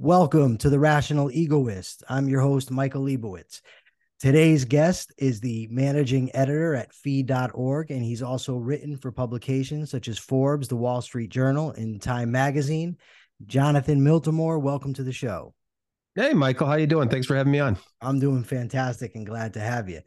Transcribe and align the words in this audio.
Welcome 0.00 0.58
to 0.58 0.70
the 0.70 0.78
Rational 0.78 1.28
Egoist. 1.28 2.04
I'm 2.08 2.28
your 2.28 2.40
host, 2.40 2.70
Michael 2.70 3.02
Liebowitz. 3.02 3.62
Today's 4.20 4.64
guest 4.64 5.12
is 5.18 5.40
the 5.40 5.66
managing 5.72 6.30
editor 6.36 6.76
at 6.76 6.94
fee.org, 6.94 7.90
and 7.90 8.04
he's 8.04 8.22
also 8.22 8.54
written 8.54 8.96
for 8.96 9.10
publications 9.10 9.90
such 9.90 10.06
as 10.06 10.16
Forbes, 10.16 10.68
the 10.68 10.76
Wall 10.76 11.02
Street 11.02 11.30
Journal, 11.30 11.72
and 11.72 12.00
Time 12.00 12.30
Magazine. 12.30 12.96
Jonathan 13.46 14.00
Miltimore, 14.00 14.62
welcome 14.62 14.94
to 14.94 15.02
the 15.02 15.10
show. 15.10 15.52
Hey, 16.14 16.32
Michael, 16.32 16.68
how 16.68 16.76
you 16.76 16.86
doing? 16.86 17.08
Thanks 17.08 17.26
for 17.26 17.34
having 17.34 17.50
me 17.50 17.58
on. 17.58 17.76
I'm 18.00 18.20
doing 18.20 18.44
fantastic 18.44 19.16
and 19.16 19.26
glad 19.26 19.54
to 19.54 19.60
have 19.60 19.88
you. 19.88 20.02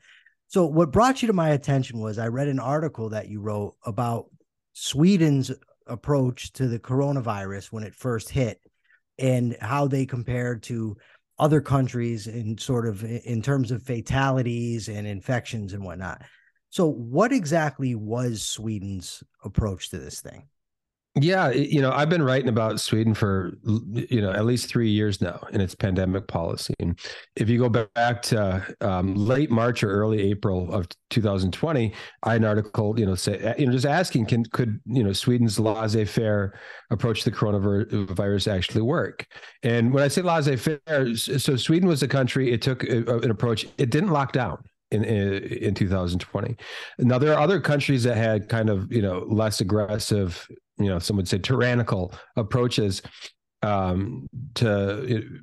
So, 0.48 0.68
what 0.68 0.94
brought 0.94 1.22
you 1.22 1.28
to 1.28 1.34
my 1.34 1.50
attention 1.50 2.00
was 2.00 2.18
I 2.18 2.28
read 2.28 2.48
an 2.48 2.62
article 2.62 3.10
that 3.10 3.28
you 3.28 3.42
wrote 3.42 3.76
about 3.86 4.28
Sweden's 4.72 5.52
approach 5.86 6.54
to 6.54 6.70
the 6.70 6.80
coronavirus 6.80 7.74
when 7.74 7.84
it 7.84 7.94
first 7.94 8.30
hit 8.30 8.62
and 9.22 9.56
how 9.62 9.88
they 9.88 10.06
compared 10.06 10.64
to 10.64 10.98
other 11.40 11.62
countries 11.62 12.28
in 12.28 12.58
sort 12.58 12.88
of 12.88 13.04
in 13.04 13.42
terms 13.42 13.72
of 13.72 13.84
fatalities 13.84 14.90
and 14.90 15.08
infections 15.08 15.74
and 15.74 15.84
whatnot. 15.84 16.22
So, 16.70 16.88
what 16.88 17.32
exactly 17.32 17.96
was 17.96 18.42
Sweden's 18.42 19.24
approach 19.44 19.90
to 19.90 20.00
this 20.00 20.22
thing? 20.22 20.48
Yeah, 21.16 21.50
you 21.50 21.82
know, 21.82 21.92
I've 21.92 22.10
been 22.10 22.24
writing 22.24 22.48
about 22.48 22.80
Sweden 22.80 23.14
for 23.14 23.52
you 23.66 24.22
know 24.22 24.32
at 24.32 24.46
least 24.46 24.70
three 24.70 24.90
years 24.90 25.20
now 25.20 25.46
in 25.52 25.60
its 25.60 25.76
pandemic 25.76 26.26
policy. 26.26 26.74
And 26.80 26.98
if 27.36 27.50
you 27.50 27.60
go 27.60 27.68
back 27.68 28.22
to 28.24 28.66
um, 28.80 29.16
late 29.16 29.52
March 29.52 29.84
or 29.84 29.92
early 29.92 30.22
April 30.32 30.74
of 30.74 30.88
2020, 31.10 31.94
I 32.24 32.32
had 32.32 32.42
an 32.42 32.48
article, 32.48 32.98
you 32.98 33.06
know, 33.06 33.16
say 33.16 33.54
you 33.58 33.66
know 33.66 33.74
just 33.74 33.86
asking, 33.86 34.28
can 34.28 34.46
could 34.46 34.80
you 34.86 35.04
know 35.04 35.12
Sweden's 35.12 35.60
laissez-faire 35.60 36.58
approach 36.92 37.24
to 37.24 37.30
the 37.30 37.36
coronavirus 37.36 38.50
actually 38.50 38.84
work? 38.84 39.28
And 39.64 39.94
when 39.94 40.04
I 40.04 40.08
say 40.08 40.22
laissez-faire, 40.22 41.14
so 41.18 41.58
Sweden 41.58 41.90
was 41.90 42.02
a 42.04 42.08
country. 42.08 42.54
It 42.54 42.62
took 42.62 42.86
a, 42.86 43.18
an 43.18 43.32
approach. 43.32 43.68
It 43.78 43.90
didn't 43.90 44.12
lock 44.12 44.32
down 44.32 44.64
in, 44.92 45.04
in 45.04 45.74
2020. 45.74 46.56
Now 47.00 47.18
there 47.18 47.34
are 47.34 47.42
other 47.42 47.60
countries 47.60 48.04
that 48.04 48.16
had 48.16 48.48
kind 48.48 48.70
of 48.70 48.92
you 48.94 49.02
know 49.02 49.26
less 49.28 49.60
aggressive 49.60 50.48
you 50.84 50.90
know, 50.90 51.00
some 51.00 51.18
would 51.18 51.28
say 51.28 51.38
tyrannical 51.38 52.14
approaches 52.36 53.02
um, 53.64 54.28
to 54.56 55.42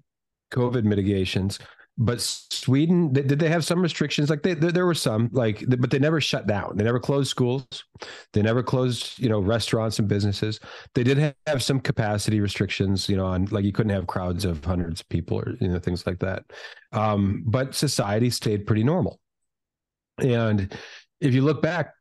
COVID 0.53 0.85
mitigations. 0.85 1.59
But 2.01 2.21
Sweden, 2.21 3.13
did 3.13 3.41
they 3.41 3.49
have 3.49 3.65
some 3.65 3.83
restrictions? 3.83 4.31
Like 4.31 4.45
they, 4.45 4.55
there 4.55 4.87
were 4.87 4.95
some, 4.95 5.31
like, 5.33 5.65
but 5.67 5.91
they 5.91 5.99
never 5.99 6.21
shut 6.21 6.47
down. 6.47 6.77
They 6.77 6.85
never 6.85 7.01
closed 7.01 7.29
schools. 7.29 7.67
They 8.33 8.41
never 8.41 8.63
closed, 8.63 9.19
you 9.19 9.29
know, 9.29 9.41
restaurants 9.41 9.99
and 9.99 10.07
businesses. 10.07 10.61
They 10.95 11.03
did 11.03 11.35
have 11.49 11.61
some 11.61 11.81
capacity 11.81 12.39
restrictions, 12.39 13.09
you 13.09 13.17
know, 13.17 13.27
on 13.27 13.47
like 13.47 13.65
you 13.65 13.73
couldn't 13.73 13.91
have 13.91 14.07
crowds 14.07 14.45
of 14.45 14.65
hundreds 14.65 15.01
of 15.01 15.09
people 15.09 15.41
or 15.41 15.57
you 15.61 15.67
know 15.67 15.81
things 15.81 16.07
like 16.07 16.21
that. 16.21 16.45
Um, 16.93 17.43
but 17.45 17.75
society 17.75 18.31
stayed 18.31 18.65
pretty 18.65 18.85
normal. 18.85 19.19
And 20.19 20.73
if 21.21 21.35
you 21.35 21.43
look 21.43 21.63
back 21.63 21.95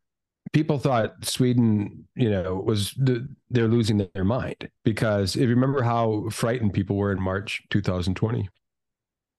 people 0.53 0.77
thought 0.77 1.25
Sweden, 1.25 2.07
you 2.15 2.29
know, 2.29 2.55
was 2.55 2.93
the, 2.93 3.27
they're 3.49 3.67
losing 3.67 4.07
their 4.13 4.23
mind 4.23 4.69
because 4.83 5.35
if 5.35 5.41
you 5.41 5.49
remember 5.49 5.81
how 5.81 6.29
frightened 6.29 6.73
people 6.73 6.95
were 6.95 7.11
in 7.11 7.21
March 7.21 7.63
2020. 7.69 8.49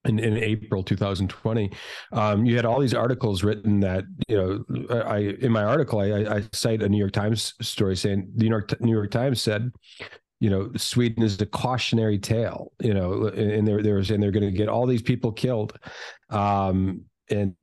In, 0.05 0.17
in 0.17 0.37
April 0.37 0.81
2020, 0.81 1.73
um, 2.13 2.45
you 2.45 2.55
had 2.55 2.63
all 2.63 2.79
these 2.79 2.93
articles 2.93 3.43
written 3.43 3.81
that 3.81 4.05
you 4.29 4.37
know 4.37 5.03
I 5.03 5.35
in 5.41 5.51
my 5.51 5.65
article 5.65 5.99
I, 5.99 6.37
I 6.37 6.43
cite 6.53 6.81
a 6.81 6.87
New 6.87 6.97
York 6.97 7.11
Times 7.11 7.53
story 7.61 7.97
saying 7.97 8.31
the 8.33 8.45
New 8.45 8.49
York 8.49 8.79
New 8.79 8.93
York 8.93 9.11
Times 9.11 9.41
said 9.41 9.69
you 10.39 10.49
know 10.49 10.71
Sweden 10.77 11.21
is 11.21 11.39
a 11.41 11.45
cautionary 11.45 12.17
tale 12.17 12.71
you 12.79 12.93
know 12.93 13.27
and 13.27 13.67
they're 13.67 13.83
they're 13.83 14.01
saying 14.05 14.21
they're 14.21 14.31
going 14.31 14.49
to 14.49 14.57
get 14.57 14.69
all 14.69 14.87
these 14.87 15.01
people 15.01 15.33
killed 15.33 15.77
um, 16.29 17.01
and 17.29 17.55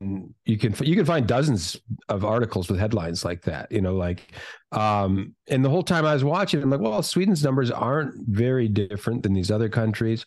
you 0.45 0.59
can 0.59 0.75
you 0.87 0.95
can 0.95 1.05
find 1.05 1.27
dozens 1.27 1.77
of 2.09 2.25
articles 2.25 2.69
with 2.69 2.79
headlines 2.79 3.25
like 3.25 3.43
that 3.43 3.71
you 3.71 3.81
know 3.81 3.95
like 3.95 4.33
um 4.73 5.35
and 5.49 5.65
the 5.65 5.71
whole 5.71 5.83
time 5.83 6.05
i 6.05 6.15
was 6.15 6.25
watching 6.25 6.63
i'm 6.63 6.71
like 6.71 6.81
well 6.81 7.03
sweden's 7.03 7.43
numbers 7.43 7.71
aren't 7.71 8.15
very 8.29 8.69
different 8.69 9.23
than 9.23 9.33
these 9.33 9.51
other 9.51 9.69
countries. 9.69 10.25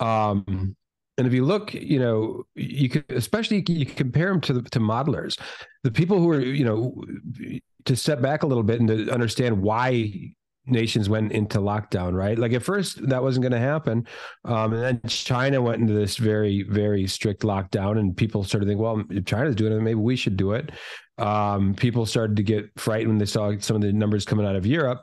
Um 0.00 0.76
and 1.18 1.26
if 1.26 1.32
you 1.32 1.44
look 1.44 1.74
you 1.74 1.98
know 1.98 2.44
you 2.54 2.88
could 2.88 3.04
especially 3.10 3.64
you 3.68 3.84
compare 3.84 4.28
them 4.28 4.40
to 4.40 4.52
the, 4.54 4.62
to 4.70 4.78
modelers 4.78 5.38
the 5.82 5.90
people 5.90 6.18
who 6.18 6.30
are 6.30 6.40
you 6.40 6.64
know 6.64 6.94
to 7.84 7.96
step 7.96 8.22
back 8.22 8.42
a 8.42 8.46
little 8.46 8.62
bit 8.62 8.80
and 8.80 8.88
to 8.88 9.10
understand 9.10 9.60
why 9.60 10.32
nations 10.70 11.08
went 11.08 11.32
into 11.32 11.58
lockdown, 11.58 12.14
right? 12.14 12.38
Like 12.38 12.52
at 12.52 12.62
first 12.62 13.06
that 13.08 13.22
wasn't 13.22 13.42
going 13.42 13.52
to 13.52 13.58
happen, 13.58 14.06
um, 14.44 14.72
and 14.72 14.82
then 14.82 15.00
China 15.08 15.60
went 15.60 15.80
into 15.80 15.94
this 15.94 16.16
very, 16.16 16.62
very 16.62 17.06
strict 17.06 17.42
lockdown, 17.42 17.98
and 17.98 18.16
people 18.16 18.44
started 18.44 18.66
to 18.66 18.70
think, 18.70 18.80
well, 18.80 19.02
if 19.10 19.24
China's 19.24 19.56
doing 19.56 19.72
it, 19.72 19.80
maybe 19.80 20.00
we 20.00 20.16
should 20.16 20.36
do 20.36 20.52
it. 20.52 20.70
Um, 21.18 21.74
people 21.74 22.06
started 22.06 22.36
to 22.36 22.42
get 22.42 22.70
frightened 22.76 23.08
when 23.08 23.18
they 23.18 23.26
saw 23.26 23.52
some 23.58 23.76
of 23.76 23.82
the 23.82 23.92
numbers 23.92 24.24
coming 24.24 24.46
out 24.46 24.56
of 24.56 24.66
Europe, 24.66 25.02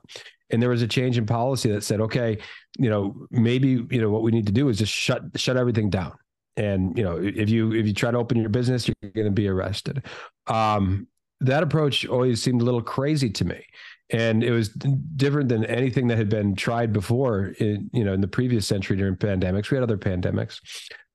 and 0.49 0.61
there 0.61 0.69
was 0.69 0.81
a 0.81 0.87
change 0.87 1.17
in 1.17 1.25
policy 1.25 1.71
that 1.71 1.83
said, 1.83 1.99
okay, 2.01 2.37
you 2.77 2.89
know, 2.89 3.27
maybe 3.31 3.85
you 3.89 4.01
know 4.01 4.09
what 4.09 4.21
we 4.21 4.31
need 4.31 4.45
to 4.47 4.53
do 4.53 4.69
is 4.69 4.77
just 4.77 4.93
shut 4.93 5.23
shut 5.35 5.57
everything 5.57 5.89
down. 5.89 6.13
And 6.57 6.97
you 6.97 7.03
know, 7.03 7.17
if 7.17 7.49
you 7.49 7.73
if 7.73 7.85
you 7.85 7.93
try 7.93 8.11
to 8.11 8.17
open 8.17 8.37
your 8.37 8.49
business, 8.49 8.87
you're 8.87 9.11
going 9.11 9.25
to 9.25 9.31
be 9.31 9.47
arrested. 9.47 10.05
Um, 10.47 11.07
that 11.41 11.63
approach 11.63 12.05
always 12.07 12.41
seemed 12.41 12.61
a 12.61 12.65
little 12.65 12.81
crazy 12.81 13.29
to 13.29 13.45
me 13.45 13.65
and 14.11 14.43
it 14.43 14.51
was 14.51 14.69
different 14.69 15.49
than 15.49 15.65
anything 15.65 16.07
that 16.07 16.17
had 16.17 16.29
been 16.29 16.55
tried 16.55 16.93
before 16.93 17.47
in 17.59 17.89
you 17.93 18.03
know 18.03 18.13
in 18.13 18.21
the 18.21 18.27
previous 18.27 18.67
century 18.67 18.97
during 18.97 19.15
pandemics. 19.15 19.71
We 19.71 19.77
had 19.77 19.83
other 19.83 19.97
pandemics. 19.97 20.59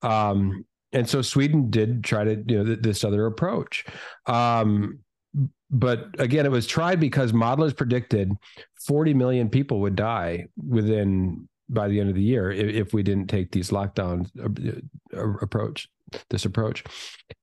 Um, 0.03 0.65
and 0.93 1.09
so 1.09 1.23
sweden 1.23 1.71
did 1.71 2.03
try 2.03 2.25
to 2.25 2.43
you 2.47 2.59
know 2.59 2.65
th- 2.65 2.81
this 2.81 3.05
other 3.05 3.27
approach. 3.27 3.85
Um, 4.27 5.01
but 5.71 6.09
again 6.19 6.47
it 6.47 6.51
was 6.51 6.67
tried 6.67 6.99
because 6.99 7.33
modelers 7.33 7.77
predicted 7.77 8.33
40 8.87 9.15
million 9.15 9.49
people 9.49 9.81
would 9.81 9.95
die 9.95 10.47
within 10.57 11.49
by 11.69 11.87
the 11.87 12.01
end 12.01 12.09
of 12.09 12.17
the 12.17 12.23
year 12.23 12.51
if, 12.51 12.89
if 12.89 12.93
we 12.93 13.05
didn't 13.05 13.29
take 13.29 13.53
these 13.53 13.71
lockdown 13.71 14.29
uh, 14.43 15.17
uh, 15.17 15.37
approach 15.41 15.89
this 16.29 16.45
approach. 16.45 16.85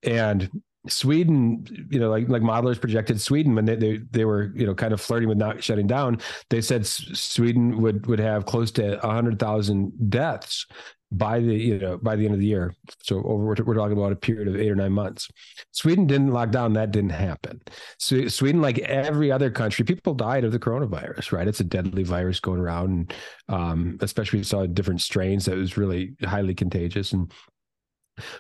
And 0.04 0.50
Sweden, 0.90 1.88
you 1.90 2.00
know, 2.00 2.10
like 2.10 2.30
like 2.30 2.42
modelers 2.42 2.80
projected 2.80 3.22
Sweden 3.22 3.56
when 3.56 3.66
they, 3.66 3.76
they 3.76 3.98
they 4.12 4.26
were 4.26 4.52
you 4.56 4.66
know 4.66 4.76
kind 4.76 4.94
of 4.94 5.02
flirting 5.02 5.30
with 5.30 5.38
not 5.38 5.64
shutting 5.64 5.88
down. 5.88 6.20
They 6.50 6.62
said 6.62 6.86
Sweden 6.86 7.82
would 7.82 8.06
would 8.08 8.20
have 8.20 8.46
close 8.46 8.72
to 8.72 9.00
hundred 9.00 9.40
thousand 9.40 10.10
deaths 10.10 10.66
by 11.12 11.40
the 11.40 11.54
you 11.54 11.80
know 11.80 11.98
by 11.98 12.16
the 12.16 12.26
end 12.26 12.34
of 12.34 12.40
the 12.40 12.46
year. 12.46 12.74
So 13.02 13.18
over 13.24 13.44
we're, 13.44 13.56
we're 13.64 13.76
talking 13.76 13.98
about 13.98 14.12
a 14.12 14.16
period 14.16 14.48
of 14.48 14.58
eight 14.58 14.70
or 14.70 14.76
nine 14.76 14.92
months. 14.92 15.30
Sweden 15.72 16.08
didn't 16.08 16.32
lock 16.32 16.52
down. 16.52 16.74
That 16.74 16.92
didn't 16.92 17.12
happen. 17.12 17.62
So 17.98 18.28
Sweden, 18.28 18.62
like 18.62 18.80
every 18.80 19.32
other 19.32 19.50
country, 19.50 19.86
people 19.86 20.14
died 20.14 20.44
of 20.44 20.52
the 20.52 20.60
coronavirus. 20.60 21.32
Right, 21.32 21.48
it's 21.48 21.60
a 21.60 21.66
deadly 21.66 22.04
virus 22.04 22.40
going 22.40 22.60
around, 22.60 22.90
and 22.90 23.14
um, 23.50 23.98
especially 24.02 24.40
we 24.40 24.44
saw 24.44 24.66
different 24.66 25.02
strains 25.02 25.46
that 25.46 25.56
was 25.56 25.78
really 25.78 26.16
highly 26.24 26.54
contagious 26.54 27.14
and 27.14 27.32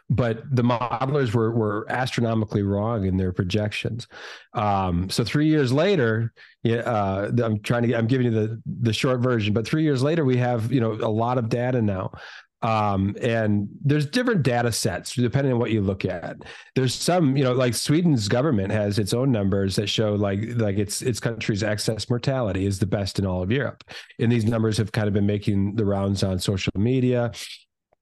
but 0.09 0.43
the 0.55 0.63
modelers 0.63 1.33
were 1.33 1.51
were 1.51 1.85
astronomically 1.89 2.63
wrong 2.63 3.05
in 3.05 3.17
their 3.17 3.31
projections. 3.31 4.07
Um, 4.53 5.09
so 5.09 5.23
three 5.23 5.47
years 5.47 5.71
later, 5.71 6.33
uh, 6.65 7.31
I'm 7.43 7.59
trying 7.61 7.83
to 7.87 7.95
I'm 7.95 8.07
giving 8.07 8.27
you 8.27 8.31
the 8.31 8.61
the 8.81 8.93
short 8.93 9.19
version, 9.19 9.53
but 9.53 9.67
three 9.67 9.83
years 9.83 10.03
later, 10.03 10.25
we 10.25 10.37
have 10.37 10.71
you 10.71 10.79
know 10.79 10.93
a 10.93 11.11
lot 11.11 11.37
of 11.37 11.49
data 11.49 11.81
now. 11.81 12.11
Um, 12.63 13.15
and 13.21 13.69
there's 13.85 14.07
different 14.07 14.41
data 14.41 14.71
sets 14.71 15.13
depending 15.13 15.53
on 15.53 15.59
what 15.59 15.69
you 15.69 15.81
look 15.81 16.05
at. 16.05 16.37
There's 16.75 16.95
some, 16.95 17.37
you 17.37 17.43
know, 17.43 17.53
like 17.53 17.75
Sweden's 17.75 18.27
government 18.27 18.71
has 18.71 18.97
its 18.97 19.13
own 19.13 19.31
numbers 19.31 19.75
that 19.75 19.87
show 19.87 20.15
like 20.15 20.39
like 20.55 20.77
its 20.77 21.03
its 21.03 21.19
country's 21.19 21.61
excess 21.61 22.09
mortality 22.09 22.65
is 22.65 22.79
the 22.79 22.87
best 22.87 23.19
in 23.19 23.27
all 23.27 23.43
of 23.43 23.51
Europe. 23.51 23.83
And 24.19 24.31
these 24.31 24.45
numbers 24.45 24.77
have 24.77 24.91
kind 24.91 25.07
of 25.07 25.13
been 25.13 25.27
making 25.27 25.75
the 25.75 25.85
rounds 25.85 26.23
on 26.23 26.39
social 26.39 26.73
media 26.75 27.31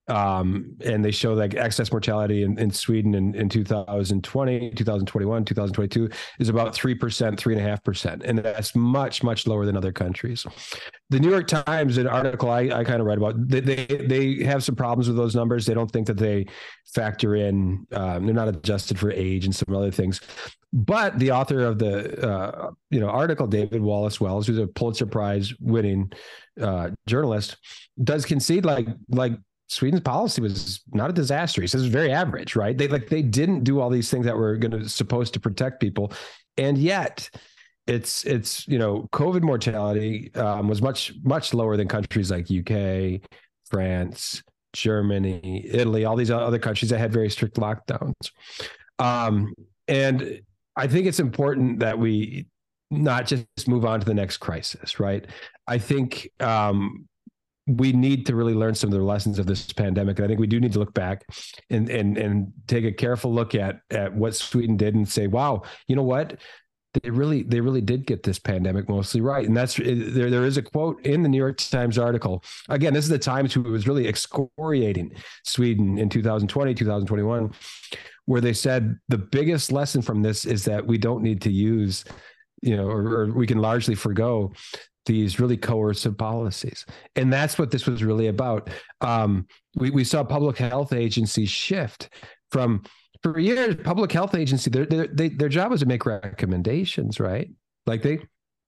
um, 0.07 0.75
and 0.86 1.04
they 1.04 1.12
show 1.12 1.34
like 1.34 1.56
excess 1.56 1.92
mortality 1.92 2.44
in, 2.44 2.60
in 2.60 2.69
Sweden 2.72 3.16
in, 3.16 3.34
in 3.34 3.50
2020, 3.50 4.72
2021, 4.72 5.46
2022 5.46 6.10
is 6.40 6.50
about 6.50 6.74
3%, 6.74 6.98
3.5%. 6.98 8.24
And 8.24 8.40
that's 8.40 8.75
much, 8.75 9.24
much 9.24 9.48
lower 9.48 9.66
than 9.66 9.75
other 9.75 9.92
countries. 9.92 10.46
The 11.10 11.19
New 11.19 11.30
York 11.30 11.48
Times, 11.48 11.98
an 11.98 12.07
article 12.07 12.52
I, 12.52 12.69
I 12.69 12.84
kind 12.84 13.02
of 13.02 13.07
read 13.07 13.18
about, 13.18 13.36
they, 13.48 13.62
they, 13.62 13.86
they 13.86 14.44
have 14.44 14.63
some 14.63 14.75
problems 14.75 15.07
with 15.07 15.18
those 15.18 15.36
numbers. 15.36 15.66
They 15.66 15.74
don't 15.74 15.92
think 15.92 16.08
that 16.08 16.18
they 16.18 16.46
factor 16.94 17.36
in, 17.36 17.88
um, 17.92 18.25
they're 18.25 18.36
not 18.36 18.48
adjusted 18.48 19.00
for 19.00 19.12
age 19.12 19.46
and 19.46 19.56
some 19.56 19.75
other 19.75 19.92
things. 19.92 20.22
But 20.75 21.19
the 21.19 21.31
author 21.31 21.62
of 21.62 21.80
the 21.80 22.22
uh, 22.22 22.72
you 22.90 23.00
know 23.00 23.08
article, 23.08 23.48
David 23.48 23.81
Wallace 23.81 24.19
Wells, 24.19 24.46
who's 24.46 24.58
a 24.58 24.68
Pulitzer 24.68 25.06
Prize 25.06 25.54
winning 25.62 26.12
uh, 26.60 26.90
journalist, 27.08 27.56
does 28.04 28.25
concede 28.25 28.66
like 28.66 28.86
like 29.08 29.40
Sweden's 29.68 30.02
policy 30.02 30.42
was 30.42 30.82
not 30.94 31.10
a 31.10 31.14
disaster. 31.14 31.62
He 31.62 31.68
says 31.68 31.84
it's 31.84 31.92
very 31.92 32.12
average, 32.12 32.56
right? 32.56 32.78
They 32.78 32.88
like 32.88 33.10
they 33.10 33.22
didn't 33.22 33.64
do 33.64 33.80
all 33.80 33.90
these 33.90 34.10
things 34.12 34.26
that 34.26 34.38
were 34.38 34.58
going 34.58 34.72
to 34.72 34.88
supposed 34.88 35.34
to 35.34 35.40
protect 35.40 35.80
people, 35.80 36.12
and 36.58 36.78
yet 36.78 37.30
it's 37.88 38.24
it's 38.26 38.68
you 38.68 38.78
know 38.78 39.08
COVID 39.12 39.42
mortality 39.42 40.34
um, 40.36 40.68
was 40.68 40.82
much 40.82 41.14
much 41.24 41.54
lower 41.54 41.78
than 41.78 41.88
countries 41.88 42.32
like 42.32 42.48
UK, 42.52 43.22
France, 43.70 44.44
Germany, 44.74 45.66
Italy, 45.72 46.06
all 46.06 46.16
these 46.16 46.32
other 46.32 46.60
countries 46.60 46.92
that 46.92 47.00
had 47.00 47.12
very 47.12 47.30
strict 47.30 47.58
lockdowns. 47.58 48.14
Um, 49.00 49.54
and 49.88 50.42
I 50.76 50.88
think 50.88 51.08
it's 51.08 51.20
important 51.20 51.80
that 51.80 51.98
we 51.98 52.48
not 52.92 53.26
just 53.26 53.68
move 53.68 53.86
on 53.86 54.00
to 54.00 54.06
the 54.06 54.14
next 54.14 54.38
crisis, 54.38 55.00
right? 55.00 55.26
I 55.68 55.78
think 55.78 56.30
um, 56.40 57.08
we 57.68 57.92
need 57.92 58.26
to 58.28 58.36
really 58.36 58.54
learn 58.54 58.76
some 58.76 58.92
of 58.92 58.98
the 58.98 59.04
lessons 59.04 59.40
of 59.40 59.48
this 59.48 59.72
pandemic. 59.74 60.18
And 60.18 60.26
I 60.26 60.28
think 60.28 60.40
we 60.40 60.48
do 60.48 60.60
need 60.60 60.74
to 60.74 60.80
look 60.80 60.94
back 60.94 61.26
and 61.70 61.90
and 61.90 62.18
and 62.18 62.54
take 62.68 62.86
a 62.86 62.92
careful 62.92 63.34
look 63.34 63.56
at 63.56 63.80
at 63.90 64.14
what 64.14 64.36
Sweden 64.36 64.78
did 64.78 64.96
and 64.96 65.08
say, 65.08 65.28
wow, 65.28 65.64
you 65.88 65.96
know 65.96 66.04
what? 66.04 66.40
They 67.02 67.10
really 67.10 67.44
they 67.44 67.60
really 67.60 67.82
did 67.82 68.06
get 68.06 68.24
this 68.24 68.40
pandemic 68.40 68.88
mostly 68.88 69.20
right. 69.20 69.46
And 69.46 69.58
that's 69.58 69.76
there 69.76 70.30
there 70.30 70.46
is 70.46 70.58
a 70.58 70.62
quote 70.62 71.04
in 71.06 71.24
the 71.24 71.30
New 71.30 71.38
York 71.38 71.58
Times 71.58 71.98
article. 71.98 72.44
Again, 72.70 72.94
this 72.94 73.06
is 73.06 73.10
the 73.10 73.20
Times 73.20 73.54
who 73.54 73.64
was 73.64 73.88
really 73.88 74.08
excoriating 74.08 75.12
Sweden 75.44 75.98
in 75.98 76.08
2020, 76.08 76.74
2021, 76.74 77.52
where 78.26 78.42
they 78.42 78.54
said 78.54 78.98
the 79.10 79.18
biggest 79.18 79.72
lesson 79.72 80.02
from 80.02 80.22
this 80.22 80.46
is 80.46 80.66
that 80.66 80.86
we 80.86 80.98
don't 80.98 81.24
need 81.24 81.42
to 81.42 81.52
use 81.52 82.06
you 82.62 82.76
know, 82.76 82.88
or, 82.88 83.08
or, 83.14 83.26
we 83.34 83.46
can 83.46 83.60
largely 83.60 83.94
forego 83.94 84.52
these 85.06 85.40
really 85.40 85.57
coercive 85.57 86.18
policies. 86.18 86.86
And 87.16 87.31
that's 87.31 87.57
what 87.57 87.72
this 87.72 87.86
was 87.86 88.04
really 88.04 88.28
about. 88.28 88.69
Um, 89.02 89.48
we, 89.75 89.92
we 89.92 90.04
saw 90.04 90.24
public 90.24 90.57
health 90.57 90.94
agencies 90.94 91.50
shift 91.50 92.10
from 92.52 92.84
for 93.24 93.40
years, 93.40 93.75
public 93.84 94.12
health 94.12 94.36
agency, 94.36 94.69
their, 94.69 94.86
their, 94.86 95.07
they, 95.07 95.30
their 95.30 95.50
job 95.50 95.72
was 95.72 95.80
to 95.80 95.88
make 95.88 96.06
recommendations, 96.06 97.19
right? 97.19 97.50
Like 97.88 98.04
they, 98.04 98.19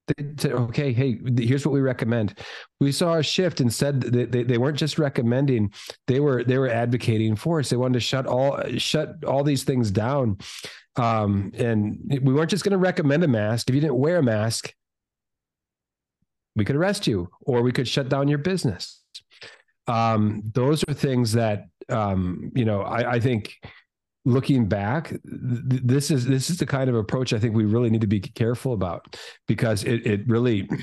they 0.08 0.26
said, 0.38 0.54
okay, 0.54 0.94
hey, 0.94 1.20
here's 1.38 1.66
what 1.66 1.74
we 1.74 1.82
recommend. 1.82 2.40
We 2.80 2.92
saw 2.92 3.16
a 3.16 3.24
shift 3.24 3.60
and 3.60 3.72
said 3.72 4.02
that 4.02 4.32
they, 4.32 4.44
they 4.44 4.58
weren't 4.58 4.78
just 4.78 4.98
recommending, 4.98 5.74
they 6.08 6.20
were 6.20 6.44
they 6.44 6.58
were 6.58 6.70
advocating 6.70 7.36
for 7.36 7.60
us. 7.60 7.70
They 7.70 7.78
wanted 7.78 7.96
to 7.96 8.00
shut 8.00 8.26
all 8.26 8.60
shut 8.78 9.24
all 9.26 9.44
these 9.44 9.64
things 9.64 9.92
down. 9.92 10.38
Um, 10.96 11.52
and 11.56 12.00
we 12.24 12.34
weren't 12.34 12.50
just 12.50 12.64
going 12.64 12.72
to 12.72 12.78
recommend 12.78 13.24
a 13.24 13.28
mask. 13.28 13.70
If 13.70 13.76
you 13.76 13.82
didn't 13.82 13.98
wear 13.98 14.18
a 14.18 14.24
mask, 14.24 14.74
we 16.58 16.66
could 16.66 16.76
arrest 16.76 17.08
you 17.08 17.30
or 17.42 17.62
we 17.62 17.72
could 17.72 17.88
shut 17.88 18.10
down 18.10 18.28
your 18.28 18.40
business. 18.40 19.02
Um, 19.88 20.42
those 20.54 20.84
are 20.90 20.94
things 20.94 21.32
that 21.34 21.68
um, 21.88 22.52
you 22.54 22.66
know. 22.66 22.82
I, 22.82 23.14
I, 23.14 23.20
think 23.22 23.56
looking 24.26 24.68
back, 24.68 25.10
th- 25.10 25.22
this 25.24 26.12
is 26.12 26.26
this 26.26 26.50
is 26.50 26.58
the 26.58 26.66
kind 26.66 26.90
of 26.90 26.96
approach 26.96 27.32
I 27.32 27.40
think 27.40 27.56
we 27.56 27.64
really 27.64 27.90
need 27.90 28.02
to 28.02 28.08
be 28.08 28.20
careful 28.20 28.74
about 28.74 29.16
because 29.48 29.86
it 29.86 30.06
it 30.06 30.28
really. 30.28 30.68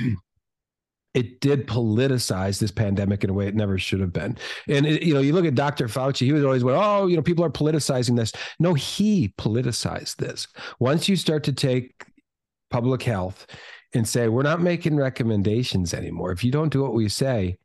it 1.14 1.38
did 1.38 1.64
politicize 1.68 2.58
this 2.58 2.72
pandemic 2.72 3.22
in 3.22 3.30
a 3.30 3.32
way 3.32 3.46
it 3.46 3.54
never 3.54 3.78
should 3.78 4.00
have 4.00 4.12
been. 4.12 4.36
And 4.68 4.84
it, 4.84 5.04
you 5.04 5.14
know, 5.14 5.20
you 5.20 5.32
look 5.32 5.44
at 5.44 5.54
Dr. 5.54 5.86
Fauci; 5.86 6.26
he 6.26 6.32
was 6.32 6.44
always, 6.44 6.64
"Well, 6.64 6.80
oh, 6.82 7.06
you 7.06 7.16
know, 7.16 7.22
people 7.22 7.44
are 7.44 7.50
politicizing 7.50 8.16
this." 8.16 8.32
No, 8.58 8.72
he 8.72 9.34
politicized 9.38 10.16
this. 10.16 10.48
Once 10.80 11.08
you 11.08 11.16
start 11.16 11.44
to 11.44 11.52
take 11.52 12.06
public 12.70 13.02
health 13.02 13.46
and 13.94 14.06
say, 14.06 14.29
we're 14.29 14.43
not 14.43 14.61
making 14.61 14.96
recommendations 14.96 15.94
anymore. 15.94 16.32
If 16.32 16.44
you 16.44 16.50
don't 16.50 16.73
do 16.73 16.82
what 16.82 16.94
we 16.94 17.08
say, 17.08 17.56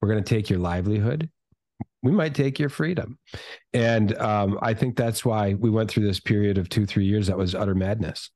we're 0.00 0.08
going 0.08 0.22
to 0.22 0.34
take 0.34 0.50
your 0.50 0.58
livelihood. 0.58 1.30
We 2.02 2.12
might 2.12 2.34
take 2.34 2.58
your 2.58 2.68
freedom. 2.68 3.18
And 3.72 4.16
um, 4.18 4.58
I 4.62 4.74
think 4.74 4.96
that's 4.96 5.24
why 5.24 5.54
we 5.54 5.70
went 5.70 5.90
through 5.90 6.06
this 6.06 6.20
period 6.20 6.58
of 6.58 6.68
two, 6.68 6.86
three 6.86 7.04
years 7.04 7.28
that 7.28 7.38
was 7.38 7.54
utter 7.54 7.74
madness. 7.74 8.30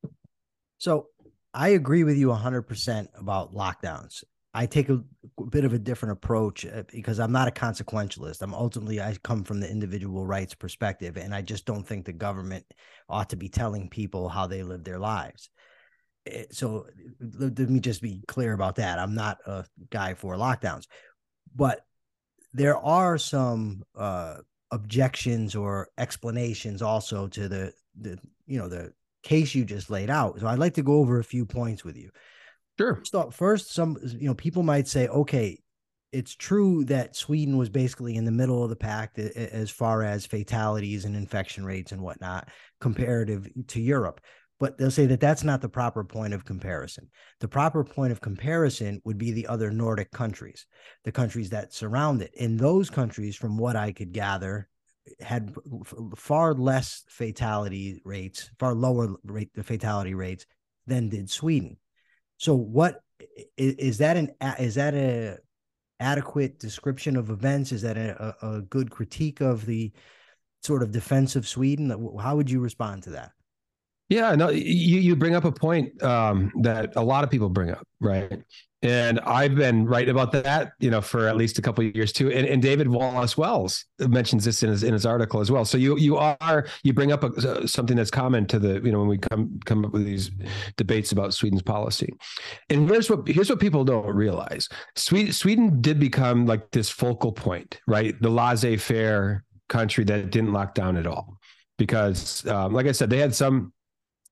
So 0.79 1.09
I 1.53 1.71
agree 1.71 2.05
with 2.05 2.17
you 2.17 2.29
100% 2.29 3.09
about 3.19 3.53
lockdowns. 3.53 4.25
I 4.53 4.67
take 4.67 4.89
a, 4.89 5.01
bit 5.51 5.65
of 5.65 5.73
a 5.73 5.79
different 5.79 6.13
approach 6.13 6.67
uh, 6.67 6.83
because 6.93 7.21
I'm 7.21 7.31
not 7.31 7.47
a 7.47 7.53
consequentialist. 7.53 8.43
I'm 8.43 8.55
ultimately, 8.55 9.01
I 9.01 9.17
come 9.23 9.45
from 9.45 9.61
the 9.61 9.71
individual 9.71 10.27
rights 10.27 10.55
perspective, 10.55 11.17
and 11.17 11.33
I 11.33 11.41
just 11.41 11.67
don't 11.67 11.87
think 11.87 12.05
the 12.05 12.13
government 12.13 12.65
ought 13.09 13.31
to 13.31 13.37
be 13.37 13.49
telling 13.49 13.89
people 13.89 14.29
how 14.29 14.47
they 14.47 14.63
live 14.65 14.83
their 14.83 14.99
lives. 14.99 15.51
Eh, 16.27 16.45
so 16.51 16.87
let 17.21 17.59
me 17.59 17.81
just 17.81 18.03
be 18.03 18.23
clear 18.29 18.53
about 18.53 18.77
that. 18.77 18.99
I'm 18.99 19.15
not 19.15 19.39
a 19.47 19.65
guy 19.91 20.15
for 20.15 20.37
lockdowns, 20.37 20.87
but 21.55 21.85
there 22.53 22.77
are 22.77 23.19
some 23.19 23.83
uh, 23.97 24.37
objections 24.71 25.55
or 25.55 25.89
explanations 25.99 26.83
also 26.83 27.29
to 27.29 27.49
the 27.49 27.73
the 28.01 28.19
you 28.47 28.59
know 28.59 28.69
the 28.69 28.93
case 29.23 29.55
you 29.55 29.65
just 29.65 29.91
laid 29.91 30.11
out. 30.11 30.41
So 30.41 30.47
I'd 30.47 30.59
like 30.59 30.75
to 30.75 30.83
go 30.83 30.95
over 30.95 31.19
a 31.19 31.25
few 31.25 31.47
points 31.47 31.85
with 31.85 31.97
you. 31.97 32.11
Sure. 32.79 33.01
Start 33.05 33.35
first, 33.35 33.73
some 33.73 33.99
you 34.03 34.29
know 34.29 34.35
people 34.35 34.63
might 34.63 34.89
say, 34.89 35.09
okay, 35.09 35.59
it's 36.13 36.35
true 36.35 36.85
that 36.87 37.15
Sweden 37.15 37.57
was 37.57 37.69
basically 37.69 38.17
in 38.17 38.25
the 38.25 38.33
middle 38.33 38.65
of 38.65 38.71
the 38.71 38.77
pack 38.77 39.19
as 39.19 39.71
far 39.71 40.03
as 40.03 40.27
fatalities 40.27 41.05
and 41.05 41.15
infection 41.15 41.65
rates 41.65 41.93
and 41.93 42.03
whatnot, 42.03 42.49
comparative 42.81 43.49
to 43.69 43.81
Europe 43.81 44.21
but 44.61 44.77
they'll 44.77 44.91
say 44.91 45.07
that 45.07 45.21
that's 45.21 45.43
not 45.43 45.63
the 45.63 45.69
proper 45.71 46.05
point 46.05 46.35
of 46.35 46.45
comparison. 46.45 47.09
The 47.41 47.49
proper 47.49 47.83
point 47.83 48.13
of 48.13 48.21
comparison 48.21 49.01
would 49.05 49.17
be 49.17 49.33
the 49.33 49.47
other 49.47 49.71
Nordic 49.71 50.11
countries, 50.13 50.67
the 51.03 51.11
countries 51.11 51.49
that 51.51 51.73
surround 51.73 52.21
it. 52.21 52.31
And 52.39 52.61
those 52.61 52.91
countries, 52.91 53.35
from 53.35 53.57
what 53.57 53.75
I 53.75 53.91
could 53.91 54.13
gather, 54.13 54.69
had 55.21 55.55
far 56.15 56.53
less 56.53 57.05
fatality 57.09 58.03
rates, 58.05 58.51
far 58.59 58.75
lower 58.75 59.17
rate 59.25 59.51
the 59.55 59.65
fatality 59.65 60.13
rates 60.13 60.45
than 60.87 61.09
did 61.09 61.31
Sweden. 61.31 61.79
So, 62.37 62.55
what 62.55 63.01
is 63.57 63.99
that 63.99 64.19
an 64.19 64.31
is 64.59 64.75
that 64.75 64.95
a 64.95 65.39
adequate 66.01 66.59
description 66.59 67.17
of 67.17 67.31
events? 67.31 67.73
Is 67.73 67.83
that 67.83 67.97
a, 67.97 68.35
a 68.43 68.61
good 68.61 68.91
critique 68.91 69.41
of 69.41 69.65
the 69.65 69.91
sort 70.63 70.83
of 70.83 70.93
defense 70.93 71.35
of 71.35 71.49
Sweden? 71.49 71.91
How 72.21 72.37
would 72.37 72.51
you 72.51 72.61
respond 72.61 73.05
to 73.05 73.11
that? 73.11 73.33
Yeah, 74.11 74.35
no, 74.35 74.51
you 74.51 74.99
you 74.99 75.15
bring 75.15 75.37
up 75.37 75.45
a 75.45 75.53
point 75.53 76.03
um, 76.03 76.51
that 76.63 76.95
a 76.97 77.03
lot 77.03 77.23
of 77.23 77.31
people 77.31 77.49
bring 77.49 77.71
up, 77.71 77.87
right? 78.01 78.43
And 78.83 79.21
I've 79.21 79.55
been 79.55 79.87
right 79.87 80.09
about 80.09 80.33
that, 80.33 80.73
you 80.81 80.91
know, 80.91 81.01
for 81.01 81.29
at 81.29 81.37
least 81.37 81.59
a 81.59 81.63
couple 81.63 81.87
of 81.87 81.95
years 81.95 82.13
too. 82.13 82.33
And, 82.33 82.45
and 82.47 82.61
David 82.61 82.89
Wallace 82.89 83.37
Wells 83.37 83.85
mentions 84.01 84.45
this 84.45 84.65
in 84.65 84.71
his 84.71 84.83
in 84.83 84.95
his 84.95 85.07
article 85.07 85.41
as 85.41 85.53
well. 85.53 85.65
So 85.65 85.79
you 85.79 85.97
you 85.97 86.17
are 86.17 86.67
you 86.83 86.93
bring 86.93 87.13
up 87.13 87.23
a, 87.23 87.69
something 87.69 87.97
that's 87.97 88.11
common 88.11 88.47
to 88.49 88.59
the 88.59 88.81
you 88.83 88.91
know 88.91 88.99
when 88.99 89.09
we 89.09 89.19
come 89.19 89.61
come 89.65 89.85
up 89.85 89.93
with 89.93 90.05
these 90.05 90.33
debates 90.77 91.13
about 91.13 91.33
Sweden's 91.33 91.63
policy. 91.63 92.13
And 92.69 92.91
here's 92.91 93.09
what 93.09 93.29
here's 93.29 93.49
what 93.49 93.61
people 93.61 93.85
don't 93.85 94.13
realize: 94.13 94.69
Sweden 94.97 95.33
Sweden 95.33 95.81
did 95.81 96.01
become 96.01 96.47
like 96.47 96.73
this 96.73 96.91
focal 96.91 97.31
point, 97.31 97.81
right? 97.87 98.21
The 98.21 98.31
laissez-faire 98.31 99.45
country 99.69 100.03
that 100.03 100.31
didn't 100.31 100.53
lock 100.53 100.75
down 100.75 100.97
at 100.97 101.07
all 101.07 101.39
because, 101.79 102.45
um, 102.49 102.73
like 102.73 102.87
I 102.87 102.93
said, 102.93 103.09
they 103.09 103.19
had 103.19 103.35
some 103.35 103.73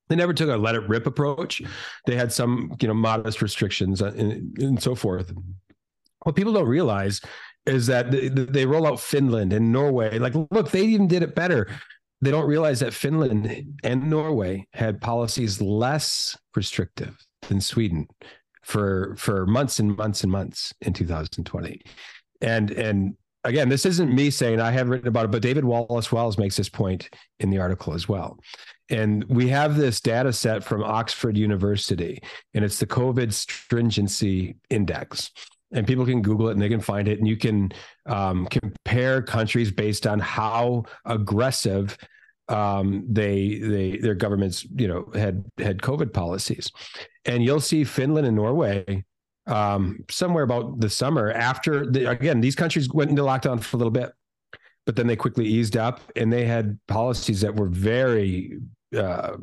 they 0.08 0.16
never 0.16 0.32
took 0.32 0.48
a 0.48 0.56
let 0.56 0.74
it 0.74 0.88
rip 0.88 1.06
approach. 1.06 1.62
They 2.06 2.16
had 2.16 2.32
some, 2.32 2.76
you 2.80 2.88
know, 2.88 2.94
modest 2.94 3.42
restrictions 3.42 4.02
uh, 4.02 4.12
and, 4.16 4.56
and 4.58 4.82
so 4.82 4.94
forth. 4.94 5.32
What 6.24 6.36
people 6.36 6.52
don't 6.52 6.68
realize 6.68 7.20
is 7.66 7.86
that 7.86 8.10
they, 8.10 8.28
they 8.28 8.66
roll 8.66 8.86
out 8.86 9.00
Finland 9.00 9.52
and 9.52 9.72
Norway. 9.72 10.18
Like, 10.18 10.34
look, 10.50 10.70
they 10.70 10.82
even 10.82 11.06
did 11.06 11.22
it 11.22 11.34
better. 11.34 11.68
They 12.20 12.30
don't 12.30 12.48
realize 12.48 12.80
that 12.80 12.94
Finland 12.94 13.78
and 13.84 14.10
Norway 14.10 14.66
had 14.72 15.00
policies 15.00 15.60
less 15.60 16.36
restrictive 16.56 17.16
than 17.48 17.60
Sweden 17.60 18.08
for 18.62 19.14
for 19.16 19.46
months 19.46 19.78
and 19.78 19.96
months 19.96 20.24
and 20.24 20.32
months 20.32 20.74
in 20.80 20.92
2020. 20.92 21.80
And 22.40 22.70
and 22.72 23.14
again, 23.44 23.68
this 23.68 23.86
isn't 23.86 24.14
me 24.14 24.30
saying 24.30 24.60
I 24.60 24.72
have 24.72 24.88
written 24.88 25.08
about 25.08 25.26
it, 25.26 25.30
but 25.30 25.42
David 25.42 25.64
Wallace 25.64 26.10
Wells 26.10 26.38
makes 26.38 26.56
this 26.56 26.68
point 26.68 27.08
in 27.38 27.50
the 27.50 27.58
article 27.58 27.94
as 27.94 28.08
well. 28.08 28.38
And 28.90 29.24
we 29.24 29.48
have 29.48 29.76
this 29.76 30.00
data 30.00 30.32
set 30.32 30.64
from 30.64 30.82
Oxford 30.82 31.36
University, 31.36 32.22
and 32.54 32.64
it's 32.64 32.78
the 32.78 32.86
COVID 32.86 33.32
stringency 33.32 34.56
index. 34.70 35.30
And 35.72 35.86
people 35.86 36.06
can 36.06 36.22
Google 36.22 36.48
it 36.48 36.52
and 36.52 36.62
they 36.62 36.70
can 36.70 36.80
find 36.80 37.08
it, 37.08 37.18
and 37.18 37.28
you 37.28 37.36
can 37.36 37.70
um, 38.06 38.46
compare 38.46 39.20
countries 39.20 39.70
based 39.70 40.06
on 40.06 40.18
how 40.18 40.84
aggressive 41.04 41.98
um, 42.48 43.04
they 43.06 43.58
they 43.58 43.98
their 43.98 44.14
governments 44.14 44.66
you 44.74 44.88
know 44.88 45.10
had 45.14 45.44
had 45.58 45.82
COVID 45.82 46.14
policies, 46.14 46.72
and 47.26 47.44
you'll 47.44 47.60
see 47.60 47.84
Finland 47.84 48.26
and 48.26 48.36
Norway 48.36 49.04
um, 49.48 50.04
somewhere 50.10 50.44
about 50.44 50.80
the 50.80 50.88
summer 50.88 51.30
after 51.32 51.84
the, 51.84 52.08
again 52.08 52.40
these 52.40 52.54
countries 52.54 52.88
went 52.90 53.10
into 53.10 53.22
lockdown 53.22 53.62
for 53.62 53.76
a 53.76 53.78
little 53.78 53.90
bit 53.90 54.12
but 54.88 54.96
then 54.96 55.06
they 55.06 55.16
quickly 55.16 55.44
eased 55.44 55.76
up 55.76 56.00
and 56.16 56.32
they 56.32 56.46
had 56.46 56.78
policies 56.88 57.42
that 57.42 57.54
were 57.54 57.68
very 57.68 58.58
uh, 58.96 59.36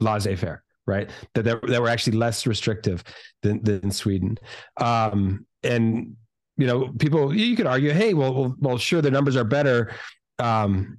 laissez-faire, 0.00 0.62
right? 0.86 1.10
That, 1.34 1.44
that 1.44 1.66
that 1.66 1.80
were 1.80 1.88
actually 1.88 2.16
less 2.16 2.46
restrictive 2.46 3.04
than 3.42 3.62
than 3.62 3.90
Sweden. 3.90 4.38
Um, 4.78 5.46
and 5.62 6.16
you 6.56 6.66
know, 6.66 6.88
people 6.98 7.34
you 7.34 7.56
could 7.56 7.66
argue, 7.66 7.92
hey, 7.92 8.14
well, 8.14 8.34
well, 8.34 8.54
well, 8.58 8.78
sure, 8.78 9.02
the 9.02 9.10
numbers 9.10 9.36
are 9.36 9.44
better. 9.44 9.92
Um, 10.38 10.98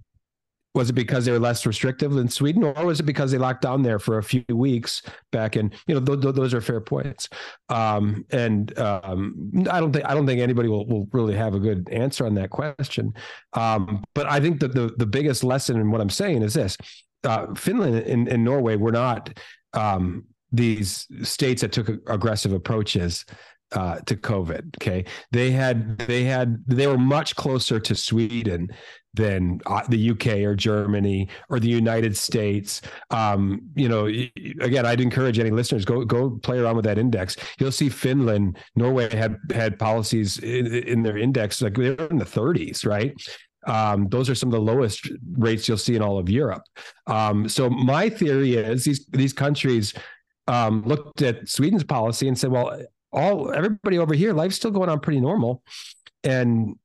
was 0.74 0.90
it 0.90 0.94
because 0.94 1.26
they 1.26 1.32
were 1.32 1.40
less 1.40 1.66
restrictive 1.66 2.12
than 2.14 2.28
Sweden, 2.28 2.64
or 2.64 2.86
was 2.86 3.00
it 3.00 3.04
because 3.04 3.32
they 3.32 3.38
locked 3.38 3.62
down 3.62 3.84
there 3.84 4.00
for 4.00 4.18
a 4.18 4.24
few 4.24 4.44
weeks 4.50 5.04
back 5.32 5.56
in? 5.56 5.72
You 5.88 5.96
know, 5.96 6.02
th- 6.02 6.22
th- 6.22 6.36
those 6.36 6.54
are 6.54 6.62
fair 6.62 6.82
points. 6.82 7.30
Um, 7.70 8.26
and 8.32 8.78
um, 8.80 9.52
I 9.70 9.80
don't 9.80 9.94
think 9.94 10.06
I 10.06 10.14
don't 10.14 10.26
think 10.26 10.42
anybody 10.42 10.70
will, 10.70 10.88
will 10.88 11.08
really 11.12 11.36
have 11.36 11.54
a 11.54 11.60
good 11.60 11.90
answer 11.92 12.26
on 12.26 12.34
that 12.36 12.50
question. 12.50 13.14
Um, 13.54 14.04
but 14.16 14.26
I 14.26 14.40
think 14.40 14.60
that 14.62 14.74
the 14.74 14.94
the 14.98 15.06
biggest 15.06 15.44
lesson 15.44 15.80
in 15.80 15.92
what 15.92 16.02
I'm 16.02 16.10
saying 16.10 16.42
is 16.42 16.56
this: 16.56 16.76
uh, 17.24 17.54
Finland 17.54 17.98
and, 17.98 18.28
and, 18.28 18.44
Norway 18.44 18.76
were 18.76 18.92
not 18.92 19.38
um, 19.74 20.26
these 20.52 21.08
states 21.22 21.62
that 21.62 21.72
took 21.72 21.90
aggressive 22.10 22.52
approaches 22.52 23.26
uh, 23.74 24.00
to 24.06 24.16
COVID. 24.16 24.76
Okay, 24.82 25.06
they 25.32 25.52
had 25.52 25.98
they 26.00 26.24
had 26.24 26.64
they 26.68 26.88
were 26.88 26.98
much 26.98 27.36
closer 27.36 27.80
to 27.80 27.96
Sweden 27.96 28.70
than 29.14 29.60
uh, 29.68 29.84
the 29.90 30.12
UK 30.12 30.28
or 30.40 30.56
Germany 30.56 31.30
or 31.50 31.60
the 31.60 31.70
United 31.70 32.18
States. 32.18 32.82
Um, 33.12 33.62
you 33.76 33.88
know, 33.88 34.06
again, 34.06 34.86
I'd 34.86 35.02
encourage 35.02 35.40
any 35.40 35.52
listeners 35.52 35.86
go 35.86 36.04
go 36.06 36.32
play 36.42 36.60
around 36.60 36.76
with 36.76 36.86
that 36.86 36.98
index. 36.98 37.36
You'll 37.60 37.72
see 37.72 37.90
Finland, 37.90 38.58
Norway 38.76 39.16
had 39.16 39.38
had 39.54 39.78
policies 39.78 40.40
in, 40.40 40.68
in 40.68 41.04
their 41.04 41.18
index 41.18 41.62
like 41.62 41.76
they 41.76 41.92
were 41.92 42.08
in 42.08 42.18
the 42.18 42.26
30s, 42.26 42.86
right? 42.86 43.14
Um, 43.66 44.08
those 44.10 44.30
are 44.30 44.36
some 44.36 44.50
of 44.50 44.54
the 44.54 44.62
lowest 44.62 45.10
rates 45.38 45.68
you'll 45.68 45.78
see 45.78 45.96
in 45.96 46.02
all 46.02 46.20
of 46.20 46.30
Europe. 46.30 46.64
Um, 47.08 47.48
so 47.48 47.70
my 47.70 48.10
theory 48.10 48.56
is 48.56 48.84
these 48.84 49.06
these 49.12 49.34
countries 49.34 49.94
um, 50.48 50.84
looked 50.86 51.22
at 51.22 51.48
Sweden's 51.48 51.84
policy 51.84 52.28
and 52.28 52.38
said, 52.38 52.52
well, 52.52 52.78
all 53.14 53.52
everybody 53.52 53.98
over 53.98 54.14
here, 54.14 54.34
life's 54.34 54.56
still 54.56 54.72
going 54.72 54.90
on 54.90 55.00
pretty 55.00 55.22
normal, 55.22 55.64
and 56.24 56.76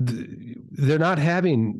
they're 0.00 0.98
not 0.98 1.18
having 1.18 1.78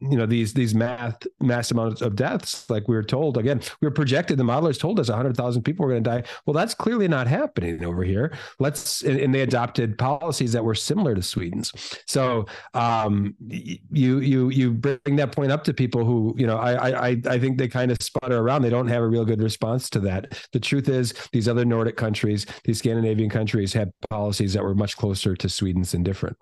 you 0.00 0.16
know 0.16 0.26
these 0.26 0.52
these 0.52 0.74
math 0.74 1.26
mass 1.40 1.70
amounts 1.70 2.02
of 2.02 2.14
deaths. 2.14 2.68
Like 2.68 2.86
we 2.86 2.94
were 2.94 3.02
told 3.02 3.38
again 3.38 3.62
we 3.80 3.86
were 3.86 3.92
projected 3.92 4.38
the 4.38 4.44
modelers 4.44 4.78
told 4.78 5.00
us 5.00 5.08
100000 5.08 5.62
people 5.62 5.86
were 5.86 5.92
going 5.92 6.04
to 6.04 6.10
die. 6.10 6.22
Well 6.44 6.52
that's 6.52 6.74
clearly 6.74 7.08
not 7.08 7.26
happening 7.26 7.82
over 7.82 8.04
here. 8.04 8.36
Let's 8.58 9.02
and, 9.02 9.32
they 9.32 9.40
adopted 9.40 9.96
policies 9.96 10.52
that 10.52 10.62
were 10.62 10.74
similar 10.74 11.14
to 11.14 11.22
sweden's. 11.22 11.72
So 12.06 12.44
um, 12.74 13.34
you 13.40 14.18
you 14.18 14.50
you 14.50 14.72
bring 14.72 15.16
that 15.16 15.32
point 15.32 15.50
up 15.50 15.64
to 15.64 15.72
people 15.72 16.04
who 16.04 16.34
you 16.36 16.46
know 16.46 16.58
i 16.58 17.08
i 17.08 17.16
i 17.26 17.38
think 17.38 17.56
they 17.56 17.68
kind 17.68 17.90
of 17.90 17.96
sputter 18.02 18.38
around. 18.38 18.62
They 18.62 18.70
don't 18.70 18.88
have 18.88 19.02
a 19.02 19.08
real 19.08 19.24
good 19.24 19.42
response 19.42 19.88
to 19.90 20.00
that. 20.00 20.38
The 20.52 20.60
truth 20.60 20.90
is 20.90 21.14
these 21.32 21.48
other 21.48 21.64
nordic 21.64 21.96
countries 21.96 22.44
these 22.64 22.78
scandinavian 22.78 23.30
countries 23.30 23.72
had 23.72 23.92
policies 24.10 24.52
that 24.52 24.62
were 24.62 24.74
much 24.74 24.98
closer 24.98 25.34
to 25.36 25.48
sweden's 25.48 25.94
and 25.94 26.04
different 26.04 26.36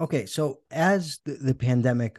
Okay, 0.00 0.26
so 0.26 0.60
as 0.70 1.20
the, 1.24 1.34
the 1.34 1.54
pandemic 1.54 2.18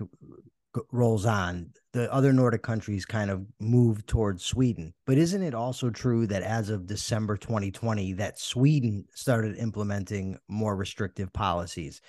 rolls 0.92 1.26
on, 1.26 1.72
the 1.94 2.12
other 2.12 2.32
Nordic 2.32 2.64
countries 2.64 3.06
kind 3.06 3.30
of 3.30 3.46
move 3.60 4.06
towards 4.06 4.44
Sweden. 4.44 4.94
But 5.06 5.18
isn't 5.18 5.44
it 5.44 5.54
also 5.54 5.90
true 5.90 6.28
that 6.28 6.42
as 6.42 6.70
of 6.70 6.88
December 6.88 7.38
2020, 7.38 8.14
that 8.14 8.40
Sweden 8.40 9.06
started 9.14 9.58
implementing 9.58 10.38
more 10.48 10.76
restrictive 10.76 11.32
policies, 11.34 12.02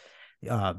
uh, 0.49 0.75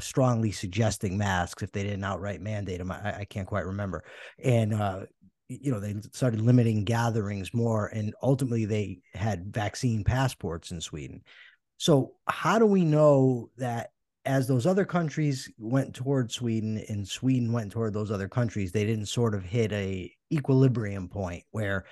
strongly 0.00 0.50
suggesting 0.50 1.16
masks 1.18 1.62
if 1.62 1.72
they 1.72 1.84
didn't 1.84 2.04
outright 2.04 2.40
mandate 2.40 2.78
them? 2.78 2.90
I, 2.90 3.20
I 3.20 3.24
can't 3.24 3.48
quite 3.48 3.66
remember. 3.66 4.04
And 4.42 4.74
uh, 4.74 5.00
you 5.48 5.70
know 5.70 5.80
they 5.80 5.94
started 6.12 6.40
limiting 6.40 6.84
gatherings 6.84 7.52
more, 7.52 7.86
and 7.88 8.14
ultimately 8.22 8.64
they 8.64 9.00
had 9.14 9.52
vaccine 9.52 10.04
passports 10.04 10.70
in 10.70 10.80
Sweden. 10.80 11.22
So 11.76 12.14
how 12.26 12.58
do 12.58 12.66
we 12.66 12.84
know 12.84 13.50
that 13.56 13.90
as 14.24 14.46
those 14.46 14.66
other 14.66 14.84
countries 14.84 15.50
went 15.58 15.94
toward 15.94 16.30
Sweden 16.30 16.82
and 16.88 17.06
Sweden 17.06 17.52
went 17.52 17.72
toward 17.72 17.92
those 17.92 18.10
other 18.10 18.28
countries, 18.28 18.72
they 18.72 18.84
didn't 18.84 19.06
sort 19.06 19.34
of 19.34 19.44
hit 19.44 19.72
a 19.72 20.12
equilibrium 20.32 21.08
point 21.08 21.44
where, 21.50 21.84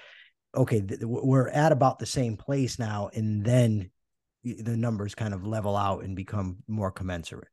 okay, 0.54 0.80
th- 0.80 1.00
we're 1.02 1.48
at 1.48 1.72
about 1.72 1.98
the 1.98 2.06
same 2.06 2.36
place 2.36 2.78
now, 2.78 3.10
and 3.14 3.44
then 3.44 3.90
the 4.44 4.76
numbers 4.76 5.14
kind 5.14 5.34
of 5.34 5.46
level 5.46 5.76
out 5.76 6.04
and 6.04 6.16
become 6.16 6.58
more 6.68 6.90
commensurate. 6.90 7.48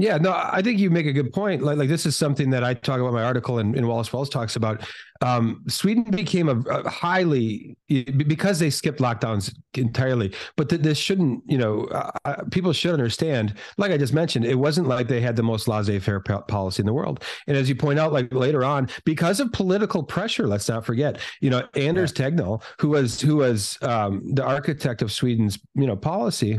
Yeah, 0.00 0.16
no, 0.16 0.32
I 0.32 0.62
think 0.62 0.78
you 0.78 0.88
make 0.88 1.04
a 1.04 1.12
good 1.12 1.30
point. 1.30 1.60
Like, 1.60 1.76
like 1.76 1.90
this 1.90 2.06
is 2.06 2.16
something 2.16 2.48
that 2.50 2.64
I 2.64 2.72
talk 2.72 3.00
about 3.00 3.08
in 3.08 3.14
my 3.14 3.22
article 3.22 3.58
and, 3.58 3.76
and 3.76 3.86
Wallace 3.86 4.10
Wells 4.10 4.30
talks 4.30 4.56
about. 4.56 4.82
Um, 5.20 5.62
Sweden 5.68 6.04
became 6.04 6.48
a, 6.48 6.58
a, 6.70 6.88
highly 6.88 7.76
because 7.86 8.58
they 8.58 8.70
skipped 8.70 8.98
lockdowns 8.98 9.54
entirely. 9.74 10.32
But 10.56 10.70
th- 10.70 10.80
this 10.80 10.96
shouldn't, 10.96 11.42
you 11.46 11.58
know, 11.58 11.84
uh, 11.88 12.10
uh, 12.24 12.44
people 12.50 12.72
should 12.72 12.94
understand. 12.94 13.52
Like 13.76 13.92
I 13.92 13.98
just 13.98 14.14
mentioned, 14.14 14.46
it 14.46 14.54
wasn't 14.54 14.88
like 14.88 15.06
they 15.06 15.20
had 15.20 15.36
the 15.36 15.42
most 15.42 15.68
laissez-faire 15.68 16.20
policy 16.20 16.80
in 16.80 16.86
the 16.86 16.94
world. 16.94 17.22
And 17.46 17.54
as 17.54 17.68
you 17.68 17.74
point 17.74 17.98
out, 17.98 18.10
like 18.10 18.32
later 18.32 18.64
on, 18.64 18.88
because 19.04 19.38
of 19.38 19.52
political 19.52 20.02
pressure, 20.02 20.46
let's 20.46 20.70
not 20.70 20.86
forget, 20.86 21.18
you 21.42 21.50
know, 21.50 21.68
Anders 21.74 22.14
yeah. 22.16 22.30
Tegnell, 22.30 22.62
who 22.80 22.88
was 22.88 23.20
who 23.20 23.36
was 23.36 23.76
um, 23.82 24.22
the 24.34 24.44
architect 24.44 25.02
of 25.02 25.12
Sweden's, 25.12 25.58
you 25.74 25.86
know, 25.86 25.96
policy, 25.96 26.58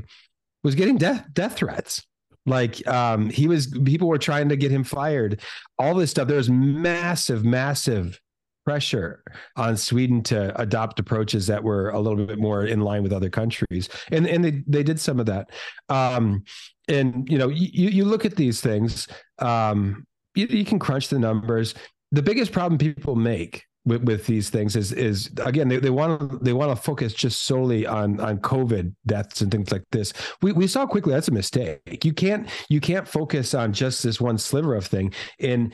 was 0.63 0.75
getting 0.75 0.99
death 0.99 1.25
death 1.33 1.55
threats 1.55 2.05
like 2.45 2.85
um, 2.87 3.29
he 3.29 3.47
was, 3.47 3.67
people 3.85 4.07
were 4.07 4.17
trying 4.17 4.49
to 4.49 4.55
get 4.55 4.71
him 4.71 4.83
fired. 4.83 5.41
All 5.77 5.95
this 5.95 6.11
stuff. 6.11 6.27
There 6.27 6.37
was 6.37 6.49
massive, 6.49 7.45
massive 7.45 8.19
pressure 8.65 9.23
on 9.55 9.75
Sweden 9.75 10.21
to 10.21 10.59
adopt 10.59 10.99
approaches 10.99 11.47
that 11.47 11.63
were 11.63 11.89
a 11.89 11.99
little 11.99 12.25
bit 12.25 12.39
more 12.39 12.65
in 12.65 12.81
line 12.81 13.03
with 13.03 13.13
other 13.13 13.29
countries, 13.29 13.89
and 14.11 14.27
and 14.27 14.43
they 14.43 14.63
they 14.67 14.83
did 14.83 14.99
some 14.99 15.19
of 15.19 15.25
that. 15.25 15.49
Um, 15.89 16.43
and 16.87 17.27
you 17.29 17.37
know, 17.37 17.49
you 17.49 17.89
you 17.89 18.05
look 18.05 18.25
at 18.25 18.35
these 18.35 18.61
things. 18.61 19.07
Um, 19.39 20.05
you, 20.35 20.47
you 20.47 20.65
can 20.65 20.79
crunch 20.79 21.09
the 21.09 21.19
numbers. 21.19 21.73
The 22.11 22.21
biggest 22.21 22.51
problem 22.51 22.77
people 22.77 23.15
make 23.15 23.65
with, 23.85 24.03
with 24.03 24.27
these 24.27 24.49
things 24.49 24.75
is 24.75 24.91
is 24.91 25.31
again 25.43 25.67
they, 25.67 25.77
they 25.77 25.89
want 25.89 26.43
they 26.43 26.53
want 26.53 26.69
to 26.69 26.81
focus 26.81 27.13
just 27.13 27.43
solely 27.43 27.85
on 27.87 28.19
on 28.19 28.37
covid 28.39 28.93
deaths 29.05 29.41
and 29.41 29.51
things 29.51 29.71
like 29.71 29.83
this. 29.91 30.13
We 30.41 30.51
we 30.51 30.67
saw 30.67 30.85
quickly 30.85 31.13
that's 31.13 31.27
a 31.27 31.33
mistake. 31.33 32.05
You 32.05 32.13
can't 32.13 32.47
you 32.69 32.79
can't 32.79 33.07
focus 33.07 33.53
on 33.53 33.73
just 33.73 34.03
this 34.03 34.21
one 34.21 34.37
sliver 34.37 34.75
of 34.75 34.85
thing. 34.85 35.13
And 35.39 35.73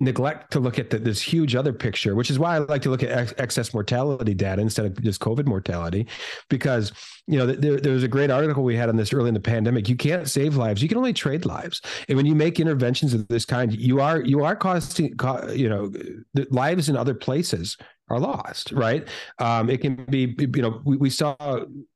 neglect 0.00 0.52
to 0.52 0.60
look 0.60 0.78
at 0.78 0.90
the, 0.90 0.98
this 0.98 1.20
huge 1.20 1.56
other 1.56 1.72
picture, 1.72 2.14
which 2.14 2.30
is 2.30 2.38
why 2.38 2.54
I 2.54 2.58
like 2.58 2.82
to 2.82 2.90
look 2.90 3.02
at 3.02 3.10
ex- 3.10 3.34
excess 3.38 3.74
mortality 3.74 4.34
data 4.34 4.62
instead 4.62 4.86
of 4.86 5.02
just 5.02 5.20
COVID 5.20 5.46
mortality, 5.46 6.06
because 6.48 6.92
you 7.26 7.38
know 7.38 7.46
there, 7.46 7.78
there 7.78 7.92
was 7.92 8.04
a 8.04 8.08
great 8.08 8.30
article 8.30 8.62
we 8.62 8.76
had 8.76 8.88
on 8.88 8.96
this 8.96 9.12
early 9.12 9.28
in 9.28 9.34
the 9.34 9.40
pandemic. 9.40 9.88
You 9.88 9.96
can't 9.96 10.28
save 10.28 10.56
lives; 10.56 10.82
you 10.82 10.88
can 10.88 10.98
only 10.98 11.12
trade 11.12 11.44
lives. 11.44 11.82
And 12.08 12.16
when 12.16 12.26
you 12.26 12.34
make 12.34 12.60
interventions 12.60 13.14
of 13.14 13.26
this 13.28 13.44
kind, 13.44 13.72
you 13.72 14.00
are 14.00 14.20
you 14.22 14.44
are 14.44 14.54
costing 14.54 15.14
you 15.52 15.68
know 15.68 15.92
lives 16.50 16.88
in 16.88 16.96
other 16.96 17.14
places 17.14 17.76
are 18.10 18.18
lost, 18.18 18.72
right? 18.72 19.06
Um, 19.38 19.68
it 19.68 19.80
can 19.80 19.96
be, 20.06 20.34
you 20.38 20.62
know, 20.62 20.80
we, 20.84 20.96
we 20.96 21.10
saw 21.10 21.36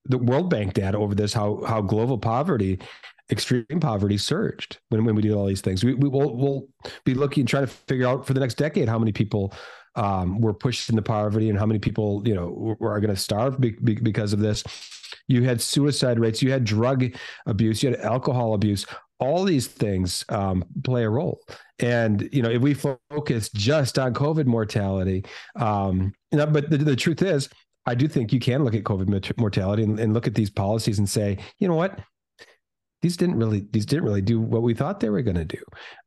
the 0.04 0.18
World 0.18 0.50
Bank 0.50 0.74
data 0.74 0.98
over 0.98 1.14
this, 1.14 1.32
how 1.32 1.62
how 1.66 1.80
global 1.80 2.18
poverty 2.18 2.80
extreme 3.30 3.80
poverty 3.80 4.18
surged 4.18 4.78
when, 4.88 5.04
when 5.04 5.14
we 5.14 5.22
did 5.22 5.32
all 5.32 5.46
these 5.46 5.60
things. 5.60 5.84
We, 5.84 5.94
we 5.94 6.08
will 6.08 6.36
we'll 6.36 6.68
be 7.04 7.14
looking, 7.14 7.46
trying 7.46 7.64
to 7.64 7.72
figure 7.72 8.06
out 8.06 8.26
for 8.26 8.34
the 8.34 8.40
next 8.40 8.54
decade 8.54 8.88
how 8.88 8.98
many 8.98 9.12
people 9.12 9.54
um, 9.94 10.40
were 10.40 10.54
pushed 10.54 10.88
into 10.90 11.02
poverty 11.02 11.50
and 11.50 11.58
how 11.58 11.66
many 11.66 11.78
people, 11.78 12.22
you 12.26 12.34
know, 12.34 12.76
were, 12.80 12.92
are 12.92 13.00
going 13.00 13.14
to 13.14 13.20
starve 13.20 13.60
be, 13.60 13.70
be, 13.70 13.94
because 13.94 14.32
of 14.32 14.40
this. 14.40 14.64
You 15.28 15.42
had 15.44 15.60
suicide 15.60 16.18
rates, 16.18 16.42
you 16.42 16.50
had 16.50 16.64
drug 16.64 17.14
abuse, 17.46 17.82
you 17.82 17.90
had 17.90 18.00
alcohol 18.00 18.54
abuse. 18.54 18.86
All 19.20 19.44
these 19.44 19.68
things 19.68 20.24
um, 20.30 20.64
play 20.82 21.04
a 21.04 21.10
role. 21.10 21.40
And, 21.78 22.28
you 22.32 22.42
know, 22.42 22.50
if 22.50 22.60
we 22.60 22.74
focus 22.74 23.50
just 23.50 23.98
on 23.98 24.14
COVID 24.14 24.46
mortality, 24.46 25.24
um, 25.56 26.12
you 26.32 26.38
know, 26.38 26.46
but 26.46 26.70
the, 26.70 26.78
the 26.78 26.96
truth 26.96 27.22
is, 27.22 27.48
I 27.86 27.94
do 27.94 28.08
think 28.08 28.32
you 28.32 28.40
can 28.40 28.64
look 28.64 28.74
at 28.74 28.84
COVID 28.84 29.36
mortality 29.38 29.82
and, 29.82 29.98
and, 29.98 30.14
look 30.14 30.28
at 30.28 30.34
these 30.34 30.50
policies 30.50 30.98
and 30.98 31.08
say, 31.08 31.38
you 31.58 31.66
know 31.66 31.74
what, 31.74 31.98
these 33.02 33.16
didn't 33.16 33.36
really 33.36 33.66
these 33.72 33.84
didn't 33.84 34.04
really 34.04 34.22
do 34.22 34.40
what 34.40 34.62
we 34.62 34.74
thought 34.74 35.00
they 35.00 35.10
were 35.10 35.22
going 35.22 35.36
to 35.36 35.44
do. 35.44 35.62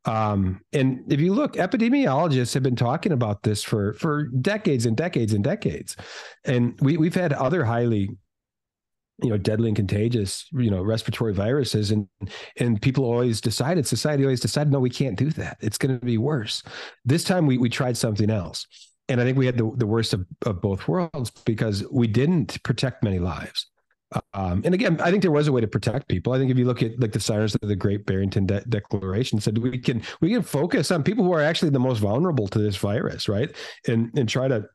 Um, 0.05 0.61
and 0.73 1.01
if 1.11 1.19
you 1.19 1.33
look 1.33 1.53
epidemiologists 1.53 2.53
have 2.53 2.63
been 2.63 2.77
talking 2.77 3.11
about 3.11 3.43
this 3.43 3.61
for 3.61 3.93
for 3.93 4.27
decades 4.27 4.85
and 4.85 4.97
decades 4.97 5.33
and 5.33 5.43
decades. 5.43 5.95
And 6.45 6.79
we, 6.81 6.97
we've 6.97 7.13
had 7.13 7.33
other 7.33 7.65
highly 7.65 8.09
you 9.21 9.29
know 9.29 9.37
deadly 9.37 9.69
and 9.69 9.75
contagious 9.75 10.45
you 10.53 10.69
know 10.69 10.81
respiratory 10.81 11.33
viruses 11.33 11.91
and 11.91 12.07
and 12.57 12.81
people 12.81 13.05
always 13.05 13.39
decided 13.39 13.87
society 13.87 14.23
always 14.23 14.41
decided 14.41 14.71
no 14.71 14.79
we 14.79 14.89
can't 14.89 15.17
do 15.17 15.29
that. 15.31 15.57
It's 15.59 15.77
going 15.77 15.99
to 15.99 16.05
be 16.05 16.17
worse. 16.17 16.63
This 17.03 17.25
time 17.25 17.45
we 17.45 17.57
we 17.57 17.69
tried 17.69 17.97
something 17.97 18.29
else. 18.29 18.65
And 19.07 19.21
i 19.21 19.23
think 19.23 19.37
we 19.37 19.45
had 19.45 19.57
the, 19.57 19.71
the 19.75 19.85
worst 19.85 20.15
of, 20.15 20.25
of 20.47 20.61
both 20.61 20.87
worlds 20.87 21.29
because 21.45 21.83
we 21.91 22.07
didn't 22.07 22.63
protect 22.63 23.03
many 23.03 23.19
lives 23.19 23.67
um, 24.33 24.61
and 24.63 24.73
again, 24.73 24.99
I 25.01 25.09
think 25.09 25.21
there 25.21 25.31
was 25.31 25.47
a 25.47 25.51
way 25.51 25.61
to 25.61 25.67
protect 25.67 26.07
people. 26.07 26.33
I 26.33 26.37
think 26.37 26.51
if 26.51 26.57
you 26.57 26.65
look 26.65 26.83
at 26.83 26.99
like 26.99 27.11
the 27.11 27.19
signers 27.19 27.55
of 27.55 27.67
the 27.67 27.75
Great 27.75 28.05
Barrington 28.05 28.45
De- 28.45 28.63
Declaration, 28.65 29.39
said 29.39 29.57
we 29.57 29.77
can 29.77 30.01
we 30.21 30.29
can 30.29 30.41
focus 30.41 30.91
on 30.91 31.03
people 31.03 31.23
who 31.23 31.33
are 31.33 31.41
actually 31.41 31.71
the 31.71 31.79
most 31.79 31.99
vulnerable 31.99 32.47
to 32.49 32.59
this 32.59 32.77
virus, 32.77 33.27
right? 33.27 33.53
And 33.87 34.11
and 34.17 34.29
try 34.29 34.47
to 34.47 34.67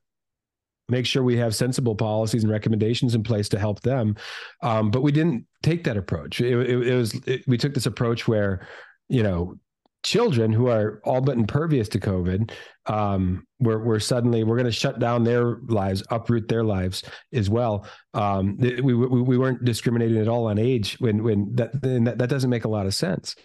make 0.88 1.06
sure 1.06 1.22
we 1.22 1.36
have 1.36 1.54
sensible 1.54 1.94
policies 1.94 2.42
and 2.42 2.52
recommendations 2.52 3.14
in 3.14 3.22
place 3.22 3.48
to 3.50 3.58
help 3.58 3.80
them. 3.80 4.16
Um, 4.62 4.90
but 4.90 5.02
we 5.02 5.12
didn't 5.12 5.46
take 5.62 5.84
that 5.84 5.96
approach. 5.96 6.40
It, 6.40 6.52
it, 6.52 6.88
it 6.88 6.94
was 6.94 7.14
it, 7.26 7.44
we 7.46 7.56
took 7.56 7.74
this 7.74 7.86
approach 7.86 8.26
where 8.26 8.66
you 9.08 9.22
know 9.22 9.54
children 10.02 10.52
who 10.52 10.68
are 10.68 11.00
all 11.04 11.20
but 11.20 11.36
impervious 11.36 11.88
to 11.90 12.00
COVID, 12.00 12.50
um, 12.86 13.46
we're, 13.58 13.82
we're 13.84 14.00
suddenly 14.00 14.44
we're 14.44 14.56
going 14.56 14.64
to 14.64 14.72
shut 14.72 14.98
down 14.98 15.24
their 15.24 15.58
lives, 15.68 16.02
uproot 16.10 16.48
their 16.48 16.64
lives 16.64 17.02
as 17.32 17.50
well. 17.50 17.86
Um, 18.14 18.56
we, 18.58 18.80
we, 18.80 18.94
we 18.94 19.38
weren't 19.38 19.64
discriminating 19.64 20.18
at 20.18 20.28
all 20.28 20.46
on 20.46 20.58
age 20.58 20.96
when 21.00 21.22
when 21.22 21.54
that 21.56 21.80
that, 21.82 22.18
that 22.18 22.30
doesn't 22.30 22.50
make 22.50 22.64
a 22.64 22.68
lot 22.68 22.86
of 22.86 22.94
sense. 22.94 23.36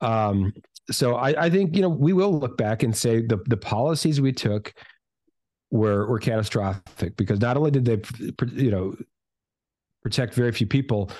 Um, 0.00 0.52
so 0.90 1.14
I, 1.14 1.44
I 1.44 1.50
think 1.50 1.76
you 1.76 1.82
know 1.82 1.88
we 1.88 2.12
will 2.12 2.38
look 2.38 2.56
back 2.56 2.82
and 2.82 2.96
say 2.96 3.22
the 3.22 3.38
the 3.46 3.56
policies 3.56 4.20
we 4.20 4.32
took 4.32 4.74
were 5.70 6.06
were 6.06 6.18
catastrophic 6.18 7.16
because 7.16 7.40
not 7.40 7.56
only 7.56 7.70
did 7.70 7.84
they 7.84 8.00
you 8.52 8.70
know 8.70 8.94
protect 10.02 10.34
very 10.34 10.52
few 10.52 10.66
people 10.66 11.10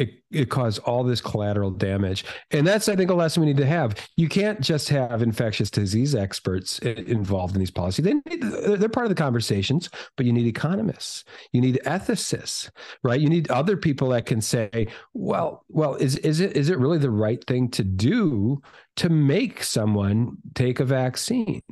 it, 0.00 0.22
it 0.30 0.48
caused 0.48 0.78
all 0.80 1.04
this 1.04 1.20
collateral 1.20 1.70
damage. 1.70 2.24
And 2.52 2.66
that's, 2.66 2.88
I 2.88 2.96
think, 2.96 3.10
a 3.10 3.14
lesson 3.14 3.42
we 3.42 3.46
need 3.46 3.58
to 3.58 3.66
have. 3.66 3.94
You 4.16 4.28
can't 4.28 4.60
just 4.60 4.88
have 4.88 5.20
infectious 5.20 5.70
disease 5.70 6.14
experts 6.14 6.80
eh, 6.82 6.94
involved 7.06 7.54
in 7.54 7.60
these 7.60 7.70
policies. 7.70 8.04
They 8.06 8.14
need, 8.14 8.42
they're 8.42 8.88
part 8.88 9.04
of 9.04 9.10
the 9.10 9.22
conversations, 9.22 9.90
but 10.16 10.24
you 10.24 10.32
need 10.32 10.46
economists, 10.46 11.24
you 11.52 11.60
need 11.60 11.80
ethicists, 11.84 12.70
right? 13.02 13.20
You 13.20 13.28
need 13.28 13.50
other 13.50 13.76
people 13.76 14.08
that 14.08 14.24
can 14.24 14.40
say, 14.40 14.88
well, 15.12 15.64
well, 15.68 15.96
is 15.96 16.16
is 16.16 16.40
it 16.40 16.56
is 16.56 16.70
it 16.70 16.78
really 16.78 16.98
the 16.98 17.10
right 17.10 17.44
thing 17.46 17.68
to 17.72 17.84
do 17.84 18.62
to 19.00 19.08
make 19.08 19.64
someone 19.64 20.36
take 20.54 20.78
a 20.78 20.84
vaccine. 20.84 21.62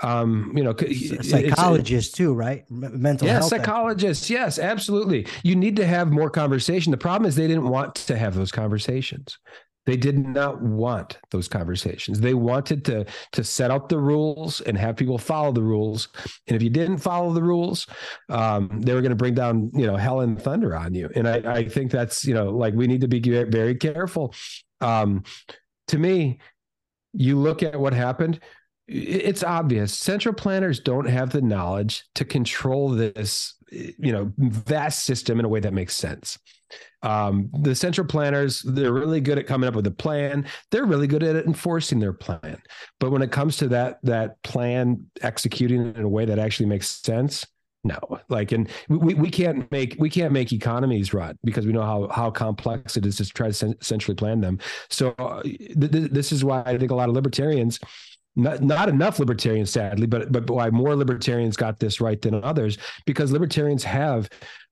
Um, 0.00 0.52
you 0.56 0.62
know, 0.62 0.76
psychologists 1.22 2.16
too, 2.16 2.32
right? 2.32 2.64
Mental 2.70 3.26
yeah, 3.26 3.34
health. 3.34 3.48
psychologists. 3.48 4.30
Yes, 4.30 4.60
absolutely. 4.60 5.26
You 5.42 5.56
need 5.56 5.74
to 5.74 5.84
have 5.84 6.12
more 6.12 6.30
conversation. 6.30 6.92
The 6.92 6.96
problem 6.96 7.28
is 7.28 7.34
they 7.34 7.48
didn't 7.48 7.68
want 7.68 7.96
to 7.96 8.16
have 8.16 8.36
those 8.36 8.52
conversations. 8.52 9.38
They 9.86 9.96
did 9.96 10.24
not 10.24 10.62
want 10.62 11.18
those 11.32 11.48
conversations. 11.48 12.20
They 12.20 12.34
wanted 12.34 12.84
to 12.84 13.06
to 13.32 13.42
set 13.42 13.72
up 13.72 13.88
the 13.88 13.98
rules 13.98 14.60
and 14.60 14.78
have 14.78 14.94
people 14.94 15.18
follow 15.18 15.50
the 15.50 15.62
rules. 15.62 16.06
And 16.46 16.54
if 16.54 16.62
you 16.62 16.70
didn't 16.70 16.98
follow 16.98 17.32
the 17.32 17.42
rules, 17.42 17.88
um, 18.28 18.82
they 18.82 18.94
were 18.94 19.00
going 19.00 19.10
to 19.10 19.16
bring 19.16 19.34
down 19.34 19.72
you 19.74 19.86
know 19.88 19.96
hell 19.96 20.20
and 20.20 20.40
thunder 20.40 20.76
on 20.76 20.94
you. 20.94 21.10
And 21.16 21.26
I, 21.26 21.38
I 21.54 21.68
think 21.68 21.90
that's 21.90 22.24
you 22.24 22.34
know 22.34 22.50
like 22.50 22.74
we 22.74 22.86
need 22.86 23.00
to 23.00 23.08
be 23.08 23.18
very 23.18 23.74
careful. 23.74 24.32
Um, 24.80 25.24
to 25.88 25.98
me, 25.98 26.38
you 27.18 27.36
look 27.36 27.62
at 27.64 27.78
what 27.78 27.92
happened, 27.92 28.38
it's 28.86 29.42
obvious. 29.42 29.92
Central 29.92 30.34
planners 30.34 30.80
don't 30.80 31.08
have 31.08 31.30
the 31.30 31.42
knowledge 31.42 32.04
to 32.14 32.24
control 32.24 32.90
this 32.90 33.54
you 33.70 34.12
know 34.12 34.32
vast 34.38 35.04
system 35.04 35.38
in 35.38 35.44
a 35.44 35.48
way 35.48 35.60
that 35.60 35.74
makes 35.74 35.94
sense. 35.94 36.38
Um, 37.02 37.50
the 37.60 37.74
central 37.74 38.06
planners 38.06 38.62
they're 38.62 38.92
really 38.92 39.20
good 39.20 39.38
at 39.38 39.46
coming 39.46 39.68
up 39.68 39.74
with 39.74 39.86
a 39.86 39.90
plan. 39.90 40.46
They're 40.70 40.86
really 40.86 41.06
good 41.06 41.22
at 41.22 41.44
enforcing 41.44 41.98
their 41.98 42.12
plan. 42.12 42.62
But 43.00 43.10
when 43.10 43.22
it 43.22 43.32
comes 43.32 43.56
to 43.58 43.68
that 43.68 43.98
that 44.04 44.40
plan 44.42 45.06
executing 45.20 45.94
in 45.94 46.02
a 46.02 46.08
way 46.08 46.24
that 46.24 46.38
actually 46.38 46.66
makes 46.66 46.88
sense 46.88 47.46
no 47.88 48.20
like 48.28 48.52
and 48.52 48.68
we, 48.88 49.14
we 49.14 49.30
can't 49.30 49.70
make 49.72 49.96
we 49.98 50.10
can't 50.10 50.32
make 50.32 50.52
economies 50.52 51.12
run 51.14 51.36
because 51.42 51.66
we 51.66 51.72
know 51.72 51.82
how 51.82 52.08
how 52.08 52.30
complex 52.30 52.96
it 52.96 53.06
is 53.06 53.16
to 53.16 53.24
try 53.26 53.50
to 53.50 53.74
centrally 53.80 54.14
plan 54.14 54.40
them. 54.40 54.58
So 54.90 55.14
uh, 55.18 55.42
th- 55.42 55.90
th- 55.90 56.10
this 56.10 56.32
is 56.32 56.44
why 56.44 56.62
i 56.66 56.76
think 56.78 56.90
a 56.90 56.94
lot 56.94 57.08
of 57.08 57.14
libertarians 57.14 57.80
not, 58.36 58.62
not 58.62 58.88
enough 58.88 59.18
libertarians 59.18 59.70
sadly 59.70 60.06
but 60.06 60.30
but 60.30 60.48
why 60.48 60.70
more 60.70 60.94
libertarians 60.94 61.56
got 61.56 61.78
this 61.80 62.00
right 62.00 62.20
than 62.22 62.42
others 62.44 62.78
because 63.06 63.32
libertarians 63.32 63.82
have 63.82 64.28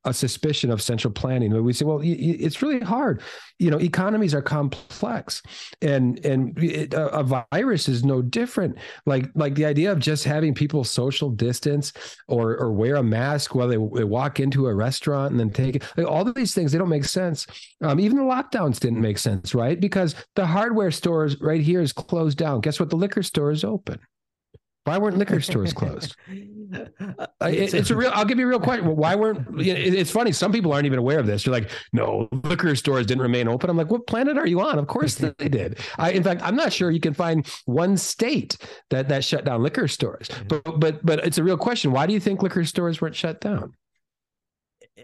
a 0.07 0.15
suspicion 0.15 0.71
of 0.71 0.81
central 0.81 1.13
planning. 1.13 1.53
We 1.63 1.73
say 1.73 1.85
well 1.85 2.01
it's 2.03 2.63
really 2.63 2.81
hard. 2.81 3.23
You 3.59 3.71
know 3.71 3.79
economies 3.79 4.35
are 4.35 4.43
complex 4.43 5.43
and 5.83 6.25
and 6.25 6.57
it, 6.63 6.95
a, 6.95 7.45
virus 7.53 7.89
is 7.89 8.05
no 8.05 8.23
different. 8.23 8.79
Like 9.05 9.29
like 9.35 9.55
the 9.55 9.67
idea 9.67 9.93
of 9.93 9.99
just 9.99 10.25
having 10.25 10.55
people 10.55 10.85
social 10.85 11.31
distance 11.31 11.93
or 12.29 12.57
or 12.57 12.73
wear 12.73 12.97
a 12.97 13.03
mask 13.03 13.55
while 13.55 13.69
they, 13.69 13.77
they 13.95 14.05
walk 14.05 14.41
into 14.41 14.69
a 14.69 14.75
restaurant 14.75 15.33
and 15.33 15.41
then 15.41 15.51
take 15.51 15.77
it. 15.77 15.83
Like 15.97 16.07
all 16.07 16.27
of 16.27 16.35
these 16.35 16.55
things 16.55 16.73
they 16.73 16.79
don't 16.79 16.89
make 16.89 17.05
sense. 17.05 17.47
Um, 17.83 18.01
even 18.01 18.17
the 18.17 18.23
lockdowns 18.23 18.79
didn't 18.79 19.01
make 19.01 19.19
sense 19.19 19.55
right? 19.55 19.81
Because 19.81 20.15
the 20.35 20.47
hardware 20.47 20.91
stores 20.91 21.41
right 21.41 21.61
here 21.61 21.81
is 21.81 21.93
closed 21.93 22.39
down. 22.39 22.61
Guess 22.61 22.79
what? 22.81 22.91
The 22.91 22.97
liquor 22.97 23.23
store 23.23 23.51
is 23.51 23.65
open 23.65 23.99
why 24.87 24.99
weren't 24.99 25.19
liquor 25.19 25.41
stores 25.41 25.73
closed? 25.73 26.17
Uh, 26.69 27.47
it, 27.47 27.73
it's 27.75 27.91
a 27.91 27.97
real. 27.97 28.11
I'll 28.13 28.25
give 28.25 28.41
you 28.41 28.45
a 28.45 28.49
real 28.49 28.59
question. 28.59 28.97
Why 28.97 29.15
weren't? 29.15 29.47
It's 29.61 30.11
funny. 30.11 30.33
Some 30.33 30.51
people 30.51 30.73
aren't 30.73 30.85
even 30.85 30.99
aware 30.99 31.21
of 31.21 31.27
this. 31.27 31.47
You're 31.47 31.53
like, 31.53 31.71
no, 31.93 32.29
liquor 32.43 32.75
stores 32.75 33.07
didn't 33.07 33.23
remain 33.23 33.47
open. 33.47 33.71
I'm 33.71 33.77
like, 33.77 33.89
what 33.89 34.09
planet 34.09 34.37
are 34.37 34.49
you 34.49 34.61
on? 34.61 34.77
Of 34.77 34.89
course 34.89 35.15
they 35.39 35.49
did. 35.49 35.79
I, 35.97 36.11
in 36.11 36.25
fact, 36.25 36.43
I'm 36.43 36.57
not 36.57 36.73
sure 36.73 36.91
you 36.91 36.99
can 36.99 37.15
find 37.15 37.47
one 37.67 37.97
state 37.97 38.57
that 38.91 39.09
that 39.09 39.25
shut 39.25 39.45
down 39.45 39.63
liquor 39.63 39.87
stores. 39.87 40.29
But 40.49 40.81
but 40.81 41.07
but 41.07 41.25
it's 41.25 41.39
a 41.39 41.45
real 41.45 41.57
question. 41.57 41.93
Why 41.93 42.07
do 42.07 42.13
you 42.13 42.21
think 42.21 42.43
liquor 42.43 42.65
stores 42.65 43.01
weren't 43.01 43.15
shut 43.15 43.41
down? 43.41 43.75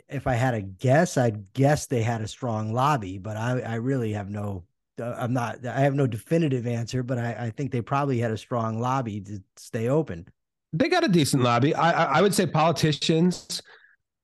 If 0.09 0.27
I 0.27 0.35
had 0.35 0.55
a 0.55 0.63
guess, 0.63 1.17
I'd 1.17 1.53
guess 1.53 1.87
they 1.87 2.03
had 2.03 2.23
a 2.23 2.29
strong 2.29 2.73
lobby, 2.75 3.19
but 3.19 3.37
I, 3.37 3.61
I 3.61 3.75
really 3.77 4.15
have 4.15 4.29
no 4.29 4.65
Uh, 5.01 5.15
I'm 5.19 5.33
not, 5.33 5.65
I 5.65 5.81
have 5.81 5.95
no 5.95 6.07
definitive 6.07 6.67
answer, 6.67 7.03
but 7.03 7.19
I, 7.19 7.47
I 7.47 7.51
think 7.51 7.71
they 7.71 7.81
probably 7.81 8.19
had 8.19 8.31
a 8.31 8.37
strong 8.37 8.79
lobby 8.81 9.21
to 9.23 9.43
stay 9.57 9.89
open. 9.89 10.27
They 10.73 10.89
got 10.89 11.05
a 11.05 11.09
decent 11.09 11.43
lobby. 11.43 11.75
I, 11.75 12.19
I 12.19 12.23
would 12.23 12.35
say 12.35 12.47
politicians 12.47 13.63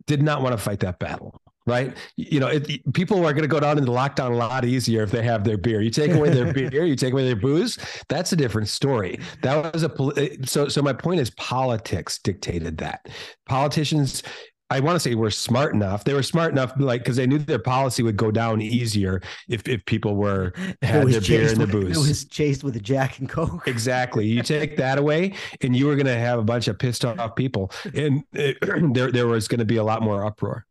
did 0.07 0.23
not 0.23 0.43
want 0.43 0.53
to 0.53 0.59
fight 0.59 0.81
that 0.81 0.99
battle 0.99 1.41
right? 1.69 1.97
You 2.17 2.41
know, 2.41 2.47
it, 2.49 2.93
people 2.95 3.19
are 3.19 3.33
going 3.33 3.43
to 3.43 3.49
go 3.49 3.61
down 3.61 3.77
into 3.77 3.93
lockdown 3.93 4.33
a 4.33 4.35
lot 4.35 4.65
easier 4.65 5.03
if 5.03 5.11
they 5.11 5.23
have 5.23 5.45
their 5.45 5.59
beer. 5.59 5.83
You 5.83 5.91
take 5.91 6.13
away 6.13 6.31
their 6.31 6.53
beer, 6.71 6.85
you 6.85 6.97
take 6.97 7.13
away 7.13 7.25
their 7.25 7.37
booze. 7.37 7.79
That's 8.09 8.33
a 8.33 8.37
different 8.37 8.69
story. 8.69 9.21
That 9.43 9.73
was 9.73 9.85
a 9.85 9.93
uh, 9.93 10.27
so. 10.45 10.69
So 10.69 10.83
my 10.83 10.95
point 10.95 11.21
is, 11.21 11.31
politics 11.31 12.19
dictated 12.19 12.79
that. 12.79 13.09
Politicians 13.47 14.23
I 14.71 14.81
want 14.81 14.97
to 14.97 15.01
say 15.01 15.15
were 15.15 15.31
smart 15.31 15.75
enough. 15.75 16.05
They 16.05 16.13
were 16.13 16.23
smart 16.23 16.53
enough, 16.53 16.73
like 16.79 17.03
because 17.03 17.17
they 17.17 17.27
knew 17.27 17.39
their 17.39 17.59
policy 17.59 18.03
would 18.03 18.17
go 18.17 18.31
down 18.31 18.61
easier 18.61 19.23
if 19.49 19.67
if 19.67 19.85
people 19.87 20.17
were 20.17 20.53
had 20.83 21.09
their 21.09 21.21
beer 21.21 21.49
and 21.49 21.59
their 21.59 21.67
booze. 21.67 21.97
It 21.97 22.09
was 22.09 22.25
chased 22.27 22.65
with 22.65 22.77
a 22.77 22.81
Jack 22.81 23.19
and 23.19 23.29
Coke. 23.29 23.67
Exactly. 23.79 24.27
You 24.27 24.43
take 24.43 24.77
that 24.77 24.99
away, 24.99 25.35
and 25.61 25.75
you 25.75 25.87
were 25.87 25.95
going 25.95 26.07
to 26.07 26.19
have 26.19 26.39
a 26.39 26.43
bunch 26.43 26.69
of 26.69 26.79
pissed 26.79 27.05
off 27.05 27.37
people, 27.37 27.71
and 27.95 28.25
it, 28.33 28.59
there 28.95 29.11
there 29.11 29.27
was 29.27 29.49
going 29.49 29.61
to 29.61 29.65
be 29.65 29.77
a 29.77 29.85
lot 29.85 30.03
more 30.03 30.25
uproar. 30.25 30.67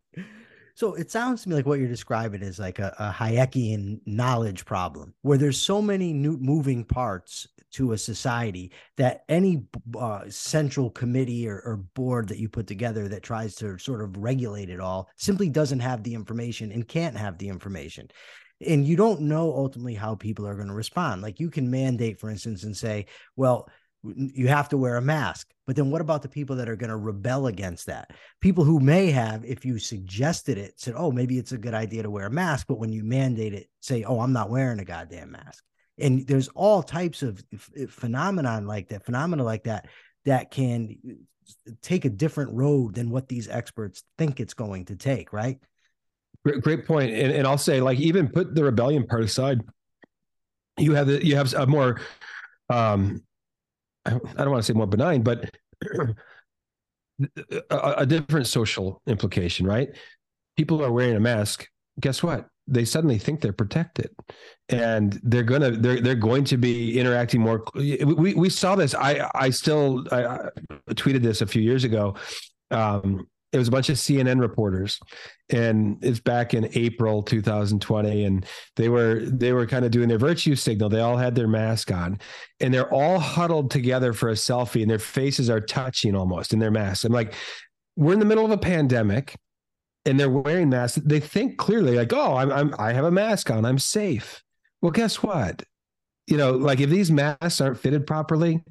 So 0.76 0.94
it 0.94 1.10
sounds 1.10 1.42
to 1.44 1.50
me 1.50 1.56
like 1.56 1.66
what 1.66 1.80
you're 1.80 1.88
describing 1.88 2.44
is 2.44 2.60
like 2.60 2.78
a, 2.78 2.94
a 3.00 3.12
Hayekian 3.12 4.00
knowledge 4.06 4.66
problem, 4.66 5.14
where 5.24 5.38
there's 5.38 5.60
so 5.60 5.82
many 5.82 6.14
new 6.14 6.38
moving 6.38 6.84
parts 6.84 7.48
to 7.78 7.92
a 7.92 7.98
society 7.98 8.72
that 8.98 9.24
any 9.30 9.64
uh, 10.00 10.24
central 10.30 10.90
committee 10.90 11.48
or, 11.48 11.62
or, 11.64 11.78
board 11.78 12.28
that 12.28 12.40
you 12.40 12.50
put 12.50 12.66
together 12.66 13.08
that 13.08 13.22
tries 13.22 13.54
to 13.54 13.78
sort 13.78 14.02
of 14.02 14.18
regulate 14.18 14.72
it 14.72 14.80
all 14.80 15.08
simply 15.16 15.48
doesn't 15.48 15.80
have 15.80 16.02
the 16.02 16.16
information 16.16 16.72
and 16.72 16.88
can't 16.88 17.16
have 17.16 17.38
the 17.38 17.48
information. 17.48 18.10
And 18.66 18.84
you 18.84 18.96
don't 18.96 19.22
know 19.22 19.54
ultimately 19.56 19.94
how 19.94 20.16
people 20.16 20.48
are 20.48 20.56
going 20.56 20.70
to 20.70 20.74
respond. 20.74 21.22
Like 21.22 21.40
you 21.40 21.52
can 21.52 21.70
mandate 21.70 22.20
for 22.20 22.32
instance 22.32 22.64
and 22.64 22.76
say 22.76 23.06
well 23.36 23.70
you 24.04 24.48
have 24.48 24.70
to 24.70 24.78
wear 24.78 24.96
a 24.96 25.02
mask. 25.02 25.52
But 25.68 25.76
then 25.76 25.92
what 25.92 26.02
about 26.02 26.24
the 26.24 26.30
people 26.30 26.56
that 26.56 26.70
are 26.70 26.76
going 26.76 26.90
to 26.90 26.98
rebel 26.98 27.48
against 27.48 27.88
that? 27.88 28.12
People 28.42 28.64
who 28.64 28.80
may 28.80 29.12
have 29.12 29.46
if 29.46 29.66
you 29.66 29.78
suggested 29.78 30.58
it 30.58 30.80
said 30.80 30.96
oh 30.98 31.12
maybe 31.12 31.38
it's 31.38 31.52
a 31.52 31.60
good 31.60 31.76
idea 31.76 32.02
to 32.02 32.10
wear 32.10 32.26
a 32.26 32.32
mask 32.32 32.66
but 32.68 32.80
when 32.80 32.92
you 32.92 33.04
mandate 33.04 33.54
it 33.54 33.68
say 33.82 34.04
oh 34.04 34.20
i'm 34.20 34.34
not 34.34 34.50
wearing 34.50 34.80
a 34.80 34.86
goddamn 34.86 35.32
mask 35.32 35.64
and 36.00 36.28
there's 36.28 36.48
all 36.50 36.84
types 36.84 37.24
of 37.24 37.44
phenomenon 37.90 38.68
like 38.68 38.90
that 38.90 39.06
phenomena 39.06 39.44
like 39.44 39.64
that 39.64 39.88
that 40.26 40.52
can 40.52 40.98
take 41.82 42.06
a 42.06 42.10
different 42.10 42.52
road 42.52 42.96
than 42.96 43.10
what 43.10 43.28
these 43.28 43.48
experts 43.48 44.04
think 44.18 44.40
it's 44.40 44.54
going 44.54 44.86
to 44.86 44.96
take 44.96 45.34
right 45.34 45.60
great, 46.44 46.62
great 46.62 46.86
point. 46.86 47.12
And, 47.12 47.32
and 47.32 47.48
i'll 47.48 47.58
say 47.58 47.82
like 47.82 48.00
even 48.00 48.28
put 48.28 48.54
the 48.54 48.64
rebellion 48.64 49.08
part 49.08 49.24
aside 49.24 49.62
you 50.78 50.94
have 50.94 51.08
the 51.08 51.26
you 51.26 51.36
have 51.36 51.54
a 51.54 51.66
more 51.66 52.00
um 52.70 53.24
i 54.06 54.12
don't 54.12 54.52
want 54.52 54.58
to 54.58 54.64
say 54.64 54.74
more 54.74 54.88
benign 54.88 55.24
but 55.24 55.50
a, 57.70 57.94
a 57.98 58.06
different 58.06 58.48
social 58.48 59.02
implication 59.08 59.66
right 59.66 59.90
people 60.56 60.84
are 60.84 60.92
wearing 60.92 61.16
a 61.16 61.20
mask 61.20 61.68
guess 62.00 62.22
what 62.22 62.48
they 62.68 62.86
suddenly 62.86 63.18
think 63.18 63.42
they're 63.42 63.54
protected. 63.54 64.10
And 64.70 65.20
they're 65.24 65.44
gonna 65.44 65.72
they're 65.72 66.02
they're 66.02 66.16
going 66.16 66.44
to 66.46 66.58
be 66.58 67.00
interacting 67.00 67.42
more 67.42 67.64
we 67.74 68.34
we 68.34 68.50
saw 68.50 68.76
this. 68.76 68.94
I 68.94 69.30
i 69.34 69.50
still 69.50 70.06
i, 70.12 70.26
I 70.26 70.50
tweeted 70.90 71.24
this 71.24 71.42
a 71.42 71.48
few 71.48 71.62
years 71.62 71.84
ago. 71.84 72.16
Um 72.72 73.28
it 73.54 73.58
was 73.58 73.70
a 73.70 73.72
bunch 73.72 73.88
of 73.90 73.96
CNN 73.96 74.42
reporters 74.42 75.00
and 75.50 75.98
it's 76.04 76.20
back 76.20 76.54
in 76.54 76.70
April 76.74 77.24
2020 77.24 78.26
and 78.26 78.46
they 78.76 78.90
were 78.90 79.22
they 79.22 79.54
were 79.54 79.66
kind 79.66 79.86
of 79.86 79.92
doing 79.92 80.10
their 80.10 80.18
virtue 80.18 80.54
signal. 80.54 80.90
They 80.90 81.00
all 81.00 81.16
had 81.16 81.34
their 81.34 81.48
mask 81.48 81.90
on 81.92 82.20
and 82.60 82.74
they're 82.74 82.94
all 82.94 83.20
huddled 83.20 83.72
together 83.72 84.12
for 84.12 84.30
a 84.30 84.34
selfie 84.34 84.82
and 84.82 84.92
their 84.92 85.00
faces 85.00 85.50
are 85.50 85.62
touching 85.62 86.14
almost 86.14 86.52
in 86.52 86.60
their 86.60 86.72
masks. 86.72 87.06
I'm 87.06 87.14
like 87.14 87.34
we're 87.96 88.14
in 88.14 88.20
the 88.20 88.26
middle 88.26 88.46
of 88.46 88.52
a 88.52 88.58
pandemic 88.58 89.36
and 90.08 90.20
they're 90.20 90.30
wearing 90.30 90.70
masks, 90.70 91.00
they 91.04 91.20
think 91.20 91.58
clearly 91.58 91.96
like, 91.96 92.14
oh, 92.14 92.38
I'm, 92.38 92.52
I'm 92.52 92.74
I 92.80 92.94
have 92.94 93.06
a 93.06 93.12
mask 93.12 93.52
on, 93.52 93.66
I'm 93.66 93.78
safe. 93.78 94.44
Well, 94.82 94.92
guess 94.92 95.22
what? 95.22 95.64
you 96.28 96.36
know, 96.36 96.52
like 96.52 96.80
if 96.80 96.90
these 96.90 97.10
masks 97.10 97.62
aren't 97.62 97.80
fitted 97.80 98.06
properly, 98.06 98.64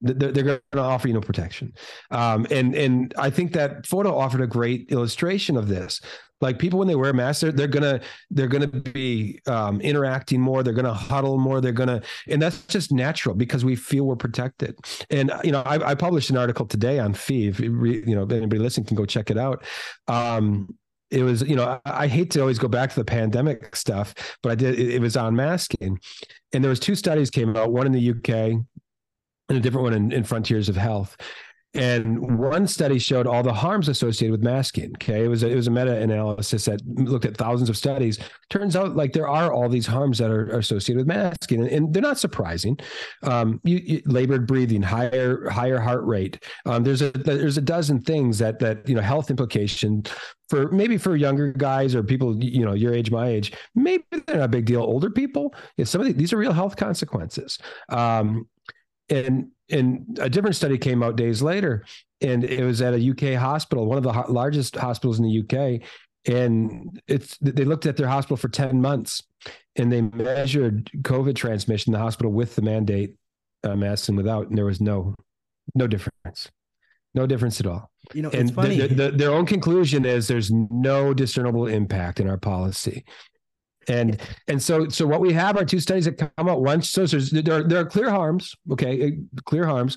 they're, 0.00 0.30
going 0.30 0.60
to 0.72 0.78
offer 0.78 1.08
you 1.08 1.14
no 1.14 1.20
protection. 1.20 1.72
Um, 2.10 2.46
and 2.50 2.74
and 2.76 3.12
I 3.18 3.30
think 3.30 3.52
that 3.54 3.84
photo 3.86 4.16
offered 4.16 4.42
a 4.42 4.46
great 4.46 4.92
illustration 4.92 5.56
of 5.56 5.66
this. 5.66 6.00
Like 6.40 6.58
people 6.58 6.78
when 6.78 6.88
they 6.88 6.94
wear 6.94 7.12
masks, 7.12 7.40
they're, 7.40 7.52
they're 7.52 7.66
gonna 7.66 8.00
they're 8.30 8.48
gonna 8.48 8.68
be 8.68 9.40
um, 9.46 9.80
interacting 9.80 10.40
more. 10.40 10.62
They're 10.62 10.72
gonna 10.72 10.94
huddle 10.94 11.38
more. 11.38 11.60
They're 11.60 11.72
gonna, 11.72 12.02
and 12.28 12.40
that's 12.40 12.62
just 12.66 12.92
natural 12.92 13.34
because 13.34 13.64
we 13.64 13.74
feel 13.74 14.04
we're 14.04 14.16
protected. 14.16 14.78
And 15.10 15.32
you 15.42 15.52
know, 15.52 15.62
I, 15.62 15.90
I 15.90 15.94
published 15.94 16.30
an 16.30 16.36
article 16.36 16.66
today 16.66 16.98
on 16.98 17.14
FEE. 17.14 17.48
If 17.48 17.60
you 17.60 18.14
know 18.14 18.22
anybody 18.22 18.58
listening 18.58 18.86
can 18.86 18.96
go 18.96 19.04
check 19.04 19.30
it 19.30 19.38
out. 19.38 19.64
Um, 20.06 20.76
it 21.10 21.22
was 21.22 21.42
you 21.42 21.56
know 21.56 21.80
I, 21.84 22.06
hate 22.06 22.30
to 22.32 22.40
always 22.40 22.58
go 22.58 22.68
back 22.68 22.90
to 22.90 22.96
the 22.96 23.04
pandemic 23.04 23.74
stuff 23.74 24.14
but 24.42 24.52
i 24.52 24.54
did 24.54 24.78
it, 24.78 24.94
it, 24.96 25.00
was 25.00 25.16
on 25.16 25.34
masking 25.34 25.98
and 26.52 26.62
there 26.62 26.68
was 26.68 26.80
two 26.80 26.94
studies 26.94 27.30
came 27.30 27.56
out 27.56 27.72
one 27.72 27.86
in 27.86 27.92
the 27.92 28.10
uk 28.10 28.28
and 28.28 28.66
a 29.48 29.60
different 29.60 29.84
one 29.84 29.94
in, 29.94 30.12
in 30.12 30.24
frontiers 30.24 30.68
of 30.68 30.76
health 30.76 31.16
and 31.78 32.38
one 32.38 32.66
study 32.66 32.98
showed 32.98 33.28
all 33.28 33.42
the 33.44 33.52
harms 33.52 33.88
associated 33.88 34.32
with 34.32 34.42
masking. 34.42 34.90
Okay, 34.96 35.24
it 35.24 35.28
was 35.28 35.44
a, 35.44 35.48
it 35.48 35.54
was 35.54 35.68
a 35.68 35.70
meta 35.70 35.96
analysis 35.96 36.64
that 36.64 36.80
looked 36.86 37.24
at 37.24 37.36
thousands 37.36 37.70
of 37.70 37.76
studies. 37.76 38.18
Turns 38.50 38.74
out, 38.74 38.96
like 38.96 39.12
there 39.12 39.28
are 39.28 39.52
all 39.52 39.68
these 39.68 39.86
harms 39.86 40.18
that 40.18 40.30
are, 40.30 40.52
are 40.52 40.58
associated 40.58 40.98
with 40.98 41.06
masking, 41.06 41.60
and, 41.60 41.70
and, 41.70 41.94
they're 41.94 42.02
not 42.02 42.18
surprising. 42.18 42.78
Um, 43.22 43.60
you, 43.62 43.76
you, 43.76 44.02
labored 44.06 44.46
breathing, 44.46 44.82
higher 44.82 45.48
higher 45.48 45.78
heart 45.78 46.04
rate. 46.04 46.42
Um, 46.66 46.82
there's 46.82 47.00
a 47.00 47.10
there's 47.10 47.58
a 47.58 47.62
dozen 47.62 48.00
things 48.00 48.38
that 48.38 48.58
that 48.58 48.88
you 48.88 48.96
know 48.96 49.02
health 49.02 49.30
implication 49.30 50.02
for 50.48 50.72
maybe 50.72 50.98
for 50.98 51.14
younger 51.14 51.52
guys 51.52 51.94
or 51.94 52.02
people 52.02 52.42
you 52.42 52.64
know 52.64 52.74
your 52.74 52.94
age 52.94 53.10
my 53.10 53.28
age 53.28 53.52
maybe 53.74 54.02
they're 54.26 54.36
not 54.36 54.44
a 54.44 54.48
big 54.48 54.64
deal 54.64 54.80
older 54.80 55.10
people 55.10 55.54
some 55.84 56.00
of 56.00 56.06
the, 56.06 56.12
these 56.14 56.32
are 56.32 56.38
real 56.38 56.54
health 56.54 56.74
consequences 56.76 57.58
um, 57.90 58.48
and 59.10 59.50
and 59.70 60.18
a 60.20 60.28
different 60.28 60.56
study 60.56 60.78
came 60.78 61.02
out 61.02 61.16
days 61.16 61.42
later 61.42 61.84
and 62.20 62.44
it 62.44 62.64
was 62.64 62.80
at 62.82 62.94
a 62.94 63.10
UK 63.10 63.38
hospital 63.38 63.86
one 63.86 63.98
of 63.98 64.04
the 64.04 64.12
ho- 64.12 64.30
largest 64.32 64.76
hospitals 64.76 65.18
in 65.18 65.24
the 65.24 65.40
UK 65.40 65.82
and 66.32 67.00
it's 67.06 67.36
they 67.38 67.64
looked 67.64 67.86
at 67.86 67.96
their 67.96 68.08
hospital 68.08 68.36
for 68.36 68.48
10 68.48 68.80
months 68.80 69.22
and 69.76 69.92
they 69.92 70.02
measured 70.02 70.90
covid 71.02 71.36
transmission 71.36 71.92
in 71.92 71.98
the 71.98 72.04
hospital 72.04 72.32
with 72.32 72.54
the 72.54 72.62
mandate 72.62 73.14
uh, 73.64 73.76
mask 73.76 74.08
and 74.08 74.16
without 74.16 74.48
and 74.48 74.56
there 74.56 74.64
was 74.64 74.80
no 74.80 75.14
no 75.74 75.86
difference. 75.86 76.50
No 77.14 77.26
difference 77.26 77.58
at 77.60 77.66
all. 77.66 77.90
You 78.14 78.22
know 78.22 78.30
and 78.30 78.48
it's 78.48 78.50
funny. 78.50 78.78
the, 78.78 78.88
the, 78.88 79.10
their 79.10 79.32
own 79.32 79.46
conclusion 79.46 80.04
is 80.04 80.28
there's 80.28 80.50
no 80.50 81.14
discernible 81.14 81.66
impact 81.66 82.20
in 82.20 82.28
our 82.28 82.36
policy 82.36 83.04
and 83.88 84.20
and 84.46 84.62
so 84.62 84.88
so 84.88 85.06
what 85.06 85.20
we 85.20 85.32
have 85.32 85.56
are 85.56 85.64
two 85.64 85.80
studies 85.80 86.04
that 86.04 86.18
come 86.18 86.48
out. 86.48 86.62
One 86.62 86.80
shows 86.80 87.10
there's 87.10 87.30
there 87.30 87.60
are, 87.60 87.62
there 87.62 87.80
are 87.80 87.86
clear 87.86 88.10
harms. 88.10 88.54
Okay, 88.70 89.02
eh, 89.02 89.10
clear 89.44 89.66
harms. 89.66 89.96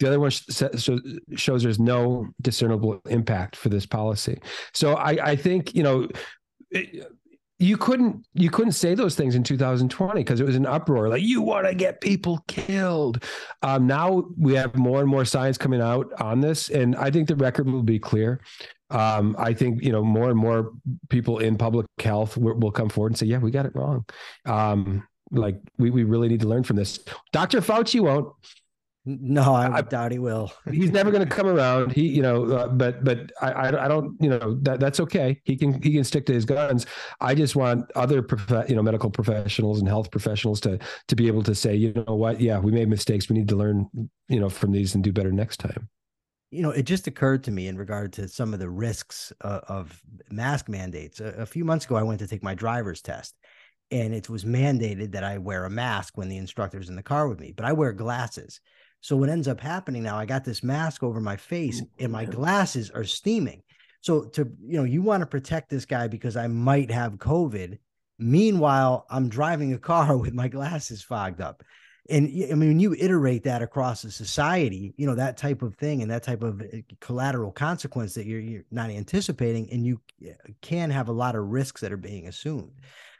The 0.00 0.08
other 0.08 0.20
one 0.20 0.30
shows 0.30 1.62
there's 1.62 1.78
no 1.78 2.28
discernible 2.40 3.00
impact 3.08 3.56
for 3.56 3.68
this 3.68 3.86
policy. 3.86 4.40
So 4.72 4.94
I 4.94 5.30
I 5.30 5.36
think 5.36 5.74
you 5.74 5.82
know. 5.82 6.08
It, 6.70 7.06
you 7.62 7.76
couldn't 7.76 8.26
you 8.34 8.50
couldn't 8.50 8.72
say 8.72 8.94
those 8.94 9.14
things 9.14 9.34
in 9.34 9.42
2020 9.42 10.20
because 10.20 10.40
it 10.40 10.44
was 10.44 10.56
an 10.56 10.66
uproar 10.66 11.08
like 11.08 11.22
you 11.22 11.40
want 11.40 11.66
to 11.66 11.74
get 11.74 12.00
people 12.00 12.42
killed 12.48 13.22
um, 13.62 13.86
now 13.86 14.24
we 14.36 14.54
have 14.54 14.74
more 14.74 15.00
and 15.00 15.08
more 15.08 15.24
science 15.24 15.56
coming 15.56 15.80
out 15.80 16.12
on 16.20 16.40
this 16.40 16.70
and 16.70 16.96
i 16.96 17.10
think 17.10 17.28
the 17.28 17.36
record 17.36 17.70
will 17.70 17.82
be 17.82 17.98
clear 17.98 18.40
um, 18.90 19.34
I 19.38 19.54
think 19.54 19.82
you 19.82 19.90
know 19.90 20.04
more 20.04 20.28
and 20.28 20.38
more 20.38 20.72
people 21.08 21.38
in 21.38 21.56
public 21.56 21.86
health 21.98 22.36
will, 22.36 22.58
will 22.58 22.70
come 22.70 22.90
forward 22.90 23.12
and 23.12 23.18
say, 23.18 23.24
"Yeah, 23.24 23.38
we 23.38 23.50
got 23.50 23.64
it 23.64 23.74
wrong." 23.74 24.04
Um, 24.44 25.08
like 25.30 25.56
we 25.78 25.90
we 25.90 26.04
really 26.04 26.28
need 26.28 26.40
to 26.40 26.46
learn 26.46 26.62
from 26.62 26.76
this. 26.76 27.00
Dr. 27.32 27.62
Fauci 27.62 28.00
won't. 28.00 28.28
No, 29.04 29.54
I, 29.54 29.78
I 29.78 29.80
doubt 29.82 30.12
he 30.12 30.20
will. 30.20 30.52
he's 30.70 30.92
never 30.92 31.10
going 31.10 31.26
to 31.26 31.34
come 31.34 31.48
around. 31.48 31.92
He, 31.92 32.06
you 32.06 32.22
know, 32.22 32.44
uh, 32.44 32.68
but 32.68 33.02
but 33.02 33.32
I, 33.40 33.50
I, 33.50 33.84
I 33.84 33.88
don't, 33.88 34.16
you 34.20 34.28
know, 34.28 34.58
that 34.62 34.78
that's 34.78 35.00
okay. 35.00 35.40
He 35.44 35.56
can 35.56 35.82
he 35.82 35.92
can 35.92 36.04
stick 36.04 36.24
to 36.26 36.32
his 36.32 36.44
guns. 36.44 36.86
I 37.20 37.34
just 37.34 37.56
want 37.56 37.90
other, 37.96 38.22
prof- 38.22 38.68
you 38.68 38.76
know, 38.76 38.82
medical 38.82 39.10
professionals 39.10 39.80
and 39.80 39.88
health 39.88 40.10
professionals 40.12 40.60
to 40.60 40.78
to 41.08 41.16
be 41.16 41.26
able 41.26 41.42
to 41.42 41.54
say, 41.54 41.74
you 41.74 41.92
know 42.06 42.14
what, 42.14 42.40
yeah, 42.40 42.58
we 42.60 42.70
made 42.70 42.88
mistakes. 42.88 43.28
We 43.28 43.36
need 43.36 43.48
to 43.48 43.56
learn, 43.56 43.88
you 44.28 44.38
know, 44.38 44.48
from 44.48 44.70
these 44.70 44.94
and 44.94 45.02
do 45.02 45.12
better 45.12 45.32
next 45.32 45.58
time 45.58 45.88
you 46.52 46.60
know, 46.60 46.70
it 46.70 46.82
just 46.82 47.06
occurred 47.06 47.42
to 47.44 47.50
me 47.50 47.66
in 47.66 47.78
regard 47.78 48.12
to 48.12 48.28
some 48.28 48.52
of 48.52 48.60
the 48.60 48.68
risks 48.68 49.32
uh, 49.40 49.60
of 49.68 50.00
mask 50.30 50.68
mandates. 50.68 51.18
A, 51.18 51.28
a, 51.38 51.46
few 51.46 51.64
months 51.64 51.86
ago, 51.86 51.96
I 51.96 52.02
went 52.02 52.20
to 52.20 52.26
take 52.26 52.42
my 52.42 52.54
driver's 52.54 53.00
test, 53.00 53.34
and 53.90 54.14
it 54.14 54.28
was 54.28 54.44
mandated 54.44 55.12
that 55.12 55.24
I 55.24 55.38
wear 55.38 55.64
a 55.64 55.70
mask 55.70 56.18
when 56.18 56.28
the 56.28 56.36
instructor's 56.36 56.90
in 56.90 56.94
the 56.94 57.02
car 57.02 57.26
with 57.26 57.40
me, 57.40 57.52
but 57.56 57.64
I 57.64 57.72
wear 57.72 57.94
glasses. 57.94 58.60
So 59.02 59.16
what 59.16 59.28
ends 59.28 59.48
up 59.48 59.60
happening 59.60 60.02
now, 60.02 60.16
I 60.16 60.24
got 60.24 60.44
this 60.44 60.62
mask 60.62 61.02
over 61.02 61.20
my 61.20 61.36
face, 61.36 61.82
and 61.98 62.10
my 62.10 62.24
glasses 62.24 62.90
are 62.90 63.04
steaming. 63.04 63.62
So 64.00 64.24
to 64.30 64.50
you 64.64 64.78
know, 64.78 64.84
you 64.84 65.02
want 65.02 65.20
to 65.20 65.26
protect 65.26 65.68
this 65.68 65.84
guy 65.84 66.08
because 66.08 66.36
I 66.36 66.46
might 66.46 66.90
have 66.90 67.14
COVID. 67.14 67.78
Meanwhile, 68.18 69.06
I'm 69.10 69.28
driving 69.28 69.74
a 69.74 69.78
car 69.78 70.16
with 70.24 70.32
my 70.32 70.48
glasses 70.48 71.02
fogged 71.02 71.40
up 71.40 71.62
and 72.10 72.26
I 72.26 72.54
mean, 72.54 72.68
when 72.68 72.80
you 72.80 72.94
iterate 72.94 73.44
that 73.44 73.62
across 73.62 74.02
a 74.02 74.10
society, 74.10 74.92
you 74.96 75.06
know 75.06 75.14
that 75.14 75.36
type 75.36 75.62
of 75.62 75.76
thing 75.76 76.02
and 76.02 76.10
that 76.10 76.24
type 76.24 76.42
of 76.42 76.60
eh, 76.60 76.80
collateral 77.00 77.52
consequence 77.52 78.14
that 78.14 78.26
you're, 78.26 78.40
you're 78.40 78.64
not 78.72 78.90
anticipating, 78.90 79.70
and 79.70 79.86
you 79.86 80.00
eh, 80.26 80.32
can 80.60 80.90
have 80.90 81.08
a 81.08 81.12
lot 81.12 81.36
of 81.36 81.46
risks 81.46 81.80
that 81.80 81.92
are 81.92 81.96
being 81.96 82.26
assumed. 82.26 82.72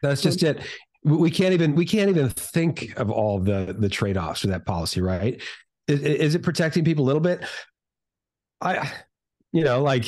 That's 0.03 0.21
so, 0.21 0.31
just 0.31 0.42
it. 0.42 0.61
We 1.05 1.31
can't 1.31 1.55
even 1.55 1.77
we 1.77 1.87
can't 1.87 2.11
even 2.11 2.29
think 2.31 2.99
of 2.99 3.11
all 3.11 3.38
the 3.38 3.75
the 3.79 3.88
trade 3.88 4.16
offs 4.16 4.40
for 4.40 4.49
that 4.49 4.66
policy, 4.66 5.01
right? 5.01 5.40
Is, 5.88 6.01
is 6.01 6.35
it 6.35 6.42
protecting 6.42 6.85
people 6.85 7.05
a 7.05 7.07
little 7.07 7.21
bit? 7.21 7.45
I 8.61 8.90
you 9.53 9.64
know 9.64 9.83
like 9.83 10.05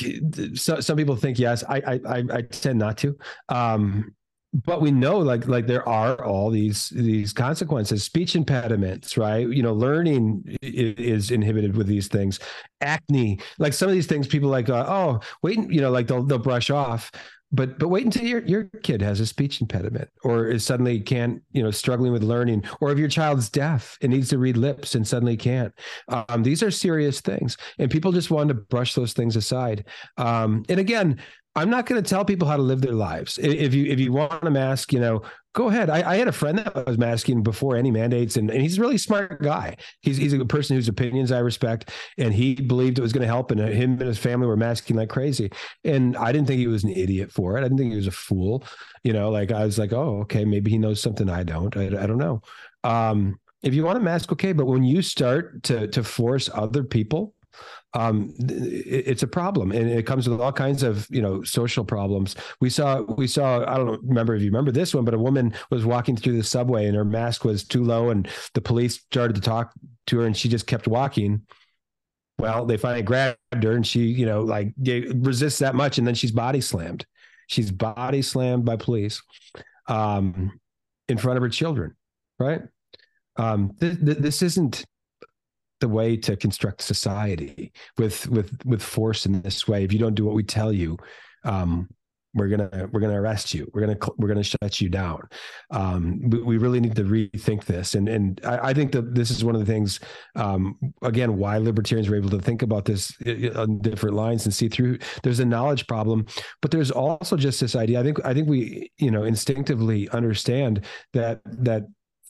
so, 0.55 0.79
some 0.79 0.97
people 0.97 1.15
think 1.15 1.39
yes. 1.39 1.63
I, 1.67 1.99
I 2.07 2.23
i 2.31 2.41
tend 2.41 2.79
not 2.79 2.97
to. 2.99 3.17
Um 3.49 4.15
but 4.63 4.79
we 4.79 4.89
know 4.89 5.17
like 5.17 5.47
like 5.47 5.67
there 5.67 5.87
are 5.87 6.23
all 6.23 6.49
these 6.49 6.89
these 6.89 7.33
consequences. 7.33 8.03
Speech 8.03 8.35
impediments 8.35 9.17
right? 9.17 9.47
You 9.47 9.61
know 9.63 9.73
learning 9.73 10.57
is 10.61 11.31
inhibited 11.31 11.75
with 11.75 11.87
these 11.87 12.07
things. 12.07 12.39
Acne 12.79 13.39
like 13.59 13.73
some 13.73 13.89
of 13.89 13.93
these 13.93 14.07
things 14.07 14.27
people 14.27 14.49
like 14.49 14.69
uh, 14.69 14.85
oh 14.87 15.19
wait 15.43 15.59
you 15.69 15.81
know 15.81 15.91
like 15.91 16.07
they'll 16.07 16.23
they'll 16.23 16.37
brush 16.37 16.69
off 16.69 17.11
but 17.55 17.79
but 17.79 17.87
wait 17.87 18.05
until 18.05 18.25
your 18.25 18.41
your 18.41 18.65
kid 18.83 19.01
has 19.01 19.19
a 19.19 19.25
speech 19.25 19.61
impediment 19.61 20.09
or 20.23 20.47
is 20.47 20.65
suddenly 20.65 20.99
can't 20.99 21.41
you 21.51 21.63
know 21.63 21.71
struggling 21.71 22.11
with 22.11 22.23
learning 22.23 22.63
or 22.81 22.91
if 22.91 22.99
your 22.99 23.07
child's 23.07 23.49
deaf 23.49 23.97
and 24.01 24.11
needs 24.11 24.29
to 24.29 24.37
read 24.37 24.57
lips 24.57 24.95
and 24.95 25.07
suddenly 25.07 25.37
can't. 25.37 25.73
Um, 26.07 26.43
these 26.43 26.61
are 26.61 26.71
serious 26.71 27.21
things 27.21 27.57
and 27.79 27.89
people 27.89 28.11
just 28.11 28.31
want 28.31 28.49
to 28.49 28.53
brush 28.53 28.93
those 28.93 29.13
things 29.13 29.35
aside. 29.35 29.85
Um, 30.17 30.63
and 30.69 30.79
again 30.79 31.21
I'm 31.55 31.69
not 31.69 31.85
going 31.85 32.01
to 32.01 32.07
tell 32.07 32.25
people 32.25 32.47
how 32.47 32.57
to 32.57 32.61
live 32.61 32.81
their 32.81 32.93
lives. 32.93 33.37
If 33.37 33.73
you 33.73 33.85
if 33.85 33.99
you 33.99 34.11
want 34.11 34.41
to 34.41 34.51
mask, 34.51 34.91
you 34.91 34.99
know, 34.99 35.21
go 35.53 35.69
ahead. 35.69 35.89
I, 35.89 36.11
I, 36.11 36.15
had 36.17 36.27
a 36.27 36.33
friend 36.33 36.57
that 36.57 36.85
was 36.85 36.97
masking 36.97 37.43
before 37.43 37.77
any 37.77 37.91
mandates, 37.91 38.35
and, 38.35 38.51
and 38.51 38.61
he's 38.61 38.77
a 38.77 38.81
really 38.81 38.97
smart 38.97 39.41
guy. 39.41 39.77
He's 40.01 40.17
he's 40.17 40.33
a 40.33 40.45
person 40.45 40.75
whose 40.75 40.89
opinions 40.89 41.31
I 41.31 41.39
respect, 41.39 41.91
and 42.17 42.33
he 42.33 42.55
believed 42.55 42.99
it 42.99 43.01
was 43.01 43.13
going 43.13 43.21
to 43.21 43.27
help, 43.27 43.51
and 43.51 43.61
him 43.61 43.91
and 43.91 44.01
his 44.01 44.17
family 44.17 44.47
were 44.47 44.57
masking 44.57 44.97
like 44.97 45.09
crazy. 45.09 45.49
And 45.85 46.17
I 46.17 46.33
didn't 46.33 46.47
think 46.47 46.59
he 46.59 46.67
was 46.67 46.83
an 46.83 46.91
idiot 46.91 47.31
for 47.31 47.57
it. 47.57 47.61
I 47.61 47.63
didn't 47.63 47.77
think 47.77 47.91
he 47.91 47.97
was 47.97 48.07
a 48.07 48.11
fool. 48.11 48.65
You 49.03 49.13
know, 49.13 49.29
like 49.29 49.51
I 49.51 49.63
was 49.63 49.79
like, 49.79 49.93
oh, 49.93 50.19
okay, 50.23 50.43
maybe 50.43 50.71
he 50.71 50.77
knows 50.77 50.99
something 50.99 51.29
I 51.29 51.43
don't. 51.43 51.75
I, 51.77 51.85
I 51.85 52.05
don't 52.05 52.17
know. 52.17 52.41
Um, 52.83 53.39
if 53.63 53.73
you 53.73 53.85
want 53.85 53.97
to 53.97 54.03
mask, 54.03 54.31
okay, 54.33 54.51
but 54.51 54.65
when 54.65 54.83
you 54.83 55.01
start 55.01 55.63
to 55.63 55.87
to 55.87 56.03
force 56.03 56.49
other 56.53 56.83
people 56.83 57.33
um, 57.95 58.33
it's 58.39 59.23
a 59.23 59.27
problem, 59.27 59.71
and 59.71 59.89
it 59.89 60.05
comes 60.05 60.27
with 60.27 60.41
all 60.41 60.51
kinds 60.51 60.83
of 60.83 61.07
you 61.09 61.21
know 61.21 61.43
social 61.43 61.85
problems. 61.85 62.35
We 62.59 62.69
saw 62.69 63.01
we 63.01 63.25
saw 63.25 63.63
I 63.65 63.77
don't 63.77 64.03
remember 64.03 64.35
if 64.35 64.41
you 64.41 64.49
remember 64.49 64.71
this 64.71 64.93
one, 64.93 65.05
but 65.05 65.13
a 65.13 65.19
woman 65.19 65.53
was 65.71 65.85
walking 65.85 66.17
through 66.17 66.35
the 66.35 66.43
subway 66.43 66.87
and 66.87 66.95
her 66.95 67.05
mask 67.05 67.45
was 67.45 67.63
too 67.63 67.83
low, 67.83 68.09
and 68.09 68.27
the 68.53 68.59
police 68.59 68.95
started 68.95 69.35
to 69.35 69.41
talk 69.41 69.71
to 70.07 70.19
her, 70.19 70.25
and 70.25 70.35
she 70.35 70.49
just 70.49 70.67
kept 70.67 70.87
walking. 70.89 71.41
Well, 72.37 72.65
they 72.65 72.75
finally 72.75 73.01
grabbed 73.01 73.37
her, 73.53 73.71
and 73.71 73.87
she 73.87 74.01
you 74.01 74.25
know 74.25 74.41
like 74.41 74.73
resists 74.77 75.59
that 75.59 75.73
much, 75.73 75.97
and 75.97 76.05
then 76.05 76.15
she's 76.15 76.33
body 76.33 76.59
slammed. 76.59 77.05
She's 77.47 77.71
body 77.71 78.21
slammed 78.21 78.65
by 78.65 78.75
police 78.75 79.21
um, 79.87 80.59
in 81.07 81.17
front 81.17 81.37
of 81.37 81.43
her 81.43 81.49
children, 81.49 81.95
right? 82.39 82.61
Um, 83.37 83.73
th- 83.79 84.03
th- 84.03 84.17
this 84.17 84.41
isn't 84.41 84.85
the 85.81 85.87
way 85.87 86.17
to 86.17 86.35
construct 86.35 86.81
society 86.81 87.71
with 87.97 88.27
with 88.29 88.57
with 88.65 88.81
force 88.81 89.25
in 89.25 89.41
this 89.41 89.67
way. 89.67 89.83
If 89.83 89.93
you 89.93 89.99
don't 89.99 90.15
do 90.15 90.25
what 90.25 90.35
we 90.35 90.43
tell 90.43 90.71
you 90.71 90.97
um, 91.43 91.89
we're 92.35 92.49
gonna 92.49 92.89
we're 92.91 92.99
gonna 92.99 93.19
arrest 93.19 93.53
you. 93.53 93.69
We're 93.73 93.81
gonna 93.81 93.97
we're 94.17 94.27
gonna 94.27 94.43
shut 94.43 94.81
you 94.81 94.89
down. 94.89 95.21
Um, 95.71 96.19
we, 96.29 96.57
really 96.57 96.81
need 96.81 96.95
to 96.97 97.03
rethink 97.03 97.63
this. 97.63 97.95
And 97.95 98.09
and 98.09 98.41
I, 98.43 98.69
I, 98.69 98.73
think 98.73 98.91
that 98.91 99.15
this 99.15 99.31
is 99.31 99.43
one 99.43 99.55
of 99.55 99.65
the 99.65 99.71
things 99.71 100.01
um, 100.35 100.77
again 101.01 101.37
why 101.37 101.57
libertarians 101.57 102.09
were 102.09 102.17
able 102.17 102.29
to 102.31 102.41
think 102.41 102.61
about 102.61 102.83
this 102.83 103.13
on 103.55 103.79
different 103.79 104.17
lines 104.17 104.45
and 104.45 104.53
see 104.53 104.67
through. 104.67 104.99
There's 105.23 105.39
a 105.39 105.45
knowledge 105.45 105.87
problem 105.87 106.25
but 106.61 106.71
there's 106.71 106.91
also 106.91 107.37
just 107.37 107.61
this 107.61 107.75
idea. 107.75 107.99
I 107.99 108.03
think 108.03 108.25
i 108.25 108.33
think 108.33 108.49
we 108.49 108.91
you 108.97 109.11
know 109.11 109.23
instinctively 109.23 110.09
understand 110.09 110.85
that 111.13 111.39
that 111.45 111.83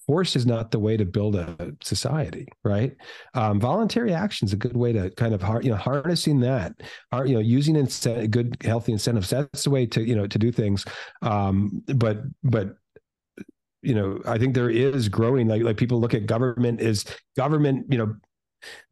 force 0.05 0.35
is 0.35 0.45
not 0.45 0.71
the 0.71 0.79
way 0.79 0.97
to 0.97 1.05
build 1.05 1.35
a 1.35 1.73
society, 1.81 2.47
right? 2.63 2.95
Um, 3.33 3.59
voluntary 3.59 4.13
action 4.13 4.47
is 4.47 4.53
a 4.53 4.57
good 4.57 4.77
way 4.77 4.93
to 4.93 5.09
kind 5.11 5.33
of 5.33 5.41
you 5.63 5.71
know 5.71 5.77
harnessing 5.77 6.39
that, 6.41 6.73
you 7.25 7.33
know, 7.33 7.39
using 7.39 7.75
incentive, 7.75 8.31
good 8.31 8.57
healthy 8.63 8.91
incentives. 8.91 9.29
That's 9.29 9.63
the 9.63 9.69
way 9.69 9.85
to 9.87 10.01
you 10.01 10.15
know 10.15 10.27
to 10.27 10.39
do 10.39 10.51
things. 10.51 10.85
Um, 11.21 11.83
but 11.87 12.19
but 12.43 12.75
you 13.81 13.93
know, 13.93 14.19
I 14.25 14.37
think 14.37 14.55
there 14.55 14.69
is 14.69 15.09
growing 15.09 15.47
like 15.47 15.61
like 15.61 15.77
people 15.77 15.99
look 15.99 16.13
at 16.13 16.25
government 16.25 16.81
is 16.81 17.05
government, 17.37 17.85
you 17.91 17.97
know, 17.97 18.15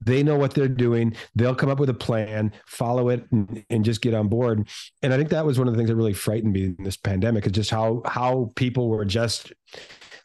they 0.01 0.21
know 0.21 0.37
what 0.37 0.53
they're 0.53 0.67
doing. 0.67 1.15
They'll 1.35 1.55
come 1.55 1.69
up 1.69 1.79
with 1.79 1.89
a 1.89 1.95
plan, 1.95 2.53
follow 2.67 3.09
it, 3.09 3.25
and, 3.31 3.65
and, 3.71 3.83
just 3.83 4.01
get 4.01 4.13
on 4.13 4.27
board. 4.27 4.67
And 5.01 5.11
I 5.11 5.17
think 5.17 5.29
that 5.29 5.45
was 5.45 5.57
one 5.57 5.67
of 5.67 5.73
the 5.73 5.77
things 5.77 5.89
that 5.89 5.95
really 5.95 6.13
frightened 6.13 6.53
me 6.53 6.65
in 6.65 6.77
this 6.79 6.97
pandemic 6.97 7.47
is 7.47 7.53
just 7.53 7.71
how 7.71 8.03
how 8.05 8.51
people 8.55 8.87
were 8.87 9.05
just 9.05 9.51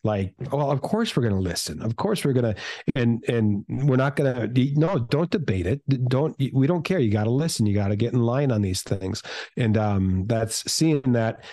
like 0.04 0.34
well 0.52 0.70
of 0.70 0.80
course 0.80 1.16
we're 1.16 1.22
going 1.22 1.34
to 1.34 1.40
listen. 1.40 1.82
Of 1.82 1.96
course 1.96 2.24
we're 2.24 2.32
going 2.32 2.54
to 2.54 2.60
and 2.94 3.24
and 3.28 3.64
we're 3.68 3.96
not 3.96 4.16
going 4.16 4.52
to 4.54 4.78
no 4.78 4.98
don't 4.98 5.30
debate 5.30 5.66
it. 5.66 5.80
Don't 6.08 6.36
we 6.52 6.66
don't 6.66 6.84
care. 6.84 6.98
You 6.98 7.10
got 7.10 7.24
to 7.24 7.30
listen. 7.30 7.66
You 7.66 7.74
got 7.74 7.88
to 7.88 7.96
get 7.96 8.12
in 8.12 8.22
line 8.22 8.52
on 8.52 8.62
these 8.62 8.82
things. 8.82 9.22
And 9.56 9.76
um 9.76 10.26
that's 10.26 10.70
seeing 10.70 11.12
that 11.12 11.44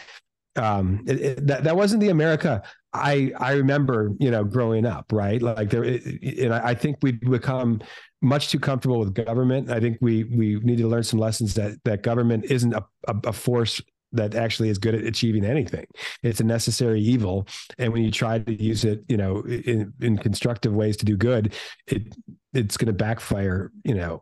um 0.56 1.04
it, 1.08 1.22
it, 1.22 1.48
that 1.48 1.64
that 1.66 1.76
wasn't 1.76 2.00
the 2.00 2.08
america 2.08 2.64
i 2.94 3.30
i 3.42 3.52
remember 3.52 4.12
you 4.22 4.32
know 4.32 4.46
growing 4.46 4.86
up 4.86 5.12
right? 5.12 5.42
Like 5.42 5.70
there 5.70 5.84
and 5.84 6.54
i 6.54 6.74
think 6.74 6.98
we've 7.02 7.20
become 7.20 7.82
much 8.26 8.50
too 8.50 8.60
comfortable 8.60 9.00
with 9.00 9.14
government. 9.14 9.70
I 9.70 9.80
think 9.80 9.98
we 10.02 10.24
we 10.26 10.60
need 10.60 10.80
to 10.80 10.88
learn 10.88 11.04
some 11.04 11.20
lessons 11.20 11.54
that 11.54 11.78
that 11.86 12.02
government 12.02 12.46
isn't 12.46 12.74
a, 12.74 12.84
a, 13.08 13.16
a 13.26 13.34
force 13.34 13.82
that 14.16 14.36
actually 14.36 14.70
is 14.70 14.78
good 14.78 14.96
at 14.96 15.04
achieving 15.04 15.46
anything. 15.46 15.86
It's 16.24 16.40
a 16.40 16.44
necessary 16.44 17.02
evil, 17.02 17.48
and 17.78 17.94
when 17.94 18.04
you 18.04 18.12
try 18.12 18.40
to 18.40 18.64
use 18.64 18.86
it, 18.86 19.04
you 19.08 19.18
know, 19.18 19.42
in, 19.42 19.94
in 20.02 20.18
constructive 20.18 20.74
ways 20.74 20.98
to 20.98 21.06
do 21.06 21.18
good, 21.18 21.54
it 21.88 22.14
it's 22.54 22.78
going 22.78 22.88
to 22.88 22.94
backfire, 22.94 23.72
you 23.84 23.94
know, 23.94 24.22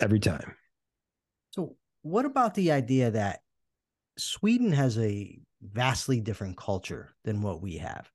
every 0.00 0.20
time. 0.20 0.54
So, 1.50 1.76
what 2.02 2.24
about 2.24 2.54
the 2.54 2.72
idea 2.72 3.10
that 3.10 3.40
Sweden 4.18 4.72
has 4.72 4.98
a 4.98 5.38
vastly 5.62 6.20
different 6.20 6.56
culture 6.56 7.10
than 7.24 7.42
what 7.42 7.60
we 7.60 7.78
have? 7.78 8.10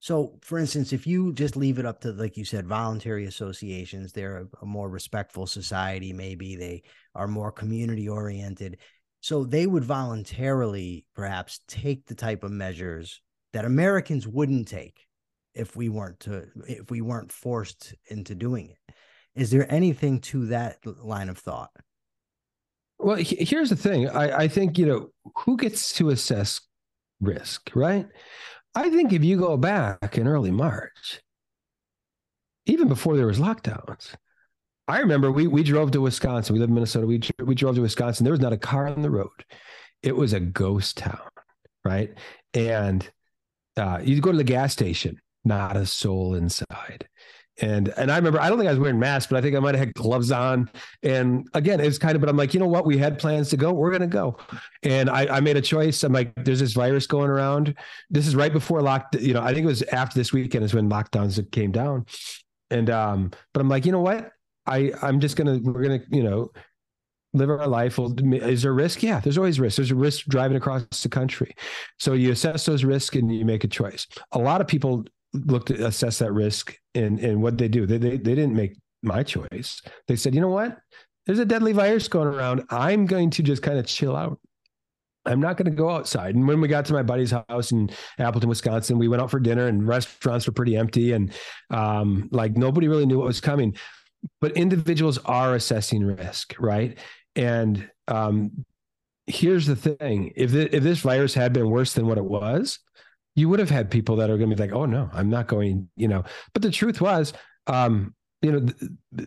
So, 0.00 0.38
for 0.42 0.58
instance, 0.58 0.92
if 0.92 1.06
you 1.06 1.32
just 1.32 1.56
leave 1.56 1.78
it 1.78 1.86
up 1.86 2.00
to, 2.02 2.12
like 2.12 2.36
you 2.36 2.44
said, 2.44 2.68
voluntary 2.68 3.26
associations, 3.26 4.12
they're 4.12 4.38
a, 4.38 4.46
a 4.62 4.66
more 4.66 4.88
respectful 4.88 5.46
society. 5.46 6.12
Maybe 6.12 6.54
they 6.54 6.82
are 7.14 7.26
more 7.26 7.50
community 7.50 8.08
oriented 8.08 8.78
so 9.20 9.44
they 9.44 9.66
would 9.66 9.84
voluntarily 9.84 11.04
perhaps 11.14 11.60
take 11.68 12.06
the 12.06 12.14
type 12.14 12.44
of 12.44 12.52
measures 12.52 13.20
that 13.52 13.64
Americans 13.64 14.26
wouldn't 14.26 14.68
take 14.68 15.06
if 15.54 15.74
we 15.74 15.88
weren't 15.88 16.20
to 16.20 16.46
if 16.68 16.90
we 16.90 17.00
weren't 17.00 17.32
forced 17.32 17.94
into 18.06 18.34
doing 18.34 18.70
it. 18.70 18.94
Is 19.34 19.50
there 19.50 19.70
anything 19.72 20.20
to 20.20 20.46
that 20.46 20.78
line 20.84 21.28
of 21.28 21.38
thought? 21.38 21.70
Well, 22.98 23.16
here's 23.16 23.70
the 23.70 23.76
thing. 23.76 24.08
I, 24.08 24.38
I 24.38 24.48
think, 24.48 24.76
you 24.76 24.86
know, 24.86 25.10
who 25.36 25.56
gets 25.56 25.94
to 25.94 26.10
assess 26.10 26.60
risk, 27.20 27.70
right? 27.74 28.06
I 28.74 28.90
think 28.90 29.12
if 29.12 29.22
you 29.22 29.38
go 29.38 29.56
back 29.56 30.18
in 30.18 30.26
early 30.26 30.50
March, 30.50 31.20
even 32.66 32.88
before 32.88 33.16
there 33.16 33.26
was 33.26 33.38
lockdowns, 33.38 34.14
I 34.88 35.00
remember 35.00 35.30
we 35.30 35.46
we 35.46 35.62
drove 35.62 35.90
to 35.92 36.00
Wisconsin. 36.00 36.54
We 36.54 36.60
live 36.60 36.70
in 36.70 36.74
Minnesota. 36.74 37.06
We 37.06 37.20
we 37.44 37.54
drove 37.54 37.74
to 37.74 37.82
Wisconsin. 37.82 38.24
There 38.24 38.32
was 38.32 38.40
not 38.40 38.54
a 38.54 38.58
car 38.58 38.88
on 38.88 39.02
the 39.02 39.10
road. 39.10 39.44
It 40.02 40.16
was 40.16 40.32
a 40.32 40.40
ghost 40.40 40.96
town, 40.96 41.20
right? 41.84 42.10
And 42.54 43.08
uh, 43.76 44.00
you 44.02 44.20
go 44.20 44.32
to 44.32 44.38
the 44.38 44.44
gas 44.44 44.72
station, 44.72 45.20
not 45.44 45.76
a 45.76 45.84
soul 45.84 46.34
inside. 46.34 47.06
And 47.60 47.88
and 47.98 48.10
I 48.10 48.16
remember 48.16 48.40
I 48.40 48.48
don't 48.48 48.56
think 48.56 48.68
I 48.68 48.72
was 48.72 48.78
wearing 48.78 48.98
masks, 48.98 49.30
but 49.30 49.36
I 49.36 49.42
think 49.42 49.56
I 49.56 49.58
might 49.58 49.74
have 49.74 49.84
had 49.84 49.94
gloves 49.94 50.32
on. 50.32 50.70
And 51.02 51.46
again, 51.52 51.80
it's 51.80 51.98
kind 51.98 52.14
of, 52.14 52.20
but 52.22 52.30
I'm 52.30 52.36
like, 52.36 52.54
you 52.54 52.60
know 52.60 52.68
what? 52.68 52.86
We 52.86 52.96
had 52.96 53.18
plans 53.18 53.50
to 53.50 53.58
go. 53.58 53.72
We're 53.72 53.90
gonna 53.90 54.06
go. 54.06 54.38
And 54.84 55.10
I, 55.10 55.36
I 55.36 55.40
made 55.40 55.56
a 55.58 55.60
choice. 55.60 56.02
I'm 56.02 56.12
like, 56.14 56.32
there's 56.36 56.60
this 56.60 56.72
virus 56.72 57.06
going 57.06 57.28
around. 57.28 57.74
This 58.08 58.26
is 58.26 58.36
right 58.36 58.52
before 58.52 58.80
lock. 58.80 59.08
You 59.18 59.34
know, 59.34 59.42
I 59.42 59.52
think 59.52 59.64
it 59.64 59.68
was 59.68 59.82
after 59.82 60.18
this 60.18 60.32
weekend 60.32 60.64
is 60.64 60.72
when 60.72 60.88
lockdowns 60.88 61.50
came 61.50 61.72
down. 61.72 62.06
And 62.70 62.88
um, 62.88 63.32
but 63.52 63.60
I'm 63.60 63.68
like, 63.68 63.84
you 63.84 63.92
know 63.92 64.00
what? 64.00 64.30
I 64.68 64.92
I'm 65.02 65.20
just 65.20 65.36
gonna 65.36 65.58
we're 65.62 65.82
gonna 65.82 66.00
you 66.10 66.22
know 66.22 66.50
live 67.34 67.50
our 67.50 67.66
life. 67.66 67.98
Is 67.98 68.62
there 68.62 68.72
risk? 68.72 69.02
Yeah, 69.02 69.20
there's 69.20 69.38
always 69.38 69.60
risk. 69.60 69.76
There's 69.76 69.90
a 69.90 69.96
risk 69.96 70.26
driving 70.26 70.56
across 70.56 70.84
the 71.02 71.08
country. 71.08 71.54
So 71.98 72.12
you 72.14 72.32
assess 72.32 72.64
those 72.64 72.84
risks 72.84 73.16
and 73.16 73.34
you 73.34 73.44
make 73.44 73.64
a 73.64 73.68
choice. 73.68 74.06
A 74.32 74.38
lot 74.38 74.60
of 74.60 74.66
people 74.66 75.04
look 75.34 75.66
to 75.66 75.86
assess 75.86 76.18
that 76.18 76.32
risk 76.32 76.74
and 76.94 77.18
and 77.18 77.42
what 77.42 77.58
they 77.58 77.68
do. 77.68 77.86
They 77.86 77.98
they 77.98 78.16
they 78.16 78.34
didn't 78.34 78.54
make 78.54 78.76
my 79.02 79.22
choice. 79.22 79.80
They 80.06 80.16
said, 80.16 80.34
you 80.34 80.40
know 80.40 80.48
what? 80.48 80.78
There's 81.26 81.38
a 81.38 81.44
deadly 81.44 81.72
virus 81.72 82.08
going 82.08 82.28
around. 82.28 82.64
I'm 82.70 83.06
going 83.06 83.30
to 83.30 83.42
just 83.42 83.62
kind 83.62 83.78
of 83.78 83.86
chill 83.86 84.16
out. 84.16 84.40
I'm 85.26 85.40
not 85.40 85.58
going 85.58 85.70
to 85.70 85.76
go 85.76 85.90
outside. 85.90 86.34
And 86.34 86.48
when 86.48 86.60
we 86.60 86.68
got 86.68 86.86
to 86.86 86.94
my 86.94 87.02
buddy's 87.02 87.32
house 87.32 87.70
in 87.70 87.90
Appleton, 88.18 88.48
Wisconsin, 88.48 88.98
we 88.98 89.08
went 89.08 89.20
out 89.20 89.30
for 89.30 89.38
dinner 89.38 89.66
and 89.66 89.86
restaurants 89.86 90.46
were 90.46 90.54
pretty 90.54 90.74
empty 90.74 91.12
and 91.12 91.32
um, 91.68 92.30
like 92.32 92.56
nobody 92.56 92.88
really 92.88 93.04
knew 93.04 93.18
what 93.18 93.26
was 93.26 93.42
coming 93.42 93.76
but 94.40 94.56
individuals 94.56 95.18
are 95.24 95.54
assessing 95.54 96.04
risk, 96.04 96.54
right? 96.58 96.98
And 97.36 97.88
um, 98.08 98.64
here's 99.26 99.66
the 99.66 99.76
thing: 99.76 100.32
if 100.36 100.54
if 100.54 100.82
this 100.82 101.00
virus 101.00 101.34
had 101.34 101.52
been 101.52 101.70
worse 101.70 101.94
than 101.94 102.06
what 102.06 102.18
it 102.18 102.24
was, 102.24 102.78
you 103.34 103.48
would 103.48 103.60
have 103.60 103.70
had 103.70 103.90
people 103.90 104.16
that 104.16 104.30
are 104.30 104.38
going 104.38 104.50
to 104.50 104.56
be 104.56 104.62
like, 104.62 104.72
"Oh 104.72 104.86
no, 104.86 105.10
I'm 105.12 105.30
not 105.30 105.46
going," 105.46 105.88
you 105.96 106.08
know. 106.08 106.24
But 106.52 106.62
the 106.62 106.70
truth 106.70 107.00
was, 107.00 107.32
um, 107.66 108.14
you 108.42 108.52
know, 108.52 108.66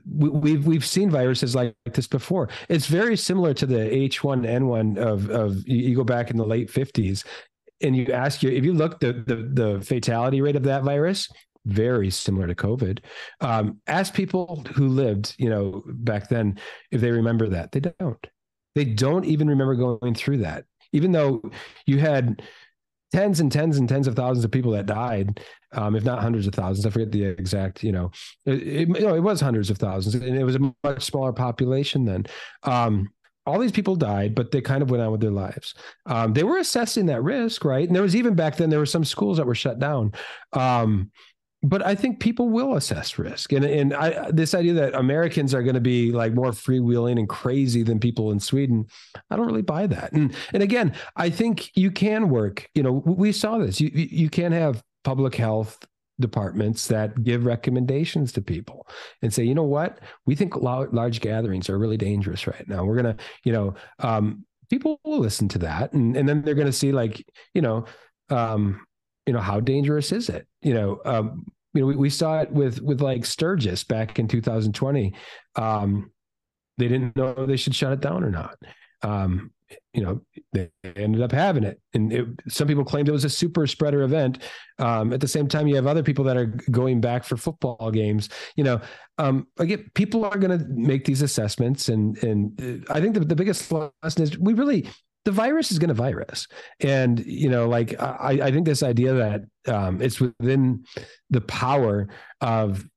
we've 0.05 0.65
we've 0.65 0.85
seen 0.85 1.09
viruses 1.09 1.55
like 1.55 1.75
this 1.93 2.07
before. 2.07 2.49
It's 2.69 2.87
very 2.87 3.17
similar 3.17 3.53
to 3.55 3.65
the 3.65 3.77
H1N1 4.09 4.97
of 4.97 5.29
of 5.29 5.67
you 5.67 5.95
go 5.95 6.03
back 6.03 6.31
in 6.31 6.37
the 6.37 6.45
late 6.45 6.71
50s, 6.71 7.25
and 7.81 7.95
you 7.95 8.11
ask 8.11 8.41
you 8.43 8.49
if 8.49 8.63
you 8.63 8.73
look 8.73 8.99
the 8.99 9.13
the 9.13 9.35
the 9.35 9.81
fatality 9.81 10.41
rate 10.41 10.55
of 10.55 10.63
that 10.63 10.83
virus 10.83 11.27
very 11.65 12.09
similar 12.09 12.47
to 12.47 12.55
COVID. 12.55 12.99
Um, 13.39 13.79
ask 13.87 14.13
people 14.13 14.65
who 14.75 14.87
lived, 14.87 15.35
you 15.37 15.49
know, 15.49 15.83
back 15.87 16.29
then 16.29 16.59
if 16.91 17.01
they 17.01 17.11
remember 17.11 17.49
that. 17.49 17.71
They 17.71 17.81
don't. 17.81 18.27
They 18.73 18.85
don't 18.85 19.25
even 19.25 19.49
remember 19.49 19.75
going 19.75 20.15
through 20.15 20.37
that, 20.39 20.65
even 20.93 21.11
though 21.11 21.41
you 21.85 21.99
had 21.99 22.41
tens 23.11 23.41
and 23.41 23.51
tens 23.51 23.77
and 23.77 23.89
tens 23.89 24.07
of 24.07 24.15
thousands 24.15 24.45
of 24.45 24.51
people 24.51 24.71
that 24.71 24.85
died, 24.85 25.41
um, 25.73 25.95
if 25.95 26.03
not 26.03 26.21
hundreds 26.21 26.47
of 26.47 26.53
thousands. 26.53 26.85
I 26.85 26.89
forget 26.89 27.11
the 27.11 27.25
exact, 27.25 27.83
you 27.83 27.91
know, 27.91 28.11
it, 28.45 28.61
it, 28.61 28.87
you 28.87 29.05
know, 29.05 29.15
it 29.15 29.19
was 29.19 29.41
hundreds 29.41 29.69
of 29.69 29.77
thousands, 29.77 30.15
and 30.15 30.37
it 30.37 30.43
was 30.43 30.55
a 30.55 30.73
much 30.83 31.03
smaller 31.03 31.33
population 31.33 32.05
then. 32.05 32.25
Um, 32.63 33.09
all 33.45 33.59
these 33.59 33.71
people 33.71 33.95
died, 33.95 34.35
but 34.35 34.51
they 34.51 34.61
kind 34.61 34.83
of 34.83 34.91
went 34.91 35.01
on 35.01 35.11
with 35.11 35.19
their 35.19 35.31
lives. 35.31 35.73
Um, 36.05 36.33
they 36.33 36.43
were 36.43 36.59
assessing 36.59 37.07
that 37.07 37.23
risk, 37.23 37.65
right? 37.65 37.85
And 37.85 37.95
there 37.95 38.03
was 38.03 38.15
even 38.15 38.35
back 38.35 38.55
then 38.55 38.69
there 38.69 38.79
were 38.79 38.85
some 38.85 39.03
schools 39.03 39.37
that 39.37 39.47
were 39.47 39.55
shut 39.55 39.79
down. 39.79 40.13
Um, 40.53 41.11
but 41.63 41.85
I 41.85 41.93
think 41.93 42.19
people 42.19 42.49
will 42.49 42.75
assess 42.75 43.19
risk, 43.19 43.51
and 43.51 43.63
and 43.63 43.93
I, 43.93 44.31
this 44.31 44.55
idea 44.55 44.73
that 44.73 44.95
Americans 44.95 45.53
are 45.53 45.61
going 45.61 45.75
to 45.75 45.81
be 45.81 46.11
like 46.11 46.33
more 46.33 46.51
freewheeling 46.51 47.19
and 47.19 47.29
crazy 47.29 47.83
than 47.83 47.99
people 47.99 48.31
in 48.31 48.39
Sweden, 48.39 48.87
I 49.29 49.35
don't 49.35 49.45
really 49.45 49.61
buy 49.61 49.85
that. 49.87 50.11
And 50.13 50.35
and 50.53 50.63
again, 50.63 50.93
I 51.15 51.29
think 51.29 51.75
you 51.75 51.91
can 51.91 52.29
work. 52.29 52.67
You 52.73 52.83
know, 52.83 52.91
we 52.91 53.31
saw 53.31 53.59
this. 53.59 53.79
You 53.79 53.91
you 53.93 54.29
can 54.29 54.51
have 54.51 54.83
public 55.03 55.35
health 55.35 55.77
departments 56.19 56.87
that 56.87 57.23
give 57.23 57.45
recommendations 57.45 58.31
to 58.31 58.41
people 58.41 58.87
and 59.21 59.33
say, 59.33 59.43
you 59.43 59.55
know 59.55 59.63
what, 59.63 59.99
we 60.25 60.35
think 60.35 60.55
large 60.55 61.19
gatherings 61.21 61.69
are 61.69 61.79
really 61.79 61.97
dangerous 61.97 62.47
right 62.47 62.67
now. 62.67 62.83
We're 62.83 62.95
gonna, 62.95 63.17
you 63.43 63.51
know, 63.53 63.75
um, 63.99 64.45
people 64.69 64.99
will 65.03 65.19
listen 65.19 65.47
to 65.49 65.59
that, 65.59 65.93
and 65.93 66.17
and 66.17 66.27
then 66.27 66.41
they're 66.41 66.55
going 66.55 66.65
to 66.65 66.73
see 66.73 66.91
like, 66.91 67.23
you 67.53 67.61
know. 67.61 67.85
Um, 68.29 68.81
you 69.25 69.33
know 69.33 69.39
how 69.39 69.59
dangerous 69.59 70.11
is 70.11 70.29
it? 70.29 70.47
You 70.61 70.73
know 70.73 71.01
um, 71.05 71.45
you 71.73 71.81
know 71.81 71.87
we, 71.87 71.95
we 71.95 72.09
saw 72.09 72.39
it 72.41 72.51
with 72.51 72.81
with 72.81 73.01
like 73.01 73.25
sturgis 73.25 73.83
back 73.83 74.19
in 74.19 74.27
2020 74.27 75.13
um, 75.55 76.11
they 76.77 76.87
didn't 76.87 77.15
know 77.15 77.45
they 77.45 77.57
should 77.57 77.75
shut 77.75 77.93
it 77.93 78.01
down 78.01 78.23
or 78.23 78.31
not. 78.31 78.57
Um, 79.03 79.51
you 79.93 80.03
know 80.03 80.21
they 80.53 80.69
ended 80.83 81.21
up 81.21 81.31
having 81.31 81.63
it. 81.63 81.79
And 81.93 82.11
it, 82.11 82.27
some 82.49 82.67
people 82.67 82.83
claimed 82.83 83.07
it 83.07 83.13
was 83.13 83.25
a 83.25 83.29
super 83.29 83.67
spreader 83.67 84.03
event. 84.03 84.39
Um, 84.79 85.13
at 85.13 85.21
the 85.21 85.27
same 85.27 85.47
time 85.47 85.67
you 85.67 85.75
have 85.75 85.87
other 85.87 86.03
people 86.03 86.25
that 86.25 86.37
are 86.37 86.47
going 86.71 87.01
back 87.01 87.23
for 87.23 87.37
football 87.37 87.91
games. 87.91 88.29
You 88.55 88.63
know 88.63 88.81
um, 89.17 89.47
again 89.59 89.89
people 89.93 90.25
are 90.25 90.37
going 90.37 90.57
to 90.57 90.65
make 90.69 91.05
these 91.05 91.21
assessments. 91.21 91.89
And 91.89 92.21
and 92.23 92.85
uh, 92.89 92.93
i 92.93 92.99
think 92.99 93.13
the, 93.13 93.21
the 93.21 93.35
biggest 93.35 93.71
lesson 93.71 94.23
is 94.23 94.37
we 94.37 94.53
really 94.53 94.89
the 95.25 95.31
virus 95.31 95.71
is 95.71 95.79
going 95.79 95.89
to 95.89 95.93
virus. 95.93 96.47
And 96.79 97.23
you 97.25 97.49
know 97.49 97.67
like 97.67 97.99
i 97.99 98.39
i 98.43 98.51
think 98.51 98.65
this 98.65 98.83
idea 98.83 99.13
that 99.13 99.41
um, 99.73 100.01
it's 100.01 100.19
within 100.19 100.83
the 101.29 101.41
power 101.41 102.09
of 102.41 102.87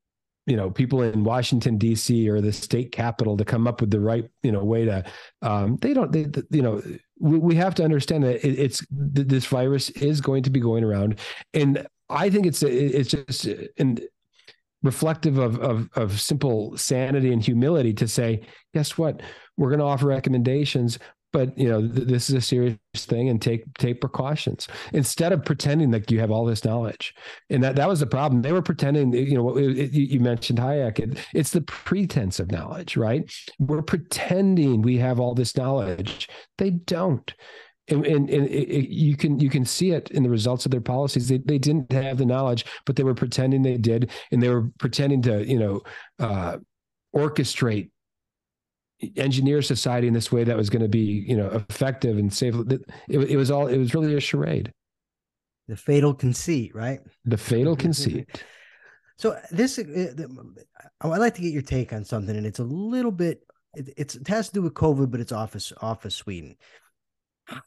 you 0.46 0.56
know 0.56 0.70
people 0.70 1.02
in 1.02 1.24
washington 1.24 1.78
d.c 1.78 2.28
or 2.28 2.40
the 2.40 2.52
state 2.52 2.92
capital 2.92 3.37
to 3.37 3.44
come 3.44 3.66
up 3.66 3.80
with 3.80 3.90
the 3.90 4.00
right 4.00 4.28
you 4.42 4.52
know 4.52 4.62
way 4.62 4.84
to 4.84 5.02
um, 5.40 5.78
they 5.80 5.94
don't 5.94 6.12
they 6.12 6.26
you 6.50 6.62
know 6.62 6.82
we, 7.18 7.38
we 7.38 7.54
have 7.54 7.74
to 7.76 7.84
understand 7.84 8.24
that 8.24 8.46
it, 8.46 8.58
it's 8.58 8.84
this 8.90 9.46
virus 9.46 9.90
is 9.90 10.20
going 10.20 10.42
to 10.42 10.50
be 10.50 10.60
going 10.60 10.84
around. 10.84 11.18
And 11.52 11.87
I 12.08 12.30
think 12.30 12.46
it's 12.46 12.62
it's 12.62 13.10
just 13.10 13.46
in 13.76 13.98
reflective 14.82 15.38
of, 15.38 15.58
of, 15.60 15.88
of 15.94 16.20
simple 16.20 16.76
sanity 16.76 17.32
and 17.32 17.42
humility 17.42 17.94
to 17.94 18.06
say, 18.06 18.42
guess 18.74 18.98
what? 18.98 19.22
We're 19.56 19.70
going 19.70 19.78
to 19.78 19.87
offer 19.87 20.06
recommendations, 20.06 20.98
but 21.35 21.59
you 21.59 21.68
know 21.68 21.81
th- 21.81 22.07
this 22.07 22.31
is 22.31 22.37
a 22.37 22.40
serious 22.40 22.79
thing 22.97 23.29
and 23.29 23.42
take 23.42 23.64
take 23.77 24.01
precautions 24.01 24.68
instead 24.92 25.33
of 25.33 25.44
pretending 25.44 25.90
that 25.90 26.09
you 26.11 26.20
have 26.20 26.31
all 26.31 26.44
this 26.44 26.64
knowledge. 26.64 27.12
And 27.51 27.62
that 27.64 27.75
that 27.77 27.88
was 27.88 28.01
the 28.01 28.07
problem. 28.07 28.40
They 28.40 28.53
were 28.53 28.62
pretending 28.62 29.12
you 29.12 29.35
know 29.35 29.59
it, 29.59 29.77
it, 29.77 29.92
you 29.92 30.20
mentioned 30.20 30.61
hayek 30.61 31.01
it, 31.01 31.18
it's 31.35 31.51
the 31.51 31.62
pretense 31.62 32.38
of 32.38 32.53
knowledge 32.53 32.97
right? 32.97 33.29
We're 33.59 33.83
pretending 33.83 34.81
we 34.81 34.97
have 34.99 35.18
all 35.18 35.35
this 35.35 35.57
knowledge. 35.57 36.29
They 36.59 36.70
don't. 36.70 37.35
And, 37.88 38.07
and, 38.07 38.31
and 38.31 38.49
it, 38.49 38.88
you 38.88 39.16
can 39.16 39.40
you 39.40 39.51
can 39.51 39.64
see 39.64 39.90
it 39.90 40.11
in 40.12 40.23
the 40.23 40.31
results 40.31 40.64
of 40.64 40.70
their 40.70 40.81
policies. 40.81 41.29
They 41.29 41.38
they 41.38 41.59
didn't 41.59 41.90
have 41.92 42.16
the 42.16 42.25
knowledge, 42.25 42.64
but 42.87 42.94
they 42.94 43.03
were 43.03 43.14
pretending 43.14 43.62
they 43.62 43.77
did, 43.77 44.11
and 44.31 44.40
they 44.40 44.49
were 44.49 44.70
pretending 44.79 45.20
to 45.23 45.44
you 45.44 45.59
know 45.59 45.83
uh, 46.18 46.59
orchestrate 47.14 47.90
engineer 49.17 49.62
society 49.62 50.07
in 50.07 50.14
this 50.14 50.33
way 50.33 50.45
that 50.45 50.57
was 50.57 50.71
going 50.71 50.83
to 50.83 50.88
be 50.88 51.25
you 51.27 51.37
know 51.37 51.49
effective 51.49 52.19
and 52.19 52.33
safe. 52.33 52.55
It, 52.69 52.83
it 53.09 53.37
was 53.37 53.51
all 53.51 53.67
it 53.67 53.79
was 53.79 53.95
really 53.95 54.14
a 54.14 54.21
charade. 54.21 54.73
The 55.69 55.77
fatal 55.77 56.12
conceit, 56.12 56.75
right? 56.75 57.01
The 57.25 57.38
fatal 57.38 57.77
conceit. 57.77 58.29
So 59.17 59.38
this, 59.53 59.79
uh, 59.79 60.11
I'd 61.01 61.19
like 61.19 61.37
to 61.37 61.40
get 61.40 61.53
your 61.53 61.62
take 61.62 61.93
on 61.93 62.05
something, 62.05 62.37
and 62.37 62.45
it's 62.45 62.59
a 62.59 62.64
little 62.64 63.12
bit. 63.12 63.47
It, 63.77 63.95
it 63.97 64.27
has 64.27 64.49
to 64.49 64.55
do 64.55 64.62
with 64.62 64.75
COVID, 64.75 65.09
but 65.09 65.21
it's 65.21 65.31
office 65.31 65.73
office 65.81 66.17
Sweden 66.17 66.57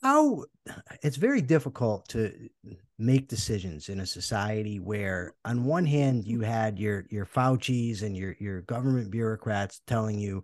how 0.02 0.44
it's 1.04 1.18
very 1.18 1.42
difficult 1.42 2.08
to 2.10 2.50
make 2.98 3.28
decisions 3.28 3.90
in 3.90 4.00
a 4.00 4.06
society 4.06 4.80
where 4.80 5.36
on 5.46 5.64
one 5.64 5.86
hand 5.86 6.26
you 6.26 6.42
had 6.42 6.80
your 6.80 7.06
your 7.12 7.26
Fauci's 7.26 8.02
and 8.02 8.18
your 8.18 8.36
your 8.40 8.62
government 8.62 9.12
bureaucrats 9.12 9.82
telling 9.86 10.18
you 10.18 10.44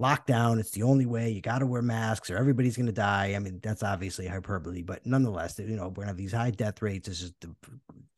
lockdown 0.00 0.60
it's 0.60 0.72
the 0.72 0.82
only 0.82 1.06
way 1.06 1.30
you 1.30 1.40
got 1.40 1.60
to 1.60 1.66
wear 1.66 1.82
masks 1.82 2.30
or 2.30 2.36
everybody's 2.36 2.76
going 2.76 2.86
to 2.86 2.92
die. 2.92 3.32
I 3.34 3.38
mean 3.38 3.60
that's 3.62 3.82
obviously 3.82 4.26
hyperbole 4.26 4.82
but 4.82 5.04
nonetheless 5.06 5.58
you 5.58 5.76
know 5.76 5.88
we're 5.88 5.94
going 5.94 6.06
to 6.06 6.10
have 6.10 6.16
these 6.16 6.32
high 6.32 6.50
death 6.50 6.82
rates 6.82 7.08
this 7.08 7.22
is 7.22 7.32
the 7.40 7.54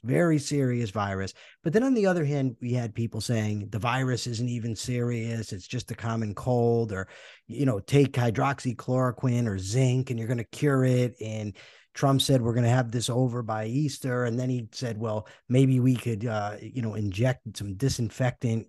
very 0.05 0.39
serious 0.39 0.91
virus. 0.91 1.35
But 1.63 1.73
then 1.73 1.83
on 1.83 1.95
the 1.95 2.07
other 2.07 2.25
hand 2.25 2.57
we 2.61 2.73
had 2.73 2.95
people 2.95 3.21
saying 3.21 3.69
the 3.71 3.79
virus 3.79 4.27
isn't 4.27 4.49
even 4.49 4.75
serious 4.75 5.53
it's 5.53 5.67
just 5.67 5.91
a 5.91 5.95
common 5.95 6.35
cold 6.35 6.93
or 6.93 7.09
you 7.47 7.67
know 7.67 7.81
take 7.81 8.13
hydroxychloroquine 8.13 9.47
or 9.47 9.59
zinc 9.59 10.11
and 10.11 10.19
you're 10.19 10.29
going 10.29 10.39
to 10.39 10.45
cure 10.45 10.85
it. 10.85 11.15
And 11.21 11.57
Trump 11.99 12.23
said 12.23 12.41
we're 12.41 12.55
going 12.55 12.63
to 12.63 12.71
have 12.71 12.93
this 12.93 13.11
over 13.11 13.43
by 13.43 13.67
Easter, 13.67 14.25
and 14.25 14.39
then 14.39 14.49
he 14.49 14.69
said, 14.71 14.97
"Well, 14.99 15.27
maybe 15.49 15.81
we 15.81 15.97
could, 15.97 16.25
uh, 16.27 16.55
you 16.61 16.81
know, 16.81 16.95
inject 16.95 17.57
some 17.57 17.75
disinfectant." 17.75 18.69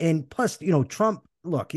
And 0.00 0.28
plus, 0.28 0.60
you 0.60 0.72
know, 0.72 0.82
Trump, 0.82 1.22
look, 1.44 1.74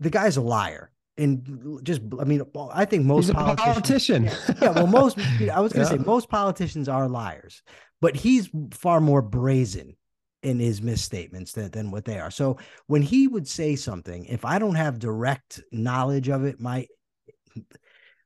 the 0.00 0.10
guy's 0.10 0.36
a 0.36 0.40
liar. 0.40 0.90
And 1.16 1.80
just, 1.82 2.00
I 2.18 2.24
mean, 2.24 2.42
I 2.72 2.86
think 2.86 3.04
most 3.04 3.26
he's 3.26 3.30
a 3.30 3.54
politician. 3.54 4.24
Yeah, 4.24 4.54
yeah, 4.62 4.70
well, 4.70 4.86
most, 4.86 5.18
I 5.52 5.60
was 5.60 5.72
going 5.72 5.86
to 5.86 5.92
yeah. 5.92 5.98
say, 5.98 6.04
most 6.04 6.30
politicians 6.30 6.88
are 6.88 7.08
liars, 7.08 7.62
but 8.00 8.16
he's 8.16 8.48
far 8.72 9.00
more 9.00 9.20
brazen 9.20 9.96
in 10.42 10.58
his 10.58 10.80
misstatements 10.80 11.52
than, 11.52 11.70
than 11.70 11.90
what 11.90 12.06
they 12.06 12.18
are. 12.18 12.30
So 12.30 12.56
when 12.86 13.02
he 13.02 13.28
would 13.28 13.46
say 13.46 13.76
something, 13.76 14.24
if 14.26 14.46
I 14.46 14.58
don't 14.58 14.76
have 14.76 14.98
direct 14.98 15.60
knowledge 15.70 16.30
of 16.30 16.44
it, 16.44 16.58
my 16.58 16.86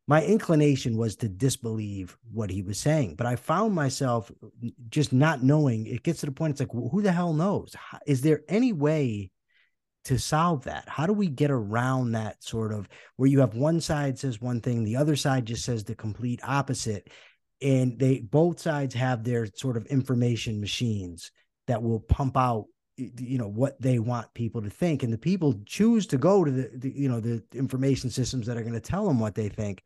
my 0.07 0.23
inclination 0.23 0.99
was 0.99 1.17
to 1.17 1.29
disbelieve 1.29 2.17
what 2.31 2.51
he 2.51 2.63
was 2.63 2.79
saying. 2.79 3.15
But 3.17 3.27
I 3.27 3.37
found 3.37 3.75
myself 3.75 4.31
just 4.91 5.15
not 5.15 5.43
knowing. 5.43 5.87
It 5.87 6.03
gets 6.03 6.21
to 6.21 6.27
the 6.27 6.33
point. 6.33 6.53
It's 6.53 6.61
like, 6.61 6.75
well, 6.75 6.91
who 6.91 7.01
the 7.01 7.11
hell 7.11 7.33
knows? 7.33 7.75
Is 8.07 8.21
there 8.21 8.43
any 8.47 8.73
way 8.73 9.31
to 10.05 10.19
solve 10.19 10.65
that? 10.65 10.89
How 10.89 11.07
do 11.07 11.13
we 11.13 11.29
get 11.29 11.51
around 11.51 12.13
that 12.13 12.43
sort 12.43 12.73
of 12.73 12.89
where 13.17 13.29
you 13.29 13.41
have 13.41 13.55
one 13.55 13.81
side 13.81 14.19
says 14.19 14.41
one 14.41 14.61
thing, 14.61 14.85
the 14.85 14.97
other 14.97 15.17
side 15.17 15.47
just 15.47 15.65
says 15.65 15.85
the 15.85 15.95
complete 15.95 16.41
opposite, 16.45 17.09
and 17.63 17.99
they 17.99 18.21
both 18.21 18.61
sides 18.61 18.95
have 18.95 19.25
their 19.25 19.47
sort 19.55 19.77
of 19.77 19.87
information 19.87 20.61
machines 20.61 21.31
that 21.67 21.83
will 21.83 22.01
pump 22.01 22.37
out 22.37 22.67
you 22.97 23.39
know 23.39 23.49
what 23.49 23.81
they 23.81 23.99
want 23.99 24.33
people 24.35 24.63
to 24.63 24.71
think 24.71 25.03
and 25.03 25.13
the 25.13 25.19
people 25.19 25.61
choose 25.67 26.07
to 26.07 26.17
go 26.17 26.45
to 26.45 26.51
the, 26.51 26.71
the 26.75 26.91
you 26.91 27.09
know 27.09 27.19
the 27.19 27.43
information 27.53 28.09
systems 28.09 28.47
that 28.47 28.57
are 28.57 28.63
going 28.63 28.73
to 28.73 28.81
tell 28.81 29.07
them 29.07 29.19
what 29.19 29.35
they 29.35 29.49
think 29.49 29.83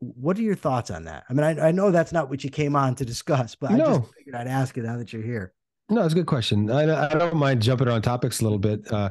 what 0.00 0.36
are 0.36 0.42
your 0.42 0.56
thoughts 0.56 0.90
on 0.90 1.04
that 1.04 1.22
i 1.30 1.32
mean 1.32 1.44
I, 1.44 1.68
I 1.68 1.70
know 1.70 1.92
that's 1.92 2.12
not 2.12 2.28
what 2.28 2.42
you 2.42 2.50
came 2.50 2.74
on 2.74 2.96
to 2.96 3.04
discuss 3.04 3.54
but 3.54 3.70
no. 3.70 3.84
i 3.84 3.98
just 3.98 4.14
figured 4.14 4.34
i'd 4.34 4.48
ask 4.48 4.76
you 4.76 4.82
now 4.82 4.96
that 4.96 5.12
you're 5.12 5.22
here 5.22 5.52
no, 5.90 6.04
it's 6.04 6.12
a 6.12 6.16
good 6.16 6.26
question. 6.26 6.70
I, 6.70 7.06
I 7.06 7.08
don't 7.08 7.36
mind 7.36 7.62
jumping 7.62 7.88
around 7.88 8.02
topics 8.02 8.40
a 8.40 8.44
little 8.44 8.58
bit. 8.58 8.90
Uh, 8.92 9.10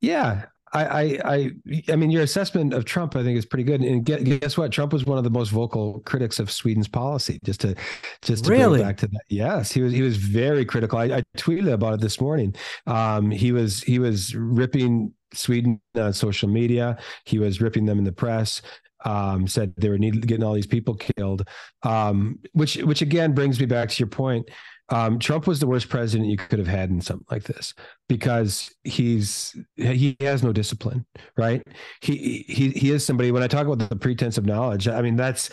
yeah, 0.00 0.46
I, 0.74 0.84
I, 0.84 1.02
I, 1.24 1.82
I 1.92 1.96
mean, 1.96 2.10
your 2.10 2.22
assessment 2.22 2.74
of 2.74 2.84
Trump, 2.84 3.14
I 3.14 3.22
think, 3.22 3.38
is 3.38 3.46
pretty 3.46 3.62
good. 3.62 3.80
And 3.80 4.04
guess 4.04 4.58
what? 4.58 4.72
Trump 4.72 4.92
was 4.92 5.04
one 5.04 5.18
of 5.18 5.24
the 5.24 5.30
most 5.30 5.50
vocal 5.50 6.00
critics 6.00 6.40
of 6.40 6.50
Sweden's 6.50 6.88
policy. 6.88 7.38
Just 7.44 7.60
to, 7.60 7.76
just 8.22 8.44
to 8.46 8.50
really 8.50 8.82
back 8.82 8.96
to 8.98 9.06
that. 9.06 9.22
Yes, 9.28 9.70
he 9.70 9.82
was. 9.82 9.92
He 9.92 10.02
was 10.02 10.16
very 10.16 10.64
critical. 10.64 10.98
I, 10.98 11.04
I 11.04 11.22
tweeted 11.36 11.72
about 11.72 11.94
it 11.94 12.00
this 12.00 12.20
morning. 12.20 12.54
Um, 12.86 13.30
he 13.30 13.52
was. 13.52 13.82
He 13.82 14.00
was 14.00 14.34
ripping 14.34 15.12
Sweden 15.32 15.80
on 15.94 16.12
social 16.12 16.48
media. 16.48 16.98
He 17.24 17.38
was 17.38 17.60
ripping 17.60 17.86
them 17.86 17.98
in 17.98 18.04
the 18.04 18.12
press. 18.12 18.60
Um, 19.04 19.46
said 19.46 19.74
they 19.76 19.90
were 19.90 19.98
need, 19.98 20.26
getting 20.26 20.42
all 20.42 20.54
these 20.54 20.66
people 20.66 20.94
killed. 20.94 21.46
Um, 21.82 22.38
which, 22.52 22.76
which 22.76 23.02
again 23.02 23.34
brings 23.34 23.60
me 23.60 23.66
back 23.66 23.90
to 23.90 23.98
your 23.98 24.08
point 24.08 24.48
um, 24.90 25.18
Trump 25.18 25.46
was 25.46 25.60
the 25.60 25.66
worst 25.66 25.88
president 25.88 26.28
you 26.28 26.36
could 26.36 26.58
have 26.58 26.68
had 26.68 26.90
in 26.90 27.00
something 27.00 27.26
like 27.30 27.44
this 27.44 27.72
because 28.08 28.70
he's 28.84 29.56
he 29.76 30.16
has 30.20 30.42
no 30.42 30.52
discipline, 30.52 31.06
right? 31.36 31.62
He 32.02 32.44
he 32.48 32.70
he 32.70 32.90
is 32.90 33.04
somebody. 33.04 33.32
When 33.32 33.42
I 33.42 33.46
talk 33.46 33.66
about 33.66 33.88
the 33.88 33.96
pretense 33.96 34.36
of 34.36 34.44
knowledge, 34.44 34.86
I 34.86 35.00
mean 35.00 35.16
that's 35.16 35.50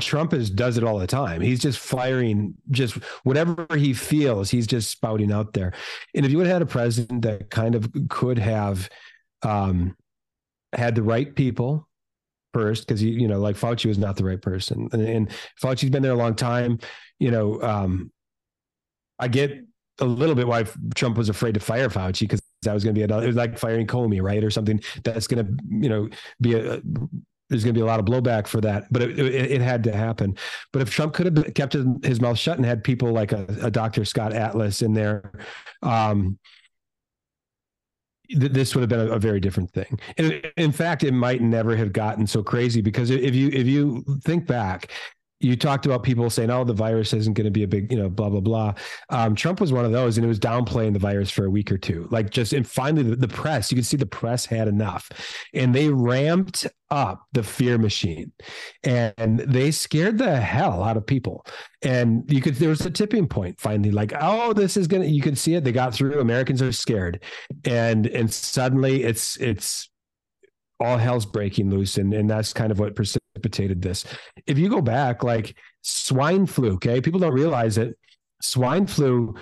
Trump 0.00 0.32
is 0.32 0.50
does 0.50 0.78
it 0.78 0.84
all 0.84 0.98
the 0.98 1.06
time. 1.06 1.42
He's 1.42 1.60
just 1.60 1.78
firing 1.78 2.54
just 2.70 2.94
whatever 3.24 3.66
he 3.76 3.92
feels. 3.92 4.50
He's 4.50 4.66
just 4.66 4.90
spouting 4.90 5.32
out 5.32 5.52
there. 5.52 5.72
And 6.14 6.24
if 6.24 6.32
you 6.32 6.38
would 6.38 6.46
have 6.46 6.54
had 6.54 6.62
a 6.62 6.66
president 6.66 7.22
that 7.22 7.50
kind 7.50 7.74
of 7.74 7.90
could 8.08 8.38
have 8.38 8.88
um, 9.42 9.96
had 10.72 10.94
the 10.94 11.02
right 11.02 11.34
people 11.34 11.88
first, 12.54 12.86
because 12.86 13.02
you 13.02 13.12
you 13.12 13.28
know, 13.28 13.38
like 13.38 13.56
Fauci 13.56 13.86
was 13.86 13.98
not 13.98 14.16
the 14.16 14.24
right 14.24 14.40
person, 14.40 14.88
and, 14.92 15.02
and 15.02 15.30
Fauci's 15.62 15.90
been 15.90 16.02
there 16.02 16.12
a 16.12 16.16
long 16.16 16.34
time. 16.34 16.78
You 17.18 17.30
know, 17.30 17.60
um, 17.62 18.10
I 19.18 19.28
get 19.28 19.64
a 19.98 20.04
little 20.04 20.34
bit 20.34 20.46
why 20.46 20.64
Trump 20.94 21.16
was 21.16 21.28
afraid 21.28 21.54
to 21.54 21.60
fire 21.60 21.88
Fauci 21.88 22.20
because 22.20 22.42
that 22.62 22.74
was 22.74 22.84
going 22.84 22.94
to 22.94 22.98
be 22.98 23.04
another, 23.04 23.24
it 23.24 23.28
was 23.28 23.36
like 23.36 23.58
firing 23.58 23.86
Comey, 23.86 24.22
right? 24.22 24.42
Or 24.42 24.50
something 24.50 24.80
that's 25.04 25.26
going 25.26 25.46
to, 25.46 25.62
you 25.68 25.88
know, 25.88 26.08
be 26.40 26.54
a, 26.54 26.80
there's 27.48 27.64
going 27.64 27.74
to 27.74 27.78
be 27.78 27.82
a 27.82 27.86
lot 27.86 28.00
of 28.00 28.06
blowback 28.06 28.46
for 28.46 28.60
that, 28.62 28.84
but 28.90 29.02
it, 29.02 29.18
it, 29.18 29.50
it 29.52 29.60
had 29.60 29.84
to 29.84 29.94
happen. 29.94 30.36
But 30.72 30.82
if 30.82 30.90
Trump 30.90 31.12
could 31.12 31.36
have 31.36 31.54
kept 31.54 31.74
his, 31.74 31.84
his 32.02 32.20
mouth 32.20 32.38
shut 32.38 32.56
and 32.56 32.64
had 32.64 32.82
people 32.82 33.12
like 33.12 33.32
a, 33.32 33.44
a 33.60 33.70
Dr. 33.70 34.04
Scott 34.06 34.32
Atlas 34.32 34.80
in 34.80 34.94
there, 34.94 35.32
um, 35.82 36.38
this 38.30 38.74
would 38.74 38.80
have 38.80 38.88
been 38.88 39.00
a, 39.00 39.12
a, 39.12 39.18
very 39.18 39.40
different 39.40 39.70
thing. 39.72 40.00
And 40.16 40.50
in 40.56 40.72
fact, 40.72 41.04
it 41.04 41.12
might 41.12 41.42
never 41.42 41.76
have 41.76 41.92
gotten 41.92 42.26
so 42.26 42.42
crazy 42.42 42.80
because 42.80 43.10
if 43.10 43.34
you 43.34 43.48
if 43.48 43.66
you 43.66 44.04
think 44.24 44.46
back, 44.46 44.90
you 45.42 45.56
talked 45.56 45.86
about 45.86 46.02
people 46.02 46.30
saying, 46.30 46.50
"Oh, 46.50 46.64
the 46.64 46.72
virus 46.72 47.12
isn't 47.12 47.34
going 47.34 47.44
to 47.44 47.50
be 47.50 47.64
a 47.64 47.68
big, 47.68 47.90
you 47.90 47.98
know, 47.98 48.08
blah 48.08 48.30
blah 48.30 48.40
blah." 48.40 48.74
Um, 49.10 49.34
Trump 49.34 49.60
was 49.60 49.72
one 49.72 49.84
of 49.84 49.92
those, 49.92 50.16
and 50.16 50.24
it 50.24 50.28
was 50.28 50.38
downplaying 50.38 50.92
the 50.92 50.98
virus 50.98 51.30
for 51.30 51.44
a 51.44 51.50
week 51.50 51.72
or 51.72 51.78
two. 51.78 52.06
Like 52.10 52.30
just, 52.30 52.52
and 52.52 52.66
finally, 52.66 53.02
the, 53.02 53.16
the 53.16 53.28
press, 53.28 53.70
you 53.70 53.76
could 53.76 53.86
see 53.86 53.96
the 53.96 54.06
press 54.06 54.46
had 54.46 54.68
enough, 54.68 55.10
and 55.52 55.74
they 55.74 55.88
ramped 55.88 56.66
up 56.90 57.24
the 57.32 57.42
fear 57.42 57.78
machine, 57.78 58.32
and 58.84 59.40
they 59.40 59.70
scared 59.70 60.18
the 60.18 60.40
hell 60.40 60.82
out 60.82 60.96
of 60.96 61.06
people. 61.06 61.44
And 61.82 62.30
you 62.30 62.40
could, 62.40 62.54
there 62.56 62.68
was 62.68 62.86
a 62.86 62.90
tipping 62.90 63.26
point 63.26 63.60
finally, 63.60 63.90
like, 63.90 64.12
"Oh, 64.20 64.52
this 64.52 64.76
is 64.76 64.86
gonna." 64.86 65.06
You 65.06 65.22
could 65.22 65.38
see 65.38 65.54
it. 65.54 65.64
They 65.64 65.72
got 65.72 65.92
through. 65.92 66.20
Americans 66.20 66.62
are 66.62 66.72
scared, 66.72 67.22
and 67.64 68.06
and 68.06 68.32
suddenly 68.32 69.02
it's 69.02 69.36
it's 69.38 69.88
all 70.80 70.98
hell's 70.98 71.26
breaking 71.26 71.70
loose 71.70 71.96
and 71.96 72.12
and 72.12 72.28
that's 72.28 72.52
kind 72.52 72.72
of 72.72 72.78
what 72.80 72.96
precipitated 73.34 73.82
this. 73.82 74.04
If 74.46 74.58
you 74.58 74.68
go 74.68 74.80
back 74.80 75.22
like 75.22 75.56
swine 75.82 76.46
flu 76.46 76.74
okay? 76.74 77.00
People 77.00 77.20
don't 77.20 77.32
realize 77.32 77.78
it. 77.78 77.96
Swine 78.40 78.86
flu 78.86 79.34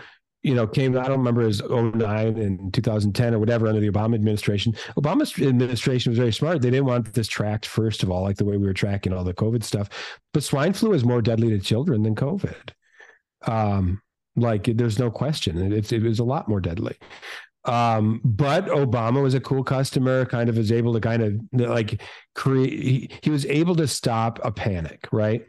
you 0.42 0.54
know 0.54 0.66
came 0.66 0.96
i 0.96 1.02
don't 1.02 1.18
remember 1.18 1.42
as 1.42 1.60
09 1.60 1.98
and 2.38 2.72
2010 2.72 3.34
or 3.34 3.38
whatever 3.38 3.68
under 3.68 3.80
the 3.80 3.90
obama 3.90 4.14
administration. 4.14 4.74
Obama's 4.96 5.38
administration 5.38 6.10
was 6.10 6.18
very 6.18 6.32
smart. 6.32 6.62
They 6.62 6.70
didn't 6.70 6.86
want 6.86 7.12
this 7.12 7.28
tracked 7.28 7.66
first 7.66 8.02
of 8.02 8.10
all 8.10 8.22
like 8.22 8.36
the 8.36 8.44
way 8.44 8.56
we 8.56 8.66
were 8.66 8.74
tracking 8.74 9.12
all 9.12 9.24
the 9.24 9.34
covid 9.34 9.62
stuff. 9.62 9.88
But 10.32 10.42
swine 10.42 10.72
flu 10.72 10.92
is 10.92 11.04
more 11.04 11.22
deadly 11.22 11.50
to 11.50 11.58
children 11.58 12.02
than 12.02 12.14
covid. 12.14 12.70
Um 13.46 14.00
like 14.36 14.64
there's 14.64 14.98
no 14.98 15.10
question. 15.10 15.72
It, 15.72 15.92
it 15.92 16.02
was 16.02 16.20
a 16.20 16.24
lot 16.24 16.48
more 16.48 16.60
deadly 16.60 16.96
Um, 17.64 18.20
but 18.24 18.66
Obama 18.66 19.22
was 19.22 19.34
a 19.34 19.40
cool 19.40 19.62
customer, 19.62 20.24
kind 20.24 20.48
of 20.48 20.56
was 20.56 20.72
able 20.72 20.94
to 20.94 21.00
kind 21.00 21.22
of 21.22 21.40
like 21.52 22.00
create, 22.34 22.82
he, 22.82 23.10
he 23.22 23.30
was 23.30 23.44
able 23.46 23.76
to 23.76 23.86
stop 23.86 24.38
a 24.42 24.50
panic, 24.50 25.06
right? 25.12 25.44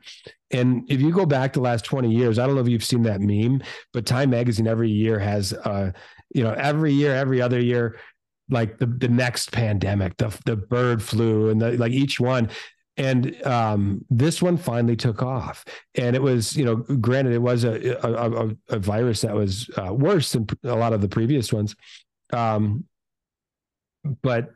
And 0.52 0.84
if 0.90 1.00
you 1.00 1.12
go 1.12 1.26
back 1.26 1.54
the 1.54 1.62
last 1.62 1.86
20 1.86 2.12
years, 2.12 2.38
I 2.38 2.46
don't 2.46 2.56
know 2.56 2.62
if 2.62 2.68
you've 2.68 2.84
seen 2.84 3.04
that 3.04 3.22
meme, 3.22 3.62
but 3.94 4.06
Time 4.06 4.32
Magazine 4.32 4.68
every 4.68 4.90
year 4.90 5.20
has, 5.20 5.54
uh, 5.54 5.92
you 6.34 6.44
know, 6.44 6.52
every 6.52 6.92
year, 6.92 7.16
every 7.16 7.42
other 7.42 7.60
year, 7.60 7.98
like 8.50 8.78
the, 8.78 8.88
the 8.88 9.08
next 9.08 9.54
pandemic, 9.54 10.18
the, 10.18 10.38
the 10.46 10.58
bird 10.58 11.02
flu 11.02 11.50
and 11.50 11.62
the, 11.62 11.78
like 11.78 11.94
each 11.94 12.20
one, 12.20 12.50
and 12.98 13.42
um, 13.46 14.06
this 14.10 14.42
one 14.42 14.58
finally 14.58 14.96
took 14.96 15.24
off. 15.24 15.66
And 15.96 16.16
it 16.16 16.22
was 16.22 16.56
you 16.56 16.66
know 16.66 16.76
granted 16.76 17.34
it 17.34 17.42
was 17.42 17.64
a 17.64 17.98
a, 18.06 18.48
a, 18.48 18.56
a 18.70 18.80
virus 18.80 19.22
that 19.22 19.36
was 19.36 19.70
uh, 19.78 19.94
worse 19.94 20.32
than 20.32 20.48
a 20.64 20.76
lot 20.76 20.94
of 20.94 21.02
the 21.02 21.10
previous 21.10 21.52
ones. 21.52 21.76
Um, 22.34 22.86
but 24.22 24.50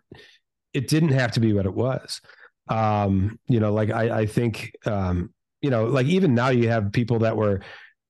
it 0.73 0.87
didn't 0.87 1.09
have 1.09 1.31
to 1.33 1.39
be 1.39 1.53
what 1.53 1.65
it 1.65 1.73
was. 1.73 2.21
Um, 2.67 3.39
you 3.47 3.59
know 3.59 3.71
like 3.71 3.91
i 3.91 4.21
i 4.21 4.25
think 4.25 4.75
um, 4.85 5.31
you 5.61 5.69
know 5.69 5.85
like 5.85 6.07
even 6.07 6.33
now 6.33 6.49
you 6.49 6.67
have 6.69 6.91
people 6.91 7.19
that 7.19 7.37
were 7.37 7.61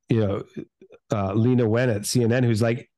you 0.10 0.26
know 0.26 0.44
uh, 1.12 1.34
Leana 1.34 1.68
Wen 1.68 1.90
at 1.90 2.04
cnn 2.04 2.44
who's 2.44 2.62
like 2.62 2.90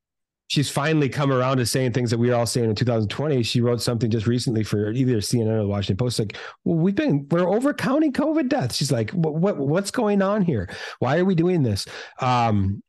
she's 0.48 0.70
finally 0.70 1.10
come 1.10 1.32
around 1.32 1.58
to 1.58 1.66
saying 1.66 1.92
things 1.92 2.10
that 2.10 2.18
we 2.18 2.30
were 2.30 2.36
all 2.36 2.46
saying 2.46 2.70
in 2.70 2.76
2020. 2.76 3.44
She 3.44 3.62
wrote 3.62 3.82
something 3.82 4.10
just 4.10 4.28
recently 4.28 4.64
for 4.64 4.92
either 4.92 5.18
CNN 5.18 5.48
or 5.48 5.62
the 5.64 5.68
Washington 5.68 5.98
Post, 5.98 6.20
like, 6.20 6.38
well, 6.64 6.78
we've 6.78 6.96
been 6.96 7.28
we're 7.30 7.42
overcounting 7.42 8.12
COVID 8.12 8.50
deaths. 8.50 8.76
She's 8.76 8.92
like, 8.92 9.12
what, 9.12 9.36
what 9.36 9.58
what's 9.58 9.92
going 9.92 10.22
on 10.22 10.42
here? 10.42 10.70
Why 11.00 11.18
are 11.18 11.26
we 11.26 11.36
doing 11.36 11.64
this? 11.64 11.86
Um, 12.20 12.82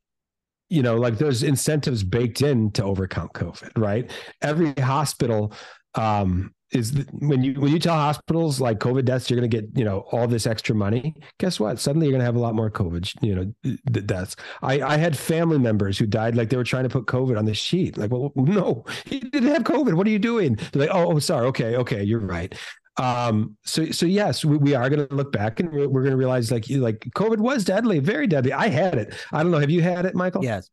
you 0.70 0.82
know, 0.82 0.96
like 0.96 1.18
there's 1.18 1.42
incentives 1.42 2.04
baked 2.04 2.42
in 2.42 2.70
to 2.72 2.82
overcount 2.82 3.32
COVID, 3.32 3.70
right? 3.76 4.10
Every 4.42 4.72
hospital 4.74 5.52
um, 5.94 6.54
is 6.70 6.92
the, 6.92 7.06
when 7.12 7.42
you 7.42 7.54
when 7.54 7.72
you 7.72 7.78
tell 7.78 7.94
hospitals 7.94 8.60
like 8.60 8.78
COVID 8.78 9.04
deaths, 9.04 9.30
you're 9.30 9.38
going 9.38 9.50
to 9.50 9.60
get 9.60 9.76
you 9.76 9.84
know 9.84 10.00
all 10.12 10.26
this 10.26 10.46
extra 10.46 10.74
money. 10.74 11.14
Guess 11.38 11.58
what? 11.58 11.78
Suddenly 11.78 12.06
you're 12.06 12.12
going 12.12 12.20
to 12.20 12.26
have 12.26 12.36
a 12.36 12.40
lot 12.40 12.54
more 12.54 12.70
COVID 12.70 13.12
you 13.22 13.34
know 13.34 13.72
deaths. 13.90 14.36
I 14.62 14.80
I 14.82 14.96
had 14.96 15.16
family 15.16 15.58
members 15.58 15.98
who 15.98 16.06
died 16.06 16.36
like 16.36 16.50
they 16.50 16.56
were 16.56 16.64
trying 16.64 16.84
to 16.84 16.90
put 16.90 17.06
COVID 17.06 17.38
on 17.38 17.44
the 17.44 17.54
sheet. 17.54 17.96
Like, 17.96 18.10
well, 18.10 18.32
no, 18.36 18.84
he 19.06 19.20
didn't 19.20 19.48
have 19.48 19.62
COVID. 19.64 19.94
What 19.94 20.06
are 20.06 20.10
you 20.10 20.18
doing? 20.18 20.58
They're 20.72 20.82
like, 20.82 20.94
oh, 20.94 21.14
oh 21.14 21.18
sorry. 21.18 21.46
Okay, 21.48 21.76
okay, 21.76 22.02
you're 22.02 22.20
right. 22.20 22.54
Um, 22.98 23.56
so 23.64 23.90
so 23.90 24.06
yes, 24.06 24.44
we, 24.44 24.56
we 24.56 24.74
are 24.74 24.90
going 24.90 25.06
to 25.06 25.14
look 25.14 25.32
back 25.32 25.60
and 25.60 25.72
we're, 25.72 25.88
we're 25.88 26.02
going 26.02 26.10
to 26.10 26.16
realize 26.16 26.50
like 26.50 26.68
you 26.68 26.80
like 26.80 27.00
COVID 27.16 27.38
was 27.38 27.64
deadly, 27.64 28.00
very 28.00 28.26
deadly. 28.26 28.52
I 28.52 28.68
had 28.68 28.94
it. 28.96 29.14
I 29.32 29.42
don't 29.42 29.52
know. 29.52 29.58
Have 29.58 29.70
you 29.70 29.82
had 29.82 30.04
it, 30.04 30.14
Michael? 30.14 30.44
Yes 30.44 30.68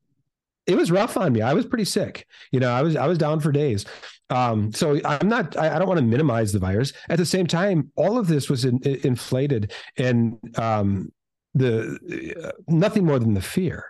it 0.67 0.75
was 0.75 0.91
rough 0.91 1.17
on 1.17 1.33
me. 1.33 1.41
I 1.41 1.53
was 1.53 1.65
pretty 1.65 1.85
sick. 1.85 2.27
You 2.51 2.59
know, 2.59 2.71
I 2.71 2.81
was 2.81 2.95
I 2.95 3.07
was 3.07 3.17
down 3.17 3.39
for 3.39 3.51
days. 3.51 3.85
Um, 4.29 4.73
so 4.73 4.99
I'm 5.05 5.27
not. 5.27 5.55
I, 5.57 5.75
I, 5.75 5.79
don't 5.79 5.87
want 5.87 5.99
to 5.99 6.05
minimize 6.05 6.51
the 6.51 6.59
virus. 6.59 6.93
At 7.09 7.17
the 7.17 7.25
same 7.25 7.45
time, 7.45 7.91
all 7.95 8.17
of 8.17 8.27
this 8.27 8.49
was 8.49 8.65
in, 8.65 8.79
in, 8.79 8.95
inflated, 9.03 9.71
and 9.97 10.37
um, 10.57 11.11
the 11.53 12.33
uh, 12.43 12.51
nothing 12.67 13.05
more 13.05 13.19
than 13.19 13.35
the 13.35 13.41
fear, 13.41 13.85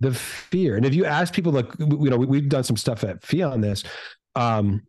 the 0.00 0.12
fear. 0.12 0.76
And 0.76 0.84
if 0.84 0.94
you 0.94 1.04
ask 1.04 1.32
people, 1.32 1.52
like 1.52 1.68
you 1.78 2.10
know, 2.10 2.16
we, 2.16 2.38
have 2.38 2.48
done 2.48 2.64
some 2.64 2.76
stuff 2.76 3.04
at 3.04 3.24
FEE 3.24 3.42
on 3.42 3.60
this. 3.60 3.84
Um, 4.34 4.82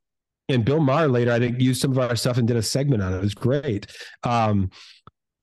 and 0.50 0.66
Bill 0.66 0.80
Maher 0.80 1.08
later, 1.08 1.32
I 1.32 1.40
think, 1.40 1.62
used 1.62 1.82
some 1.82 1.92
of 1.92 2.00
our 2.00 2.16
stuff 2.16 2.38
and 2.38 2.48
did 2.48 2.58
a 2.58 2.64
segment 2.64 3.02
on 3.02 3.14
it. 3.14 3.18
It 3.18 3.22
was 3.22 3.36
great. 3.36 3.88
Um, 4.24 4.72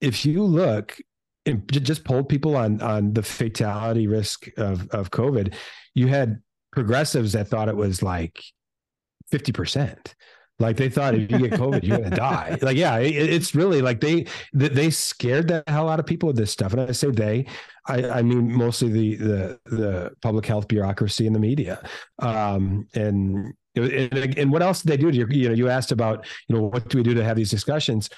if 0.00 0.26
you 0.26 0.42
look 0.42 0.98
and 1.46 1.70
just 1.72 2.04
polled 2.04 2.28
people 2.28 2.56
on 2.56 2.80
on 2.82 3.12
the 3.12 3.22
fatality 3.22 4.06
risk 4.06 4.48
of 4.56 4.88
of 4.90 5.10
COVID, 5.10 5.54
you 5.94 6.08
had 6.08 6.40
progressives 6.72 7.32
that 7.32 7.48
thought 7.48 7.68
it 7.68 7.76
was 7.76 8.02
like 8.02 8.40
50%. 9.32 10.14
Like 10.58 10.76
they 10.76 10.90
thought 10.90 11.14
if 11.14 11.30
you 11.30 11.38
get 11.38 11.52
COVID, 11.52 11.82
you're 11.82 11.98
gonna 11.98 12.14
die. 12.14 12.58
Like, 12.60 12.76
yeah, 12.76 12.98
it, 12.98 13.14
it's 13.14 13.54
really 13.54 13.80
like 13.80 14.00
they 14.00 14.26
they 14.52 14.90
scared 14.90 15.48
the 15.48 15.64
hell 15.66 15.88
out 15.88 15.98
of 15.98 16.06
people 16.06 16.26
with 16.26 16.36
this 16.36 16.50
stuff. 16.50 16.72
And 16.72 16.82
I 16.82 16.92
say 16.92 17.10
they, 17.10 17.46
I, 17.86 18.08
I 18.10 18.22
mean 18.22 18.52
mostly 18.52 18.90
the 18.90 19.16
the 19.16 19.60
the 19.76 20.10
public 20.20 20.44
health 20.44 20.68
bureaucracy 20.68 21.26
and 21.26 21.34
the 21.34 21.40
media. 21.40 21.82
Um, 22.18 22.86
and 22.94 23.54
and, 23.74 24.38
and 24.38 24.52
what 24.52 24.62
else 24.62 24.82
did 24.82 24.90
they 24.90 24.96
do? 24.98 25.08
You, 25.08 25.26
you 25.30 25.48
know, 25.48 25.54
you 25.54 25.70
asked 25.70 25.92
about 25.92 26.26
you 26.46 26.56
know 26.56 26.64
what 26.64 26.88
do 26.90 26.98
we 26.98 27.04
do 27.04 27.14
to 27.14 27.24
have 27.24 27.36
these 27.36 27.50
discussions? 27.50 28.10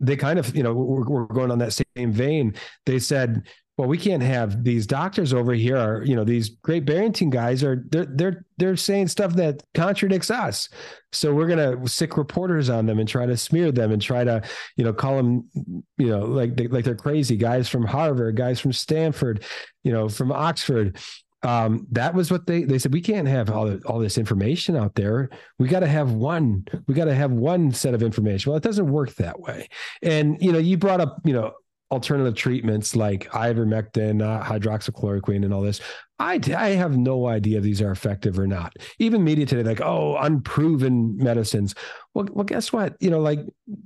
They 0.00 0.16
kind 0.16 0.38
of 0.38 0.54
you 0.56 0.62
know 0.62 0.74
we're, 0.74 1.04
we're 1.04 1.24
going 1.26 1.50
on 1.50 1.58
that 1.58 1.80
same 1.96 2.12
vein. 2.12 2.54
They 2.86 2.98
said 2.98 3.44
well, 3.80 3.88
we 3.88 3.96
can't 3.96 4.22
have 4.22 4.62
these 4.62 4.86
doctors 4.86 5.32
over 5.32 5.54
here 5.54 5.78
are, 5.78 6.04
you 6.04 6.14
know, 6.14 6.22
these 6.22 6.50
great 6.50 6.84
Barrington 6.84 7.30
guys 7.30 7.64
are 7.64 7.82
they're 7.88 8.04
they're 8.04 8.44
they're 8.58 8.76
saying 8.76 9.08
stuff 9.08 9.32
that 9.36 9.62
contradicts 9.72 10.30
us. 10.30 10.68
So 11.12 11.32
we're 11.32 11.46
gonna 11.46 11.88
sick 11.88 12.18
reporters 12.18 12.68
on 12.68 12.84
them 12.84 12.98
and 12.98 13.08
try 13.08 13.24
to 13.24 13.38
smear 13.38 13.72
them 13.72 13.90
and 13.90 14.02
try 14.02 14.22
to, 14.22 14.42
you 14.76 14.84
know, 14.84 14.92
call 14.92 15.16
them, 15.16 15.48
you 15.96 16.10
know, 16.10 16.26
like 16.26 16.60
like 16.70 16.84
they're 16.84 16.94
crazy 16.94 17.38
guys 17.38 17.70
from 17.70 17.86
Harvard, 17.86 18.36
guys 18.36 18.60
from 18.60 18.74
Stanford, 18.74 19.44
you 19.82 19.92
know, 19.92 20.10
from 20.10 20.30
Oxford. 20.30 20.98
Um, 21.42 21.86
that 21.92 22.14
was 22.14 22.30
what 22.30 22.46
they 22.46 22.64
they 22.64 22.78
said. 22.78 22.92
We 22.92 23.00
can't 23.00 23.28
have 23.28 23.50
all 23.50 23.74
all 23.86 23.98
this 23.98 24.18
information 24.18 24.76
out 24.76 24.94
there. 24.94 25.30
We 25.58 25.68
got 25.68 25.80
to 25.80 25.86
have 25.86 26.12
one. 26.12 26.66
We 26.86 26.94
got 26.94 27.06
to 27.06 27.14
have 27.14 27.30
one 27.30 27.72
set 27.72 27.94
of 27.94 28.02
information. 28.02 28.50
Well, 28.50 28.58
it 28.58 28.62
doesn't 28.62 28.90
work 28.90 29.14
that 29.14 29.40
way. 29.40 29.68
And 30.02 30.36
you 30.40 30.52
know, 30.52 30.58
you 30.58 30.76
brought 30.76 31.00
up, 31.00 31.18
you 31.24 31.32
know, 31.32 31.54
alternative 31.90 32.34
treatments 32.34 32.94
like 32.94 33.28
ivermectin, 33.30 34.22
uh, 34.22 34.44
hydroxychloroquine, 34.44 35.44
and 35.44 35.52
all 35.52 35.62
this. 35.62 35.80
I, 36.18 36.38
I 36.56 36.68
have 36.70 36.98
no 36.98 37.26
idea 37.26 37.58
if 37.58 37.64
these 37.64 37.80
are 37.80 37.90
effective 37.90 38.38
or 38.38 38.46
not. 38.46 38.76
Even 38.98 39.24
media 39.24 39.46
today, 39.46 39.62
like, 39.62 39.80
oh, 39.80 40.16
unproven 40.18 41.16
medicines. 41.16 41.74
Well, 42.12 42.28
well, 42.32 42.44
guess 42.44 42.72
what? 42.72 42.96
You 43.00 43.10
know, 43.10 43.20
like, 43.20 43.40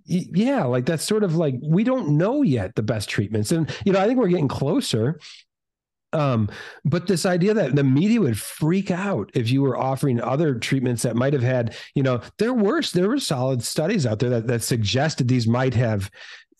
yeah, 0.05 0.65
like 0.65 0.87
that's 0.87 1.05
sort 1.05 1.23
of 1.23 1.37
like 1.37 1.55
we 1.63 1.85
don't 1.85 2.19
know 2.19 2.43
yet 2.43 2.75
the 2.75 2.83
best 2.83 3.09
treatments, 3.09 3.53
and 3.53 3.73
you 3.85 3.93
know, 3.93 4.01
I 4.01 4.07
think 4.07 4.19
we're 4.19 4.29
getting 4.29 4.49
closer. 4.49 5.21
Um, 6.15 6.49
but 6.85 7.07
this 7.07 7.27
idea 7.27 7.53
that 7.55 7.75
the 7.75 7.85
media 7.85 8.21
would 8.21 8.39
freak 8.39 8.91
out 8.91 9.31
if 9.35 9.51
you 9.51 9.63
were 9.63 9.77
offering 9.77 10.21
other 10.21 10.55
treatments 10.55 11.03
that 11.03 11.17
might 11.17 11.33
have 11.33 11.43
had, 11.43 11.77
you 11.95 12.03
know, 12.03 12.21
there 12.39 12.55
were 12.55 12.81
there 12.83 13.09
were 13.09 13.19
solid 13.19 13.63
studies 13.63 14.07
out 14.07 14.21
there 14.21 14.31
that 14.31 14.47
that 14.47 14.63
suggested 14.63 15.29
these 15.29 15.47
might 15.47 15.75
have 15.75 16.11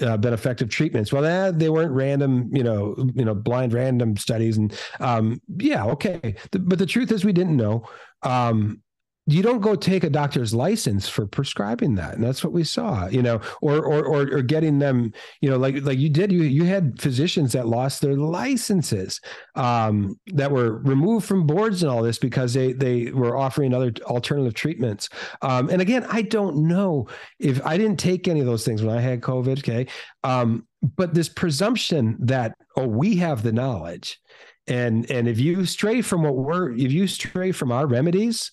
uh, 0.03 0.17
been 0.17 0.33
effective 0.33 0.69
treatments. 0.69 1.13
Well, 1.13 1.25
eh, 1.25 1.53
they 1.53 1.69
weren't 1.69 1.93
random, 1.93 2.51
you 2.53 2.65
know, 2.65 2.97
you 3.15 3.25
know, 3.25 3.35
blind 3.35 3.73
random 3.73 4.17
studies, 4.17 4.59
and 4.59 4.77
um, 5.01 5.41
yeah, 5.57 5.85
okay. 5.87 6.35
The, 6.51 6.59
but 6.59 6.79
the 6.79 6.87
truth 6.87 7.13
is, 7.13 7.25
we 7.25 7.33
didn't 7.33 7.57
know. 7.57 7.89
Um, 8.23 8.83
you 9.27 9.43
don't 9.43 9.61
go 9.61 9.75
take 9.75 10.05
a 10.05 10.11
doctor's 10.11 10.53
license 10.53 11.09
for 11.09 11.27
prescribing 11.27 11.95
that. 11.95 12.15
And 12.15 12.23
that's 12.23 12.45
what 12.45 12.53
we 12.53 12.65
saw 12.65 13.07
you 13.09 13.23
know 13.23 13.41
or 13.63 13.85
or 13.85 14.05
or, 14.05 14.23
or 14.23 14.43
getting 14.43 14.79
them 14.79 15.13
you 15.41 15.51
know 15.51 15.57
like 15.57 15.83
like 15.83 15.99
you 15.99 16.11
did 16.11 16.31
you 16.31 16.43
you 16.43 16.65
had 16.65 17.01
physicians 17.01 17.53
that 17.53 17.67
lost 17.67 18.01
their 18.01 18.17
licenses 18.17 19.21
um, 19.55 20.19
that 20.27 20.51
were 20.51 20.79
removed 20.79 21.27
from 21.27 21.47
boards 21.47 21.83
and 21.83 21.91
all 21.91 22.03
this 22.03 22.19
because 22.19 22.53
they 22.53 22.73
they 22.73 23.11
were 23.13 23.37
offering 23.37 23.73
other 23.73 23.93
alternative 24.03 24.55
treatments. 24.55 25.09
Um, 25.43 25.71
and 25.71 25.81
again 25.81 26.07
i 26.11 26.23
don't 26.23 26.57
know 26.57 27.09
if 27.39 27.65
i 27.67 27.77
didn't 27.77 27.99
take 27.99 28.29
any 28.29 28.41
of 28.41 28.47
those 28.47 28.65
things 28.65 28.83
when 28.83 28.97
i 28.97 29.01
had 29.01 29.21
covid 29.21 29.59
okay? 29.59 29.87
Um, 30.23 30.67
but 30.97 31.15
this 31.15 31.29
presumption 31.29 32.17
that 32.21 32.57
oh 32.77 32.87
we 32.87 33.17
have 33.17 33.43
the 33.43 33.53
knowledge 33.53 34.21
and 34.67 35.11
and 35.11 35.29
if 35.29 35.39
you 35.39 35.65
stray 35.65 36.01
from 36.01 36.23
what 36.23 36.37
we're 36.37 36.73
if 36.73 36.93
you 36.93 37.07
stray 37.07 37.53
from 37.53 37.71
our 37.71 37.87
remedies 37.87 38.51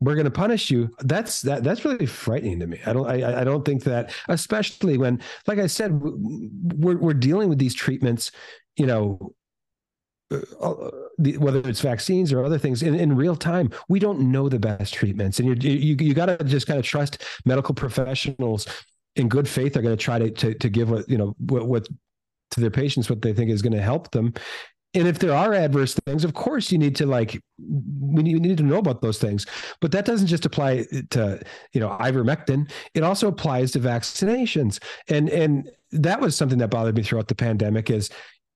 we're 0.00 0.14
going 0.14 0.24
to 0.24 0.30
punish 0.30 0.70
you 0.70 0.94
that's 1.00 1.42
that 1.42 1.64
that's 1.64 1.84
really 1.84 2.06
frightening 2.06 2.60
to 2.60 2.66
me. 2.66 2.80
I 2.86 2.92
don't 2.92 3.08
i, 3.08 3.40
I 3.40 3.44
don't 3.44 3.64
think 3.64 3.84
that 3.84 4.12
especially 4.28 4.96
when 4.98 5.20
like 5.46 5.58
i 5.58 5.66
said 5.66 6.00
we're, 6.00 6.98
we're 6.98 7.14
dealing 7.14 7.48
with 7.48 7.58
these 7.58 7.74
treatments 7.74 8.30
you 8.76 8.86
know 8.86 9.34
uh, 10.30 10.90
the, 11.16 11.38
whether 11.38 11.66
it's 11.66 11.80
vaccines 11.80 12.34
or 12.34 12.44
other 12.44 12.58
things 12.58 12.82
in, 12.82 12.94
in 12.94 13.16
real 13.16 13.34
time 13.34 13.70
we 13.88 13.98
don't 13.98 14.20
know 14.20 14.46
the 14.46 14.58
best 14.58 14.92
treatments. 14.92 15.40
And 15.40 15.64
you 15.64 15.72
you, 15.72 15.96
you 15.98 16.12
got 16.12 16.26
to 16.26 16.36
just 16.44 16.66
kind 16.66 16.78
of 16.78 16.84
trust 16.84 17.24
medical 17.46 17.74
professionals 17.74 18.66
in 19.16 19.28
good 19.28 19.48
faith 19.48 19.74
are 19.76 19.82
going 19.82 19.96
to 19.96 20.02
try 20.02 20.18
to, 20.18 20.30
to 20.30 20.52
to 20.52 20.68
give 20.68 20.90
what 20.90 21.08
you 21.08 21.16
know 21.16 21.34
what, 21.38 21.66
what 21.66 21.88
to 22.50 22.60
their 22.60 22.70
patients 22.70 23.08
what 23.08 23.22
they 23.22 23.32
think 23.32 23.50
is 23.50 23.62
going 23.62 23.72
to 23.72 23.80
help 23.80 24.10
them 24.10 24.34
and 24.98 25.08
if 25.08 25.18
there 25.18 25.34
are 25.34 25.54
adverse 25.54 25.94
things 26.06 26.24
of 26.24 26.34
course 26.34 26.70
you 26.70 26.78
need 26.78 26.96
to 26.96 27.06
like 27.06 27.40
we 28.00 28.22
need, 28.22 28.40
need 28.40 28.56
to 28.58 28.62
know 28.62 28.78
about 28.78 29.02
those 29.02 29.18
things. 29.18 29.46
But 29.80 29.92
that 29.92 30.04
doesn't 30.04 30.26
just 30.26 30.46
apply 30.46 30.84
to 31.10 31.40
you 31.72 31.80
know 31.80 31.96
ivermectin. 32.00 32.70
It 32.94 33.02
also 33.02 33.28
applies 33.28 33.72
to 33.72 33.80
vaccinations. 33.80 34.82
And 35.08 35.28
and 35.28 35.70
that 35.92 36.20
was 36.20 36.36
something 36.36 36.58
that 36.58 36.68
bothered 36.70 36.96
me 36.96 37.02
throughout 37.02 37.28
the 37.28 37.34
pandemic 37.34 37.90
is 37.90 38.10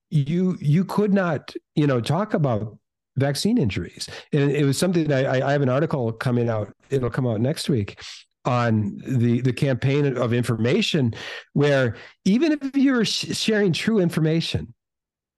you 0.09 0.57
you 0.59 0.85
could 0.85 1.13
not 1.13 1.53
you 1.75 1.87
know 1.87 2.01
talk 2.01 2.33
about 2.33 2.77
vaccine 3.17 3.57
injuries. 3.57 4.09
And 4.31 4.51
it 4.51 4.65
was 4.65 4.77
something 4.77 5.11
I, 5.11 5.47
I 5.47 5.51
have 5.51 5.61
an 5.61 5.69
article 5.69 6.11
coming 6.11 6.49
out 6.49 6.73
it'll 6.89 7.09
come 7.09 7.27
out 7.27 7.41
next 7.41 7.69
week 7.69 8.01
on 8.45 9.01
the 9.07 9.41
the 9.41 9.53
campaign 9.53 10.17
of 10.17 10.33
information 10.33 11.13
where 11.53 11.95
even 12.25 12.51
if 12.51 12.75
you're 12.75 13.05
sharing 13.05 13.71
true 13.71 13.99
information 13.99 14.73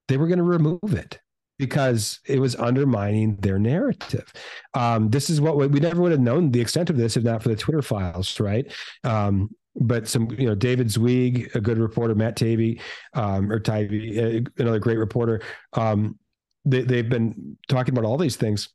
they 0.07 0.17
were 0.17 0.27
going 0.27 0.37
to 0.37 0.43
remove 0.43 0.93
it. 0.93 1.19
because 1.57 2.19
it 2.25 2.39
was 2.39 2.55
undermining 2.57 3.37
their 3.37 3.57
narrative. 3.57 4.31
Um, 4.73 5.09
this 5.09 5.29
is 5.29 5.39
what 5.39 5.55
we, 5.55 5.67
we, 5.67 5.79
never 5.79 6.01
would 6.01 6.11
have 6.11 6.19
known 6.19 6.51
the 6.51 6.59
extent 6.59 6.89
of 6.89 6.97
this 6.97 7.15
if 7.15 7.23
not 7.23 7.41
for 7.41 7.47
the 7.47 7.55
Twitter 7.55 7.81
files, 7.81 8.41
right? 8.41 8.69
Um, 9.05 9.49
but 9.75 10.07
some, 10.07 10.29
you 10.31 10.47
know, 10.47 10.55
David 10.55 10.89
Zweig, 10.89 11.51
a 11.55 11.61
good 11.61 11.77
reporter, 11.77 12.15
Matt 12.15 12.37
Taibbi, 12.37 12.81
um, 13.13 13.51
or 13.51 13.59
Taibbi, 13.59 14.47
another 14.57 14.79
great 14.79 14.97
reporter. 14.97 15.41
Um, 15.73 16.17
they, 16.63 16.81
they've 16.81 17.09
been 17.09 17.57
talking 17.67 17.93
about 17.93 18.07
all 18.07 18.17
these 18.17 18.35
things. 18.35 18.69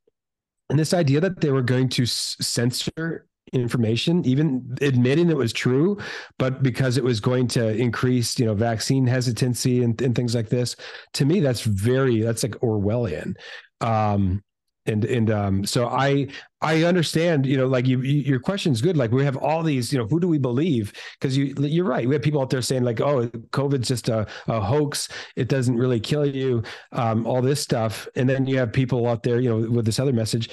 And 0.68 0.78
this 0.78 0.94
idea 0.94 1.20
that 1.20 1.40
they 1.40 1.50
were 1.50 1.62
going 1.62 1.88
to 1.90 2.06
censor 2.06 3.26
information, 3.52 4.24
even 4.24 4.76
admitting 4.80 5.30
it 5.30 5.36
was 5.36 5.52
true, 5.52 5.98
but 6.38 6.62
because 6.62 6.96
it 6.96 7.04
was 7.04 7.20
going 7.20 7.46
to 7.48 7.74
increase, 7.76 8.38
you 8.38 8.46
know, 8.46 8.54
vaccine 8.54 9.06
hesitancy 9.06 9.82
and, 9.82 10.00
and 10.02 10.14
things 10.14 10.34
like 10.34 10.48
this, 10.48 10.76
to 11.14 11.24
me, 11.24 11.40
that's 11.40 11.62
very, 11.62 12.20
that's 12.20 12.42
like 12.42 12.52
Orwellian. 12.60 13.34
Um, 13.80 14.42
and 14.86 15.04
and 15.04 15.30
um 15.30 15.64
so 15.64 15.88
i 15.88 16.26
i 16.62 16.84
understand 16.84 17.44
you 17.44 17.56
know 17.56 17.66
like 17.66 17.86
you, 17.86 18.00
you 18.00 18.20
your 18.22 18.40
question's 18.40 18.80
good. 18.80 18.96
Like 18.96 19.10
we 19.10 19.24
have 19.24 19.36
all 19.36 19.62
these 19.62 19.92
you 19.92 19.98
know 19.98 20.06
who 20.06 20.20
do 20.20 20.28
we 20.28 20.38
believe? 20.38 20.92
Because 21.18 21.36
you 21.36 21.54
you're 21.58 21.84
right. 21.84 22.08
We 22.08 22.14
have 22.14 22.22
people 22.22 22.40
out 22.40 22.50
there 22.50 22.62
saying 22.62 22.82
like 22.82 23.00
oh 23.00 23.30
covid's 23.52 23.88
just 23.88 24.08
a, 24.08 24.26
a 24.48 24.60
hoax. 24.60 25.08
It 25.36 25.48
doesn't 25.48 25.76
really 25.76 26.00
kill 26.00 26.26
you 26.26 26.62
um 26.92 27.26
all 27.26 27.42
this 27.42 27.60
stuff. 27.60 28.08
And 28.16 28.28
then 28.28 28.46
you 28.46 28.58
have 28.58 28.72
people 28.72 29.06
out 29.06 29.22
there 29.22 29.40
you 29.40 29.50
know 29.50 29.70
with 29.70 29.84
this 29.84 30.00
other 30.00 30.12
message 30.12 30.50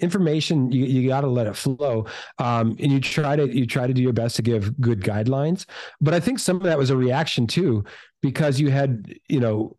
information 0.00 0.70
you, 0.70 0.84
you 0.84 1.08
got 1.08 1.22
to 1.22 1.26
let 1.26 1.46
it 1.46 1.56
flow 1.56 2.06
um, 2.38 2.76
and 2.80 2.92
you 2.92 3.00
try 3.00 3.36
to 3.36 3.48
you 3.54 3.66
try 3.66 3.86
to 3.86 3.94
do 3.94 4.02
your 4.02 4.12
best 4.12 4.36
to 4.36 4.42
give 4.42 4.78
good 4.80 5.00
guidelines. 5.00 5.64
But 6.00 6.14
i 6.14 6.20
think 6.20 6.38
some 6.38 6.56
of 6.56 6.62
that 6.64 6.78
was 6.78 6.90
a 6.90 6.96
reaction 6.96 7.46
too 7.46 7.84
because 8.22 8.60
you 8.60 8.70
had 8.70 9.14
you 9.28 9.40
know 9.40 9.76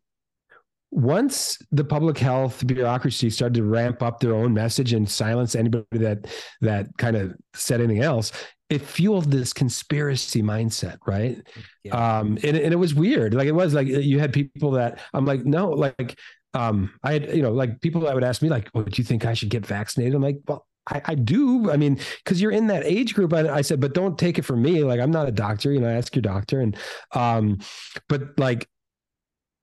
once 0.90 1.58
the 1.72 1.84
public 1.84 2.18
health 2.18 2.66
bureaucracy 2.66 3.30
started 3.30 3.56
to 3.56 3.64
ramp 3.64 4.02
up 4.02 4.20
their 4.20 4.34
own 4.34 4.54
message 4.54 4.94
and 4.94 5.10
silence 5.10 5.54
anybody 5.54 5.86
that 5.92 6.26
that 6.62 6.88
kind 6.98 7.16
of 7.16 7.36
said 7.54 7.82
anything 7.82 8.02
else 8.02 8.32
it 8.70 8.82
fueled 8.82 9.32
this 9.32 9.54
conspiracy 9.54 10.42
mindset 10.42 10.98
right? 11.06 11.42
Yeah. 11.84 12.20
um 12.20 12.38
and, 12.44 12.58
and 12.58 12.74
it 12.74 12.78
was 12.78 12.94
weird. 12.94 13.34
Like 13.34 13.48
it 13.48 13.54
was 13.54 13.74
like 13.74 13.88
you 13.88 14.20
had 14.20 14.34
people 14.34 14.72
that 14.72 15.00
i'm 15.14 15.26
like 15.26 15.46
no 15.46 15.70
like 15.70 16.18
um, 16.54 16.92
I 17.04 17.14
had, 17.14 17.36
you 17.36 17.42
know, 17.42 17.52
like 17.52 17.82
people 17.82 18.02
that 18.02 18.14
would 18.14 18.24
ask 18.24 18.42
me, 18.42 18.50
like, 18.50 18.70
oh, 18.74 18.84
do 18.84 19.02
you 19.02 19.04
think 19.04 19.26
I 19.26 19.34
should 19.34 19.50
get 19.50 19.66
vaccinated? 19.66 20.16
I'm 20.16 20.22
like, 20.22 20.40
well, 20.48 20.66
I, 20.90 21.02
I 21.06 21.16
do. 21.16 21.72
I 21.72 21.78
mean, 21.78 22.00
because 22.24 22.42
you're 22.42 22.52
in 22.52 22.68
that 22.68 22.86
age 22.86 23.14
group. 23.14 23.34
I, 23.34 23.50
I, 23.50 23.62
said, 23.62 23.80
but 23.80 23.94
don't 23.94 24.18
take 24.18 24.40
it 24.40 24.44
from 24.44 24.62
me. 24.62 24.84
Like, 24.84 25.00
I'm 25.00 25.12
not 25.12 25.28
a 25.28 25.32
doctor. 25.32 25.72
You 25.72 25.80
know, 25.80 25.90
ask 25.90 26.16
your 26.16 26.22
doctor. 26.22 26.62
And, 26.62 26.76
um, 27.14 27.60
but 28.08 28.38
like, 28.40 28.68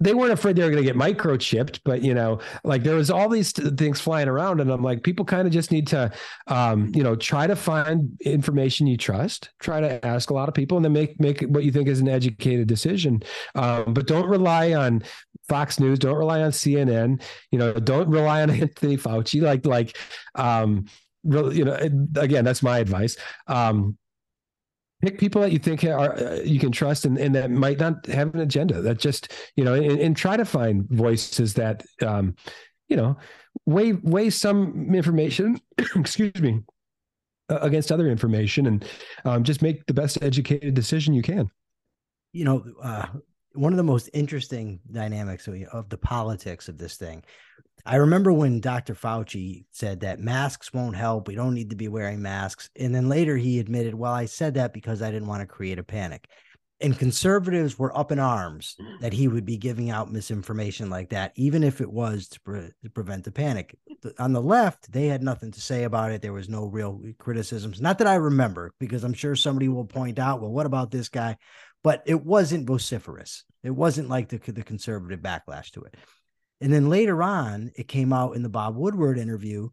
they 0.04 0.12
weren't 0.12 0.32
afraid 0.32 0.54
they 0.54 0.62
were 0.62 0.70
going 0.70 0.84
to 0.84 0.92
get 0.92 0.96
microchipped, 0.96 1.80
but 1.82 2.02
you 2.02 2.12
know, 2.12 2.38
like 2.62 2.82
there 2.82 2.94
was 2.94 3.10
all 3.10 3.28
these 3.28 3.52
things 3.52 4.00
flying 4.00 4.28
around, 4.28 4.60
and 4.60 4.70
I'm 4.70 4.82
like, 4.82 5.02
people 5.02 5.24
kind 5.24 5.46
of 5.46 5.52
just 5.52 5.72
need 5.72 5.86
to, 5.88 6.12
um, 6.46 6.92
you 6.94 7.02
know, 7.02 7.16
try 7.16 7.46
to 7.46 7.56
find 7.56 8.20
information 8.20 8.86
you 8.86 8.98
trust, 8.98 9.50
try 9.60 9.80
to 9.80 10.04
ask 10.04 10.28
a 10.28 10.34
lot 10.34 10.48
of 10.48 10.54
people, 10.54 10.76
and 10.76 10.84
then 10.84 10.92
make 10.92 11.18
make 11.18 11.40
what 11.42 11.64
you 11.64 11.72
think 11.72 11.88
is 11.88 12.00
an 12.00 12.08
educated 12.08 12.68
decision. 12.68 13.22
Um, 13.54 13.94
but 13.94 14.06
don't 14.06 14.28
rely 14.28 14.74
on 14.74 15.02
Fox 15.48 15.80
News, 15.80 15.98
don't 15.98 16.18
rely 16.18 16.42
on 16.42 16.50
CNN, 16.50 17.22
you 17.50 17.58
know, 17.58 17.72
don't 17.72 18.08
rely 18.08 18.42
on 18.42 18.50
Anthony 18.62 18.98
Fauci. 18.98 19.40
Like 19.40 19.64
like, 19.64 19.96
um, 20.34 20.84
you 21.24 21.64
know, 21.64 21.78
again, 22.16 22.44
that's 22.44 22.62
my 22.62 22.78
advice. 22.78 23.16
Um, 23.46 23.96
pick 25.04 25.18
people 25.18 25.40
that 25.40 25.52
you 25.52 25.58
think 25.58 25.84
are 25.84 26.16
uh, 26.16 26.40
you 26.44 26.58
can 26.58 26.72
trust 26.72 27.04
and, 27.04 27.18
and 27.18 27.34
that 27.34 27.50
might 27.50 27.78
not 27.78 28.06
have 28.06 28.34
an 28.34 28.40
agenda 28.40 28.80
that 28.80 28.98
just 28.98 29.32
you 29.56 29.64
know 29.64 29.74
and, 29.74 30.00
and 30.00 30.16
try 30.16 30.36
to 30.36 30.44
find 30.44 30.88
voices 30.90 31.54
that 31.54 31.84
um 32.02 32.34
you 32.88 32.96
know 32.96 33.16
weigh 33.66 33.92
weigh 33.92 34.30
some 34.30 34.94
information 34.94 35.60
excuse 35.96 36.40
me 36.40 36.60
against 37.48 37.92
other 37.92 38.08
information 38.08 38.66
and 38.66 38.84
um, 39.24 39.44
just 39.44 39.62
make 39.62 39.84
the 39.86 39.94
best 39.94 40.18
educated 40.22 40.74
decision 40.74 41.14
you 41.14 41.22
can. 41.22 41.50
You 42.32 42.44
know 42.44 42.64
uh, 42.82 43.06
one 43.52 43.72
of 43.72 43.76
the 43.76 43.84
most 43.84 44.10
interesting 44.12 44.80
dynamics 44.90 45.46
of, 45.46 45.62
of 45.72 45.88
the 45.88 45.98
politics 45.98 46.68
of 46.68 46.78
this 46.78 46.96
thing 46.96 47.22
I 47.86 47.96
remember 47.96 48.32
when 48.32 48.60
Dr. 48.60 48.94
Fauci 48.94 49.66
said 49.70 50.00
that 50.00 50.18
masks 50.18 50.72
won't 50.72 50.96
help. 50.96 51.28
We 51.28 51.34
don't 51.34 51.54
need 51.54 51.70
to 51.70 51.76
be 51.76 51.88
wearing 51.88 52.22
masks. 52.22 52.70
And 52.76 52.94
then 52.94 53.10
later 53.10 53.36
he 53.36 53.58
admitted, 53.58 53.94
well, 53.94 54.12
I 54.12 54.24
said 54.24 54.54
that 54.54 54.72
because 54.72 55.02
I 55.02 55.10
didn't 55.10 55.28
want 55.28 55.42
to 55.42 55.46
create 55.46 55.78
a 55.78 55.84
panic. 55.84 56.26
And 56.80 56.98
conservatives 56.98 57.78
were 57.78 57.96
up 57.96 58.10
in 58.10 58.18
arms 58.18 58.76
mm. 58.80 59.00
that 59.00 59.12
he 59.12 59.28
would 59.28 59.44
be 59.44 59.58
giving 59.58 59.90
out 59.90 60.10
misinformation 60.10 60.90
like 60.90 61.10
that, 61.10 61.32
even 61.36 61.62
if 61.62 61.80
it 61.80 61.90
was 61.90 62.28
to, 62.28 62.40
pre- 62.40 62.72
to 62.82 62.90
prevent 62.90 63.24
the 63.24 63.30
panic. 63.30 63.76
On 64.18 64.32
the 64.32 64.42
left, 64.42 64.90
they 64.90 65.06
had 65.06 65.22
nothing 65.22 65.52
to 65.52 65.60
say 65.60 65.84
about 65.84 66.10
it. 66.10 66.20
There 66.22 66.32
was 66.32 66.48
no 66.48 66.64
real 66.64 67.00
criticisms. 67.18 67.80
Not 67.80 67.98
that 67.98 68.08
I 68.08 68.14
remember, 68.14 68.72
because 68.80 69.04
I'm 69.04 69.14
sure 69.14 69.36
somebody 69.36 69.68
will 69.68 69.84
point 69.84 70.18
out, 70.18 70.40
well, 70.40 70.50
what 70.50 70.66
about 70.66 70.90
this 70.90 71.08
guy? 71.08 71.36
But 71.82 72.02
it 72.06 72.24
wasn't 72.24 72.66
vociferous. 72.66 73.44
It 73.62 73.70
wasn't 73.70 74.08
like 74.08 74.30
the, 74.30 74.38
the 74.38 74.62
conservative 74.62 75.20
backlash 75.20 75.70
to 75.72 75.82
it. 75.82 75.94
And 76.60 76.72
then 76.72 76.88
later 76.88 77.22
on, 77.22 77.72
it 77.76 77.88
came 77.88 78.12
out 78.12 78.36
in 78.36 78.42
the 78.42 78.48
Bob 78.48 78.76
Woodward 78.76 79.18
interview 79.18 79.68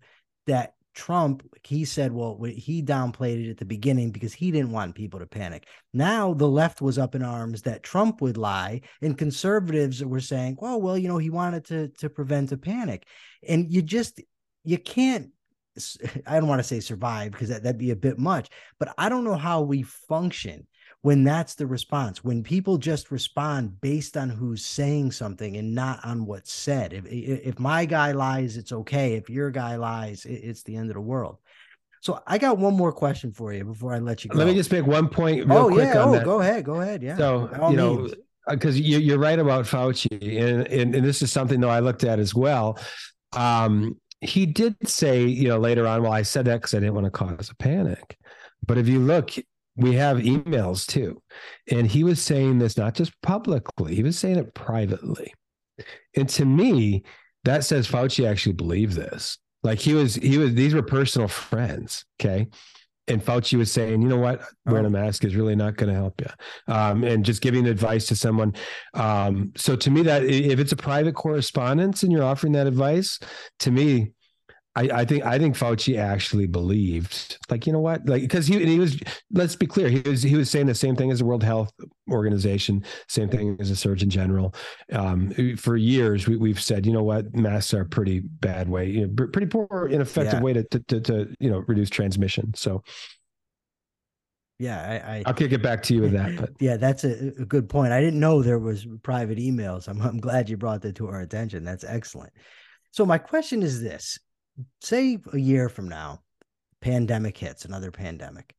that 0.48 0.74
Trump, 0.94 1.44
he 1.64 1.86
said, 1.86 2.12
well, 2.12 2.38
he 2.44 2.84
downplayed 2.84 3.46
it 3.46 3.50
at 3.50 3.58
the 3.58 3.66
beginning 3.66 4.12
because 4.12 4.34
he 4.34 4.52
didn't 4.52 4.72
want 4.72 4.96
people 4.96 5.20
to 5.20 5.26
panic. 5.26 5.66
Now 5.94 6.34
the 6.34 6.50
left 6.50 6.82
was 6.82 6.98
up 6.98 7.16
in 7.16 7.24
arms 7.24 7.62
that 7.62 7.84
Trump 7.84 8.22
would 8.22 8.38
lie, 8.38 8.82
and 9.02 9.18
conservatives 9.18 10.04
were 10.04 10.20
saying, 10.20 10.58
well, 10.60 10.82
well, 10.82 10.98
you 10.98 11.08
know, 11.08 11.18
he 11.18 11.30
wanted 11.30 11.66
to 11.66 11.88
to 12.00 12.10
prevent 12.10 12.52
a 12.52 12.58
panic, 12.58 13.06
and 13.48 13.72
you 13.72 13.82
just 13.82 14.22
you 14.64 14.78
can't. 14.78 15.30
I 16.28 16.40
don't 16.40 16.50
want 16.50 16.60
to 16.60 16.68
say 16.68 16.82
survive 16.82 17.32
because 17.32 17.48
that, 17.48 17.64
that'd 17.64 17.80
be 17.80 17.92
a 17.92 17.96
bit 17.96 18.20
much, 18.20 18.50
but 18.78 18.94
I 18.98 19.08
don't 19.08 19.24
know 19.24 19.38
how 19.38 19.62
we 19.62 19.84
function 19.84 20.68
when 21.04 21.24
that's 21.24 21.56
the 21.56 21.66
response 21.66 22.24
when 22.24 22.44
people 22.44 22.78
just 22.78 23.12
respond 23.12 23.80
based 23.82 24.16
on 24.16 24.30
who's 24.30 24.64
saying 24.64 25.12
something 25.12 25.58
and 25.58 25.74
not 25.74 26.00
on 26.04 26.26
what's 26.26 26.52
said 26.52 26.94
if 26.94 27.06
if 27.08 27.60
my 27.60 27.86
guy 27.86 28.12
lies 28.12 28.58
it's 28.58 28.72
okay 28.72 29.14
if 29.14 29.30
your 29.30 29.50
guy 29.50 29.76
lies 29.76 30.26
it's 30.26 30.64
the 30.64 30.76
end 30.76 30.90
of 30.90 30.96
the 30.96 31.02
world 31.02 31.38
so 32.02 32.20
I 32.26 32.40
got 32.40 32.58
one 32.58 32.76
more 32.76 32.92
question 32.92 33.32
for 33.32 33.54
you 33.54 33.64
before 33.64 33.94
I 33.94 34.00
let 34.00 34.24
you 34.24 34.32
go. 34.32 34.38
Let 34.40 34.48
me 34.48 34.56
just 34.56 34.72
make 34.72 34.88
one 34.88 35.08
point 35.08 35.46
real 35.48 35.58
oh, 35.60 35.68
quick 35.68 35.94
yeah. 35.94 36.02
on 36.02 36.10
oh, 36.10 36.12
that. 36.14 36.26
Go 36.26 36.42
ahead. 36.42 36.66
Go 36.66 36.82
ahead. 36.82 37.04
Yeah. 37.04 37.16
So, 37.16 37.48
you 37.70 37.78
know, 37.78 38.10
because 38.50 38.76
uh, 38.76 38.80
you, 38.80 39.14
are 39.14 39.20
right 39.20 39.38
about 39.38 39.66
Fauci, 39.66 40.10
and, 40.12 40.68
and, 40.68 40.96
and 40.96 41.06
this 41.06 41.22
is 41.22 41.32
something 41.32 41.60
though 41.60 41.70
I 41.70 41.80
looked 41.80 42.04
at 42.04 42.18
as 42.18 42.34
well. 42.34 42.80
Um, 43.34 44.00
he 44.20 44.48
did 44.48 44.76
say, 44.88 45.24
you 45.26 45.48
know, 45.48 45.60
later 45.60 45.88
on, 45.88 46.02
well, 46.02 46.12
I 46.12 46.24
said 46.24 46.46
that 46.46 46.62
because 46.62 46.74
I 46.74 46.80
didn't 46.80 46.96
want 46.96 47.06
to 47.06 47.12
cause 47.12 47.52
a 47.52 47.56
panic. 47.56 48.18
But 48.66 48.80
if 48.80 48.88
you 48.88 49.00
look, 49.00 49.32
we 49.76 49.94
have 49.96 50.18
emails 50.18 50.86
too. 50.86 51.22
And 51.70 51.88
he 51.88 52.04
was 52.04 52.22
saying 52.22 52.60
this 52.60 52.78
not 52.78 52.96
just 52.96 53.14
publicly, 53.22 53.96
he 53.96 54.04
was 54.04 54.18
saying 54.18 54.38
it 54.38 54.54
privately. 54.54 55.34
And 56.16 56.28
to 56.30 56.46
me, 56.46 57.04
that 57.44 57.64
says 57.64 57.88
Fauci 57.88 58.28
actually 58.28 58.54
believed 58.54 58.94
this. 58.94 59.38
Like 59.64 59.80
he 59.80 59.94
was, 59.94 60.16
he 60.16 60.38
was, 60.38 60.54
these 60.54 60.74
were 60.74 60.84
personal 60.84 61.28
friends. 61.28 62.06
Okay. 62.20 62.48
And 63.08 63.24
Fauci 63.24 63.58
was 63.58 63.72
saying, 63.72 64.02
you 64.02 64.08
know 64.08 64.18
what, 64.18 64.42
wearing 64.66 64.86
a 64.86 64.90
oh. 64.90 64.92
mask 64.92 65.26
is 65.26 65.36
really 65.36 65.56
not 65.56 65.76
going 65.76 65.90
to 65.90 65.96
help 65.96 66.22
you. 66.22 66.74
Um, 66.74 67.04
and 67.04 67.26
just 67.26 67.42
giving 67.42 67.68
advice 67.68 68.06
to 68.08 68.16
someone. 68.16 68.54
Um, 68.94 69.52
so 69.58 69.76
to 69.76 69.90
me, 69.90 70.04
that 70.04 70.24
if 70.24 70.60
it's 70.60 70.72
a 70.72 70.78
private 70.78 71.16
correspondence 71.16 72.04
and 72.04 72.12
you're 72.12 72.24
offering 72.24 72.54
that 72.54 72.68
advice, 72.68 73.20
to 73.60 73.72
me, 73.72 74.12
I, 74.74 74.84
I, 74.84 75.06
think 75.06 75.26
I 75.26 75.38
think 75.38 75.58
Fauci 75.58 75.98
actually 75.98 76.48
believed, 76.48 77.38
like 77.50 77.68
you 77.68 77.74
know 77.74 77.82
what, 77.82 78.08
like 78.08 78.22
because 78.22 78.48
he 78.48 78.64
he 78.66 78.80
was. 78.80 78.98
Let's 79.30 79.56
be 79.56 79.68
clear, 79.68 79.90
he 79.90 80.00
was 80.00 80.24
he 80.24 80.36
was 80.36 80.50
saying 80.50 80.68
the 80.68 80.76
same 80.76 80.96
thing 80.96 81.12
as 81.12 81.20
the 81.20 81.26
World 81.26 81.44
Health 81.44 81.74
Organization, 82.10 82.86
same 83.10 83.28
thing 83.28 83.58
as 83.60 83.70
the 83.70 83.76
Surgeon 83.76 84.10
General. 84.10 84.56
Um, 84.94 85.32
for 85.58 85.76
years, 85.76 86.26
we, 86.26 86.50
have 86.50 86.62
said, 86.62 86.86
you 86.86 86.94
know 86.94 87.04
what, 87.04 87.36
masks 87.36 87.74
are 87.74 87.82
a 87.82 87.86
pretty 87.86 88.22
bad 88.22 88.70
way, 88.70 88.90
you 88.90 89.08
know, 89.08 89.28
pretty 89.28 89.48
poor, 89.48 89.90
ineffective 89.92 90.36
yeah. 90.36 90.42
way 90.42 90.54
to, 90.54 90.64
to, 90.64 90.80
to 90.80 91.02
to 91.02 91.36
you 91.40 91.52
know 91.52 91.64
reduce 91.68 91.90
transmission. 91.90 92.54
So. 92.56 92.84
Yeah, 94.58 95.02
I, 95.06 95.12
I 95.12 95.24
will 95.26 95.34
kick 95.34 95.54
it 95.54 95.64
back 95.64 95.82
to 95.84 95.96
you 95.96 96.02
with 96.02 96.12
that. 96.12 96.36
But 96.40 96.52
yeah, 96.60 96.78
that's 96.78 97.04
a, 97.04 97.30
a 97.40 97.46
good 97.46 97.68
point. 97.68 97.94
I 97.94 98.00
didn't 98.00 98.20
know 98.20 98.44
there 98.44 98.60
was 98.60 98.86
private 99.02 99.40
emails. 99.40 99.88
I'm 99.88 100.00
I'm 100.02 100.20
glad 100.20 100.50
you 100.50 100.56
brought 100.56 100.84
that 100.84 100.96
to 100.98 101.08
our 101.08 101.22
attention. 101.22 101.64
That's 101.64 101.84
excellent. 101.84 102.32
So 102.92 103.04
my 103.04 103.18
question 103.18 103.64
is 103.64 103.82
this: 103.82 104.20
say 104.82 105.18
a 105.34 105.38
year 105.38 105.70
from 105.70 105.88
now, 105.88 106.22
pandemic 106.82 107.38
hits, 107.38 107.66
another 107.66 107.92
pandemic, 107.92 108.56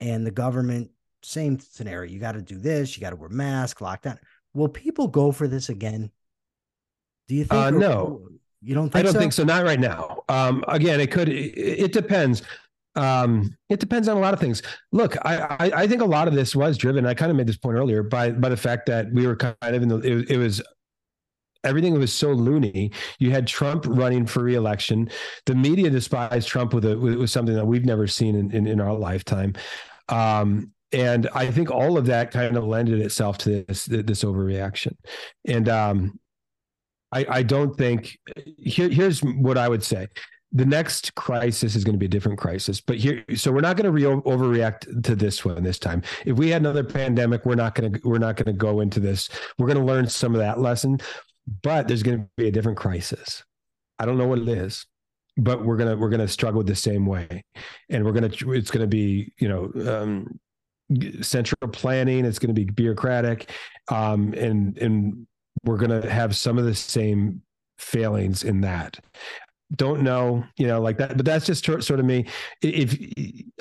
and 0.00 0.26
the 0.26 0.30
government, 0.30 0.90
same 1.22 1.58
scenario, 1.58 2.10
you 2.10 2.20
got 2.20 2.32
to 2.32 2.42
do 2.42 2.58
this, 2.58 2.96
you 2.96 3.00
got 3.00 3.10
to 3.10 3.16
wear 3.16 3.28
mask, 3.28 3.78
lockdown. 3.78 4.18
Will 4.54 4.68
people 4.68 5.08
go 5.08 5.32
for 5.32 5.48
this 5.48 5.68
again? 5.68 6.10
Do 7.28 7.34
you 7.34 7.44
think? 7.44 7.52
Uh, 7.52 7.70
no, 7.70 8.28
you 8.62 8.74
don't 8.74 8.90
think 8.90 8.96
I 8.96 9.02
don't 9.02 9.12
so? 9.12 9.18
think 9.18 9.32
so. 9.32 9.44
Not 9.44 9.64
right 9.64 9.80
now. 9.80 10.22
Um, 10.28 10.64
again, 10.68 11.00
it 11.00 11.10
could, 11.10 11.28
it, 11.28 11.54
it 11.56 11.92
depends. 11.92 12.42
Um, 12.94 13.54
it 13.68 13.78
depends 13.78 14.08
on 14.08 14.16
a 14.16 14.20
lot 14.20 14.32
of 14.32 14.40
things. 14.40 14.62
Look, 14.90 15.16
I, 15.24 15.36
I, 15.36 15.82
I 15.82 15.86
think 15.86 16.00
a 16.00 16.06
lot 16.06 16.28
of 16.28 16.34
this 16.34 16.56
was 16.56 16.78
driven. 16.78 17.04
I 17.04 17.12
kind 17.14 17.30
of 17.30 17.36
made 17.36 17.46
this 17.46 17.58
point 17.58 17.76
earlier 17.76 18.02
by 18.02 18.30
by 18.30 18.48
the 18.48 18.56
fact 18.56 18.86
that 18.86 19.12
we 19.12 19.26
were 19.26 19.36
kind 19.36 19.56
of 19.62 19.82
in 19.82 19.88
the 19.88 19.98
it, 19.98 20.30
it 20.30 20.38
was 20.38 20.62
everything 21.66 21.98
was 21.98 22.12
so 22.12 22.32
loony. 22.32 22.92
You 23.18 23.30
had 23.30 23.46
Trump 23.46 23.84
running 23.86 24.26
for 24.26 24.42
reelection. 24.42 25.10
The 25.44 25.54
media 25.54 25.90
despised 25.90 26.48
Trump 26.48 26.72
with, 26.72 26.84
a, 26.84 26.96
with, 26.96 27.16
with 27.16 27.30
something 27.30 27.54
that 27.54 27.66
we've 27.66 27.84
never 27.84 28.06
seen 28.06 28.34
in, 28.34 28.50
in, 28.52 28.66
in 28.66 28.80
our 28.80 28.94
lifetime. 28.94 29.54
Um, 30.08 30.72
and 30.92 31.28
I 31.34 31.50
think 31.50 31.70
all 31.70 31.98
of 31.98 32.06
that 32.06 32.30
kind 32.30 32.56
of 32.56 32.64
lended 32.64 33.00
itself 33.00 33.38
to 33.38 33.64
this 33.64 33.86
this 33.86 34.22
overreaction. 34.22 34.96
And 35.44 35.68
um, 35.68 36.20
I, 37.12 37.26
I 37.28 37.42
don't 37.42 37.76
think 37.76 38.18
here, 38.56 38.88
here's 38.88 39.20
what 39.20 39.58
I 39.58 39.68
would 39.68 39.82
say 39.82 40.08
the 40.52 40.64
next 40.64 41.14
crisis 41.14 41.74
is 41.74 41.84
going 41.84 41.94
to 41.94 41.98
be 41.98 42.06
a 42.06 42.08
different 42.08 42.38
crisis. 42.38 42.80
But 42.80 42.96
here, 42.96 43.24
so 43.34 43.52
we're 43.52 43.60
not 43.60 43.76
going 43.76 43.84
to 43.84 43.90
re- 43.90 44.22
overreact 44.22 45.02
to 45.02 45.14
this 45.14 45.44
one 45.44 45.62
this 45.62 45.78
time. 45.78 46.02
If 46.24 46.36
we 46.38 46.48
had 46.48 46.62
another 46.62 46.84
pandemic, 46.84 47.44
we're 47.44 47.56
not 47.56 47.74
going 47.74 47.92
to 47.92 48.00
we're 48.04 48.18
not 48.18 48.36
going 48.36 48.46
to 48.46 48.52
go 48.52 48.80
into 48.80 49.00
this. 49.00 49.28
We're 49.58 49.66
going 49.66 49.78
to 49.78 49.84
learn 49.84 50.08
some 50.08 50.34
of 50.34 50.38
that 50.38 50.60
lesson, 50.60 50.98
but 51.62 51.88
there's 51.88 52.02
going 52.02 52.18
to 52.18 52.28
be 52.36 52.48
a 52.48 52.52
different 52.52 52.78
crisis. 52.78 53.44
I 53.98 54.06
don't 54.06 54.18
know 54.18 54.26
what 54.26 54.40
it 54.40 54.48
is, 54.48 54.86
but 55.36 55.64
we're 55.64 55.76
gonna 55.76 55.96
we're 55.96 56.10
gonna 56.10 56.28
struggle 56.28 56.62
the 56.62 56.74
same 56.74 57.06
way, 57.06 57.42
and 57.88 58.04
we're 58.04 58.12
gonna 58.12 58.30
it's 58.48 58.70
going 58.70 58.82
to 58.82 58.86
be 58.86 59.32
you 59.38 59.48
know 59.48 59.70
um, 59.88 60.38
central 61.22 61.70
planning. 61.72 62.24
It's 62.24 62.38
going 62.38 62.54
to 62.54 62.60
be 62.60 62.70
bureaucratic, 62.70 63.50
um, 63.88 64.34
and 64.34 64.76
and 64.78 65.26
we're 65.64 65.78
going 65.78 66.02
to 66.02 66.10
have 66.10 66.36
some 66.36 66.58
of 66.58 66.64
the 66.64 66.74
same 66.74 67.42
failings 67.78 68.44
in 68.44 68.60
that 68.62 68.98
don't 69.74 70.02
know, 70.02 70.44
you 70.56 70.66
know, 70.66 70.80
like 70.80 70.98
that. 70.98 71.16
But 71.16 71.26
that's 71.26 71.46
just 71.46 71.64
sort 71.64 71.90
of 71.90 72.04
me. 72.04 72.26
If 72.62 72.96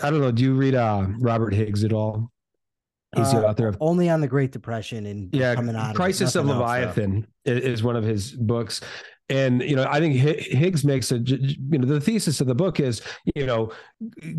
I 0.03 0.09
don't 0.09 0.21
know, 0.21 0.31
do 0.31 0.43
you 0.43 0.53
read 0.53 0.75
uh, 0.75 1.07
Robert 1.19 1.53
Higgs 1.53 1.83
at 1.83 1.93
all? 1.93 2.31
He's 3.15 3.33
uh, 3.33 3.41
the 3.41 3.47
author 3.47 3.67
of 3.67 3.77
only 3.79 4.09
on 4.09 4.21
the 4.21 4.27
Great 4.27 4.51
Depression 4.51 5.05
and 5.05 5.33
yeah, 5.33 5.55
coming 5.55 5.75
out 5.75 5.95
Crisis 5.95 6.35
of, 6.35 6.49
of 6.49 6.57
Leviathan 6.57 7.27
else, 7.45 7.63
is 7.63 7.83
one 7.83 7.95
of 7.95 8.03
his 8.03 8.31
books. 8.31 8.81
And 9.29 9.61
you 9.63 9.75
know, 9.75 9.87
I 9.89 9.99
think 9.99 10.15
Higgs 10.15 10.83
makes 10.83 11.11
a 11.11 11.17
you 11.17 11.79
know 11.79 11.87
the 11.87 11.99
thesis 11.99 12.41
of 12.41 12.47
the 12.47 12.55
book 12.55 12.79
is 12.79 13.01
you 13.33 13.45
know 13.45 13.71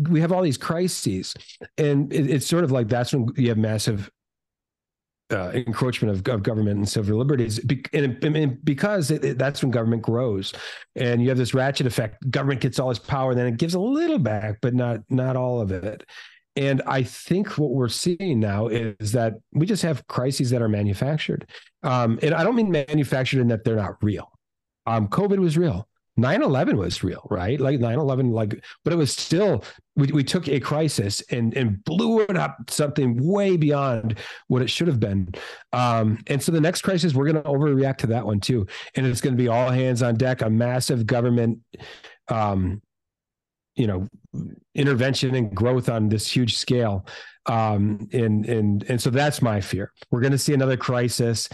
we 0.09 0.21
have 0.21 0.31
all 0.31 0.41
these 0.41 0.57
crises, 0.57 1.33
and 1.77 2.11
it's 2.13 2.45
sort 2.45 2.63
of 2.63 2.71
like 2.71 2.87
that's 2.87 3.13
when 3.13 3.27
you 3.35 3.49
have 3.49 3.57
massive 3.57 4.09
uh, 5.31 5.51
encroachment 5.53 6.11
of, 6.15 6.33
of, 6.33 6.41
government 6.41 6.77
and 6.77 6.87
civil 6.87 7.17
liberties, 7.17 7.59
and, 7.91 8.23
and 8.23 8.63
because 8.63 9.11
it, 9.11 9.25
it, 9.25 9.37
that's 9.37 9.61
when 9.61 9.71
government 9.71 10.01
grows, 10.01 10.53
and 10.95 11.21
you 11.21 11.27
have 11.27 11.37
this 11.37 11.53
ratchet 11.53 11.85
effect. 11.85 12.29
Government 12.31 12.61
gets 12.61 12.79
all 12.79 12.89
its 12.89 12.99
power, 12.99 13.35
then 13.35 13.47
it 13.47 13.57
gives 13.57 13.73
a 13.73 13.79
little 13.79 14.19
back, 14.19 14.59
but 14.61 14.73
not 14.73 14.99
not 15.09 15.35
all 15.35 15.59
of 15.59 15.71
it. 15.71 16.05
And 16.57 16.81
I 16.87 17.03
think 17.03 17.57
what 17.59 17.69
we're 17.69 17.87
seeing 17.87 18.39
now 18.39 18.67
is 18.67 19.11
that 19.11 19.35
we 19.53 19.67
just 19.67 19.83
have 19.83 20.05
crises 20.07 20.49
that 20.49 20.61
are 20.61 20.67
manufactured, 20.67 21.47
um, 21.83 22.19
and 22.23 22.33
I 22.33 22.43
don't 22.43 22.55
mean 22.55 22.71
manufactured 22.71 23.41
in 23.41 23.47
that 23.49 23.63
they're 23.63 23.75
not 23.75 24.03
real. 24.03 24.31
Um, 24.87 25.07
COVID 25.07 25.37
was 25.37 25.57
real. 25.57 25.87
9-11 26.19 26.77
was 26.77 27.03
real 27.03 27.27
right 27.29 27.59
like 27.59 27.79
9-11 27.79 28.31
like 28.31 28.63
but 28.83 28.91
it 28.91 28.95
was 28.95 29.11
still 29.11 29.63
we, 29.95 30.07
we 30.07 30.23
took 30.23 30.47
a 30.47 30.59
crisis 30.59 31.21
and 31.29 31.55
and 31.55 31.83
blew 31.83 32.21
it 32.21 32.35
up 32.35 32.57
something 32.69 33.23
way 33.23 33.55
beyond 33.55 34.17
what 34.47 34.63
it 34.63 34.69
should 34.69 34.87
have 34.87 34.99
been 34.99 35.29
um, 35.73 36.17
and 36.25 36.41
so 36.41 36.51
the 36.51 36.59
next 36.59 36.81
crisis 36.81 37.13
we're 37.13 37.31
going 37.31 37.43
to 37.43 37.47
overreact 37.47 37.97
to 37.97 38.07
that 38.07 38.25
one 38.25 38.39
too 38.39 38.65
and 38.95 39.05
it's 39.05 39.21
going 39.21 39.35
to 39.35 39.41
be 39.41 39.47
all 39.47 39.69
hands 39.69 40.01
on 40.01 40.15
deck 40.15 40.41
a 40.41 40.49
massive 40.49 41.05
government 41.05 41.59
um, 42.29 42.81
you 43.77 43.87
know 43.87 44.07
intervention 44.75 45.35
and 45.35 45.55
growth 45.55 45.89
on 45.89 46.09
this 46.09 46.27
huge 46.27 46.57
scale 46.57 47.05
um, 47.45 48.07
and 48.11 48.45
and 48.45 48.83
and 48.89 49.01
so 49.01 49.09
that's 49.09 49.41
my 49.41 49.61
fear 49.61 49.91
we're 50.11 50.21
going 50.21 50.31
to 50.31 50.37
see 50.37 50.53
another 50.53 50.77
crisis 50.77 51.47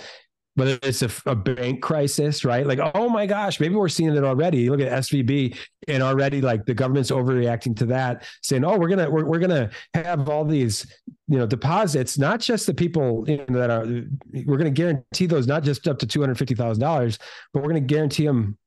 whether 0.55 0.77
it's 0.83 1.01
a, 1.01 1.09
a, 1.25 1.35
bank 1.35 1.81
crisis, 1.81 2.45
right? 2.45 2.67
Like, 2.67 2.79
oh 2.93 3.09
my 3.09 3.25
gosh, 3.25 3.59
maybe 3.59 3.75
we're 3.75 3.89
seeing 3.89 4.15
it 4.15 4.23
already. 4.23 4.69
Look 4.69 4.81
at 4.81 4.91
SVB 4.91 5.57
and 5.87 6.03
already 6.03 6.41
like 6.41 6.65
the 6.65 6.75
government's 6.75 7.09
overreacting 7.09 7.75
to 7.77 7.85
that, 7.87 8.23
saying, 8.43 8.63
oh, 8.63 8.77
we're 8.77 8.89
gonna 8.89 9.09
we're, 9.09 9.25
we're 9.25 9.39
gonna 9.39 9.71
have 9.93 10.29
all 10.29 10.45
these 10.45 10.85
you 11.27 11.37
know 11.37 11.47
deposits, 11.47 12.17
not 12.17 12.39
just 12.39 12.67
the 12.67 12.73
people 12.73 13.27
you 13.27 13.43
know, 13.49 13.59
that 13.59 13.69
are 13.71 13.85
we're 14.45 14.57
gonna 14.57 14.69
guarantee 14.69 15.25
those 15.25 15.47
not 15.47 15.63
just 15.63 15.87
up 15.87 15.97
to 15.99 16.05
two 16.05 16.19
hundred 16.19 16.37
fifty 16.37 16.55
thousand 16.55 16.81
dollars, 16.81 17.17
but 17.53 17.63
we're 17.63 17.69
gonna 17.69 17.79
guarantee 17.79 18.25
them 18.25 18.57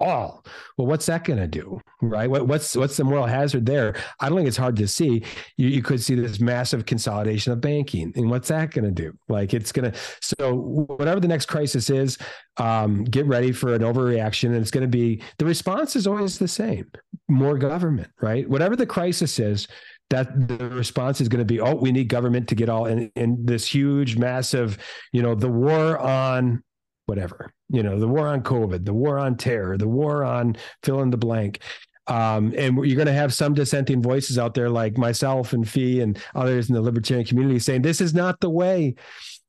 all. 0.00 0.44
Well, 0.76 0.86
what's 0.86 1.06
that 1.06 1.24
going 1.24 1.38
to 1.38 1.46
do, 1.46 1.80
right? 2.02 2.28
What, 2.28 2.46
what's 2.46 2.76
what's 2.76 2.96
the 2.96 3.04
moral 3.04 3.26
hazard 3.26 3.66
there? 3.66 3.94
I 4.20 4.28
don't 4.28 4.36
think 4.36 4.48
it's 4.48 4.56
hard 4.56 4.76
to 4.76 4.88
see. 4.88 5.24
You, 5.56 5.68
you 5.68 5.82
could 5.82 6.02
see 6.02 6.14
this 6.14 6.40
massive 6.40 6.86
consolidation 6.86 7.52
of 7.52 7.60
banking, 7.60 8.12
and 8.16 8.30
what's 8.30 8.48
that 8.48 8.72
going 8.72 8.84
to 8.84 8.90
do? 8.90 9.16
Like 9.28 9.54
it's 9.54 9.72
going 9.72 9.90
to. 9.92 9.98
So 10.20 10.54
whatever 10.54 11.20
the 11.20 11.28
next 11.28 11.46
crisis 11.46 11.90
is, 11.90 12.18
um, 12.56 13.04
get 13.04 13.26
ready 13.26 13.52
for 13.52 13.74
an 13.74 13.82
overreaction, 13.82 14.48
and 14.48 14.56
it's 14.56 14.70
going 14.70 14.82
to 14.82 14.88
be 14.88 15.22
the 15.38 15.46
response 15.46 15.96
is 15.96 16.06
always 16.06 16.38
the 16.38 16.48
same: 16.48 16.90
more 17.28 17.56
government, 17.58 18.10
right? 18.20 18.48
Whatever 18.48 18.76
the 18.76 18.86
crisis 18.86 19.38
is. 19.38 19.68
That 20.10 20.48
the 20.48 20.68
response 20.68 21.22
is 21.22 21.28
going 21.28 21.40
to 21.40 21.46
be, 21.46 21.60
oh, 21.60 21.74
we 21.74 21.90
need 21.90 22.08
government 22.08 22.46
to 22.48 22.54
get 22.54 22.68
all 22.68 22.84
in, 22.84 23.10
in 23.16 23.46
this 23.46 23.66
huge, 23.66 24.18
massive, 24.18 24.76
you 25.12 25.22
know, 25.22 25.34
the 25.34 25.48
war 25.48 25.98
on 25.98 26.62
whatever 27.06 27.52
you 27.68 27.82
know 27.82 27.98
the 27.98 28.08
war 28.08 28.28
on 28.28 28.42
covid 28.42 28.84
the 28.84 28.92
war 28.92 29.18
on 29.18 29.36
terror 29.36 29.76
the 29.76 29.88
war 29.88 30.24
on 30.24 30.56
fill 30.82 31.02
in 31.02 31.10
the 31.10 31.16
blank. 31.16 31.60
Um, 32.06 32.52
and 32.58 32.76
you're 32.84 32.96
going 32.96 33.06
to 33.06 33.14
have 33.14 33.32
some 33.32 33.54
dissenting 33.54 34.02
voices 34.02 34.38
out 34.38 34.52
there 34.52 34.68
like 34.68 34.98
myself 34.98 35.54
and 35.54 35.66
FEE 35.66 36.02
and 36.02 36.18
others 36.34 36.68
in 36.68 36.74
the 36.74 36.82
libertarian 36.82 37.26
community 37.26 37.58
saying 37.58 37.80
this 37.80 38.02
is 38.02 38.12
not 38.12 38.40
the 38.40 38.50
way. 38.50 38.94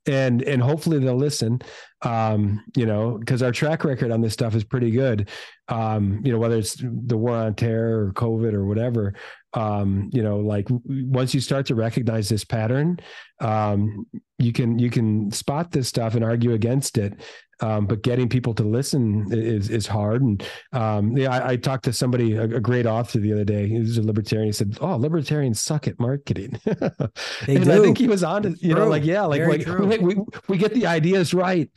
And 0.05 0.41
and 0.43 0.61
hopefully 0.61 0.99
they'll 0.99 1.17
listen 1.17 1.59
um, 2.01 2.63
you 2.75 2.85
know 2.85 3.17
because 3.17 3.41
our 3.41 3.51
track 3.51 3.83
record 3.83 4.11
on 4.11 4.21
this 4.21 4.33
stuff 4.33 4.55
is 4.55 4.63
pretty 4.63 4.91
good 4.91 5.29
um, 5.69 6.21
you 6.23 6.31
know 6.31 6.37
whether 6.37 6.57
it's 6.57 6.75
the 6.75 7.17
war 7.17 7.35
on 7.35 7.55
terror 7.55 8.05
or 8.05 8.13
covid 8.13 8.53
or 8.53 8.65
whatever 8.65 9.13
um, 9.53 10.09
you 10.13 10.21
know 10.21 10.37
like 10.37 10.67
once 10.85 11.33
you 11.33 11.39
start 11.39 11.65
to 11.65 11.75
recognize 11.75 12.29
this 12.29 12.43
pattern 12.43 12.99
um, 13.39 14.05
you 14.37 14.53
can 14.53 14.77
you 14.77 14.89
can 14.89 15.31
spot 15.31 15.71
this 15.71 15.87
stuff 15.87 16.15
and 16.15 16.23
argue 16.23 16.53
against 16.53 16.97
it 16.97 17.19
um, 17.61 17.85
but 17.85 18.01
getting 18.01 18.27
people 18.27 18.53
to 18.55 18.63
listen 18.63 19.27
is 19.31 19.69
is 19.69 19.87
hard. 19.87 20.21
And 20.21 20.43
um, 20.73 21.15
yeah, 21.15 21.31
I, 21.31 21.51
I, 21.51 21.55
talked 21.55 21.85
to 21.85 21.93
somebody, 21.93 22.33
a, 22.33 22.43
a, 22.43 22.59
great 22.59 22.85
author, 22.85 23.19
the 23.19 23.31
other 23.31 23.45
day. 23.45 23.67
He 23.67 23.79
was 23.79 23.97
a 23.97 24.01
libertarian. 24.01 24.47
He 24.47 24.51
said, 24.51 24.77
"Oh, 24.81 24.97
libertarians 24.97 25.61
suck 25.61 25.87
at 25.87 25.97
marketing." 25.97 26.59
and 26.65 27.63
do. 27.63 27.71
I 27.71 27.79
think 27.79 27.97
he 27.97 28.09
was 28.09 28.23
on 28.23 28.43
to 28.43 28.49
you 28.59 28.73
true. 28.73 28.83
know, 28.83 28.87
like 28.89 29.05
yeah, 29.05 29.23
like, 29.23 29.41
like 29.41 29.65
we, 29.79 29.97
we, 30.15 30.15
we 30.49 30.57
get 30.57 30.73
the 30.73 30.85
ideas 30.85 31.33
right, 31.33 31.69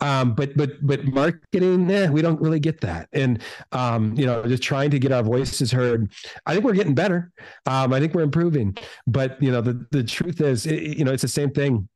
um, 0.00 0.34
but 0.34 0.56
but 0.56 0.70
but 0.86 1.04
marketing, 1.04 1.90
eh, 1.90 2.08
we 2.08 2.22
don't 2.22 2.40
really 2.40 2.60
get 2.60 2.80
that. 2.80 3.08
And 3.12 3.42
um, 3.72 4.14
you 4.16 4.26
know, 4.26 4.42
just 4.44 4.62
trying 4.62 4.90
to 4.90 4.98
get 4.98 5.12
our 5.12 5.22
voices 5.22 5.72
heard. 5.72 6.12
I 6.46 6.52
think 6.52 6.64
we're 6.64 6.74
getting 6.74 6.94
better. 6.94 7.32
Um, 7.66 7.92
I 7.92 8.00
think 8.00 8.14
we're 8.14 8.22
improving. 8.22 8.76
But 9.06 9.42
you 9.42 9.50
know, 9.50 9.60
the 9.60 9.86
the 9.90 10.04
truth 10.04 10.40
is, 10.40 10.66
it, 10.66 10.98
you 10.98 11.04
know, 11.04 11.12
it's 11.12 11.22
the 11.22 11.28
same 11.28 11.50
thing 11.50 11.88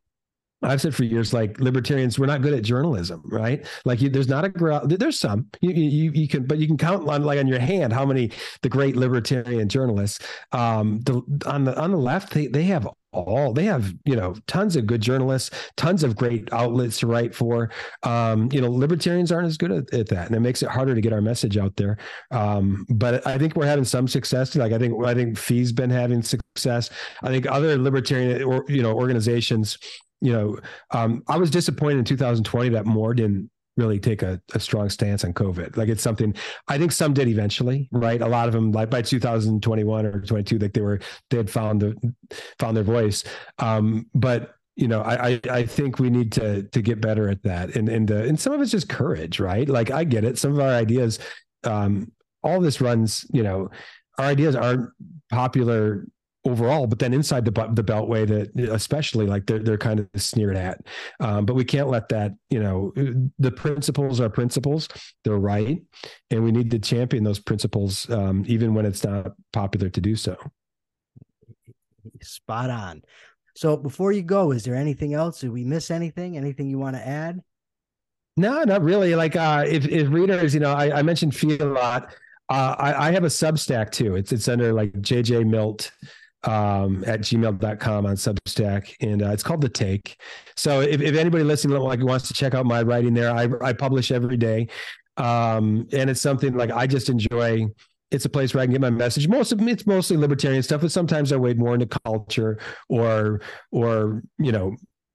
I've 0.62 0.80
said 0.80 0.94
for 0.94 1.04
years, 1.04 1.32
like 1.32 1.58
libertarians, 1.58 2.18
we're 2.18 2.26
not 2.26 2.42
good 2.42 2.52
at 2.52 2.62
journalism, 2.62 3.22
right? 3.24 3.66
Like 3.84 4.00
you, 4.00 4.10
there's 4.10 4.28
not 4.28 4.44
a 4.44 4.82
there's 4.84 5.18
some 5.18 5.48
you, 5.60 5.70
you 5.70 6.12
you 6.12 6.28
can, 6.28 6.46
but 6.46 6.58
you 6.58 6.66
can 6.66 6.76
count 6.76 7.08
on 7.08 7.24
like 7.24 7.38
on 7.38 7.46
your 7.46 7.60
hand 7.60 7.92
how 7.92 8.04
many 8.04 8.30
the 8.62 8.68
great 8.68 8.96
libertarian 8.96 9.68
journalists. 9.68 10.24
Um, 10.52 11.00
the 11.00 11.22
on 11.46 11.64
the 11.64 11.78
on 11.80 11.90
the 11.90 11.96
left, 11.96 12.32
they 12.34 12.46
they 12.46 12.64
have 12.64 12.86
all 13.12 13.52
they 13.52 13.64
have 13.64 13.92
you 14.04 14.14
know 14.14 14.34
tons 14.46 14.76
of 14.76 14.86
good 14.86 15.00
journalists 15.00 15.50
tons 15.76 16.04
of 16.04 16.14
great 16.14 16.48
outlets 16.52 17.00
to 17.00 17.06
write 17.06 17.34
for 17.34 17.70
um, 18.04 18.48
you 18.52 18.60
know 18.60 18.70
libertarians 18.70 19.32
aren't 19.32 19.46
as 19.46 19.56
good 19.56 19.72
at, 19.72 19.92
at, 19.92 20.08
that 20.08 20.26
and 20.26 20.36
it 20.36 20.40
makes 20.40 20.62
it 20.62 20.68
harder 20.68 20.94
to 20.94 21.00
get 21.00 21.12
our 21.12 21.20
message 21.20 21.56
out 21.56 21.74
there 21.76 21.96
um, 22.30 22.86
but 22.90 23.26
i 23.26 23.36
think 23.36 23.56
we're 23.56 23.66
having 23.66 23.84
some 23.84 24.06
success 24.06 24.54
like 24.54 24.72
i 24.72 24.78
think 24.78 24.94
i 25.04 25.12
think 25.12 25.36
FEE's 25.36 25.72
been 25.72 25.90
having 25.90 26.22
success 26.22 26.90
i 27.22 27.28
think 27.28 27.50
other 27.50 27.76
libertarian 27.76 28.42
or 28.44 28.64
you 28.68 28.82
know 28.82 28.92
organizations 28.92 29.76
you 30.20 30.32
know, 30.32 30.58
um, 30.90 31.22
I 31.28 31.38
was 31.38 31.50
disappointed 31.50 31.98
in 31.98 32.04
2020 32.04 32.70
that 32.70 32.86
more 32.86 33.14
didn't 33.14 33.50
really 33.76 33.98
take 33.98 34.22
a, 34.22 34.40
a, 34.54 34.60
strong 34.60 34.90
stance 34.90 35.24
on 35.24 35.32
COVID. 35.32 35.76
Like 35.76 35.88
it's 35.88 36.02
something 36.02 36.34
I 36.68 36.76
think 36.76 36.92
some 36.92 37.14
did 37.14 37.28
eventually, 37.28 37.88
right? 37.92 38.20
A 38.20 38.26
lot 38.26 38.46
of 38.46 38.52
them, 38.52 38.72
like 38.72 38.90
by 38.90 39.02
2021 39.02 40.06
or 40.06 40.20
22, 40.20 40.58
like 40.58 40.72
they 40.72 40.80
were 40.80 41.00
they 41.30 41.38
had 41.38 41.50
found 41.50 41.80
the 41.80 42.14
found 42.58 42.76
their 42.76 42.84
voice. 42.84 43.24
Um, 43.58 44.06
but 44.14 44.54
you 44.76 44.88
know, 44.88 45.02
I, 45.02 45.28
I, 45.28 45.40
I 45.50 45.66
think 45.66 45.98
we 45.98 46.10
need 46.10 46.32
to 46.32 46.62
to 46.64 46.82
get 46.82 47.00
better 47.00 47.28
at 47.28 47.42
that, 47.42 47.76
and 47.76 47.88
and 47.88 48.10
uh, 48.10 48.16
and 48.16 48.38
some 48.38 48.52
of 48.52 48.60
it's 48.60 48.70
just 48.70 48.88
courage, 48.88 49.40
right? 49.40 49.68
Like 49.68 49.90
I 49.90 50.04
get 50.04 50.24
it. 50.24 50.38
Some 50.38 50.52
of 50.52 50.60
our 50.60 50.72
ideas, 50.72 51.18
um, 51.64 52.12
all 52.42 52.60
this 52.60 52.80
runs, 52.80 53.26
you 53.32 53.42
know, 53.42 53.70
our 54.18 54.26
ideas 54.26 54.56
aren't 54.56 54.90
popular 55.30 56.06
overall, 56.44 56.86
but 56.86 56.98
then 56.98 57.12
inside 57.12 57.44
the 57.44 57.52
the 57.72 57.84
beltway, 57.84 58.26
that 58.26 58.70
especially 58.70 59.26
like 59.26 59.46
they're 59.46 59.58
they're 59.58 59.78
kind 59.78 60.00
of 60.00 60.08
sneered 60.22 60.56
at. 60.56 60.80
Um, 61.20 61.44
but 61.44 61.54
we 61.54 61.64
can't 61.64 61.88
let 61.88 62.08
that. 62.10 62.32
You 62.48 62.60
know, 62.60 62.92
the 63.38 63.50
principles 63.50 64.20
are 64.20 64.28
principles; 64.28 64.88
they're 65.24 65.38
right, 65.38 65.80
and 66.30 66.44
we 66.44 66.52
need 66.52 66.70
to 66.70 66.78
champion 66.78 67.24
those 67.24 67.38
principles, 67.38 68.08
um, 68.10 68.44
even 68.46 68.74
when 68.74 68.86
it's 68.86 69.04
not 69.04 69.32
popular 69.52 69.88
to 69.90 70.00
do 70.00 70.16
so. 70.16 70.36
Spot 72.22 72.70
on. 72.70 73.02
So 73.54 73.76
before 73.76 74.12
you 74.12 74.22
go, 74.22 74.52
is 74.52 74.64
there 74.64 74.74
anything 74.74 75.12
else? 75.12 75.40
Did 75.40 75.50
we 75.50 75.64
miss 75.64 75.90
anything? 75.90 76.36
Anything 76.36 76.68
you 76.68 76.78
want 76.78 76.96
to 76.96 77.06
add? 77.06 77.42
No, 78.36 78.62
not 78.62 78.82
really. 78.82 79.14
Like 79.14 79.36
uh, 79.36 79.64
if 79.66 79.86
if 79.86 80.08
readers, 80.08 80.54
you 80.54 80.60
know, 80.60 80.72
I, 80.72 81.00
I 81.00 81.02
mentioned 81.02 81.34
feel 81.36 81.62
a 81.62 81.64
lot. 81.64 82.14
Uh, 82.48 82.74
I, 82.78 83.08
I 83.08 83.12
have 83.12 83.24
a 83.24 83.28
Substack 83.28 83.90
too. 83.90 84.16
It's 84.16 84.32
it's 84.32 84.48
under 84.48 84.72
like 84.72 84.92
JJ 84.94 85.46
Milt 85.46 85.92
um, 86.44 87.04
at 87.06 87.20
gmail.com 87.20 88.06
on 88.06 88.14
Substack. 88.16 88.94
And 89.00 89.22
uh, 89.22 89.30
it's 89.30 89.42
called 89.42 89.60
The 89.60 89.68
Take. 89.68 90.20
So 90.56 90.80
if, 90.80 91.00
if 91.00 91.14
anybody 91.14 91.44
listening 91.44 91.78
like 91.78 92.02
wants 92.02 92.28
to 92.28 92.34
check 92.34 92.54
out 92.54 92.66
my 92.66 92.82
writing 92.82 93.14
there, 93.14 93.34
I, 93.34 93.48
I 93.62 93.72
publish 93.72 94.10
every 94.10 94.36
day. 94.36 94.68
Um, 95.16 95.86
and 95.92 96.08
it's 96.08 96.20
something 96.20 96.54
like 96.54 96.70
I 96.70 96.86
just 96.86 97.08
enjoy. 97.08 97.66
It's 98.10 98.24
a 98.24 98.28
place 98.28 98.54
where 98.54 98.62
I 98.62 98.66
can 98.66 98.72
get 98.72 98.80
my 98.80 98.90
message. 98.90 99.28
Most 99.28 99.52
of 99.52 99.60
it's 99.68 99.86
mostly 99.86 100.16
libertarian 100.16 100.62
stuff, 100.62 100.80
but 100.80 100.90
sometimes 100.90 101.32
I 101.32 101.36
wade 101.36 101.58
more 101.58 101.74
into 101.74 101.86
culture 101.86 102.58
or 102.88 103.40
or 103.70 104.22
you 104.38 104.50
know 104.50 104.74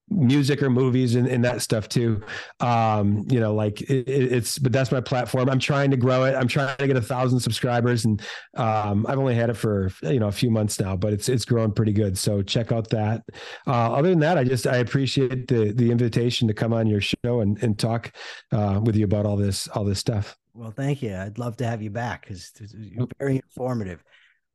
music 0.10 0.62
or 0.62 0.70
movies 0.70 1.16
and, 1.16 1.28
and 1.28 1.44
that 1.44 1.62
stuff 1.62 1.90
too. 1.90 2.22
Um, 2.60 3.26
you 3.30 3.40
know, 3.40 3.56
like 3.56 3.82
it, 3.82 4.08
it's, 4.08 4.60
but 4.60 4.72
that's 4.72 4.92
my 4.92 5.02
platform. 5.02 5.50
I'm 5.50 5.60
trying 5.60 5.92
to 5.92 5.98
grow 5.98 6.26
it. 6.26 6.36
I'm 6.36 6.48
trying 6.48 6.78
to 6.78 6.88
get 6.88 6.96
a 6.96 7.02
thousand 7.02 7.40
subscribers 7.40 8.06
and, 8.06 8.22
um, 8.56 9.06
I've 9.10 9.18
only 9.18 9.36
had 9.36 9.50
it 9.50 9.58
for, 9.58 9.92
you 10.04 10.20
know, 10.20 10.28
a 10.28 10.32
few 10.32 10.52
months 10.52 10.80
now, 10.80 10.96
but 10.96 11.12
it's, 11.12 11.28
it's 11.28 11.44
growing 11.44 11.72
pretty 11.72 11.94
good. 11.94 12.18
So 12.18 12.44
check 12.44 12.72
out 12.72 12.90
that. 12.92 13.24
Uh, 13.66 13.94
other 13.94 14.10
than 14.10 14.20
that, 14.20 14.38
I 14.38 14.44
just, 14.44 14.68
I 14.68 14.78
appreciate 14.78 15.48
the, 15.48 15.74
the 15.74 15.92
invitation 15.92 16.48
to 16.48 16.54
come 16.54 16.72
on 16.72 16.86
your 16.86 17.02
show 17.02 17.42
and, 17.42 17.62
and 17.64 17.78
talk, 17.78 18.12
uh, 18.52 18.80
with 18.84 18.96
you 18.96 19.06
about 19.06 19.26
all 19.26 19.38
this, 19.38 19.68
all 19.70 19.84
this 19.84 20.00
stuff. 20.00 20.38
Well, 20.54 20.72
thank 20.72 21.02
you. 21.02 21.16
I'd 21.16 21.38
love 21.38 21.58
to 21.58 21.68
have 21.68 21.82
you 21.82 21.90
back 21.90 22.28
because 22.28 22.54
you're 22.78 23.08
very 23.20 23.38
informative. 23.38 24.04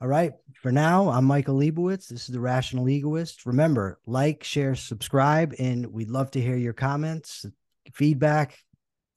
All 0.02 0.08
right. 0.08 0.32
For 0.62 0.72
now, 0.72 1.10
I'm 1.10 1.26
Michael 1.26 1.58
Liebowitz. 1.58 2.08
This 2.08 2.22
is 2.22 2.28
the 2.28 2.40
Rational 2.40 2.88
Egoist. 2.88 3.44
Remember, 3.44 3.98
like, 4.06 4.42
share, 4.42 4.74
subscribe, 4.74 5.54
and 5.58 5.86
we'd 5.92 6.08
love 6.08 6.30
to 6.30 6.40
hear 6.40 6.56
your 6.56 6.72
comments, 6.72 7.44
feedback. 7.92 8.58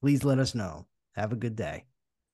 Please 0.01 0.25
let 0.25 0.39
us 0.39 0.53
know. 0.53 0.85
Have 1.15 1.31
a 1.31 1.37
good 1.37 1.55
day. 1.55 1.85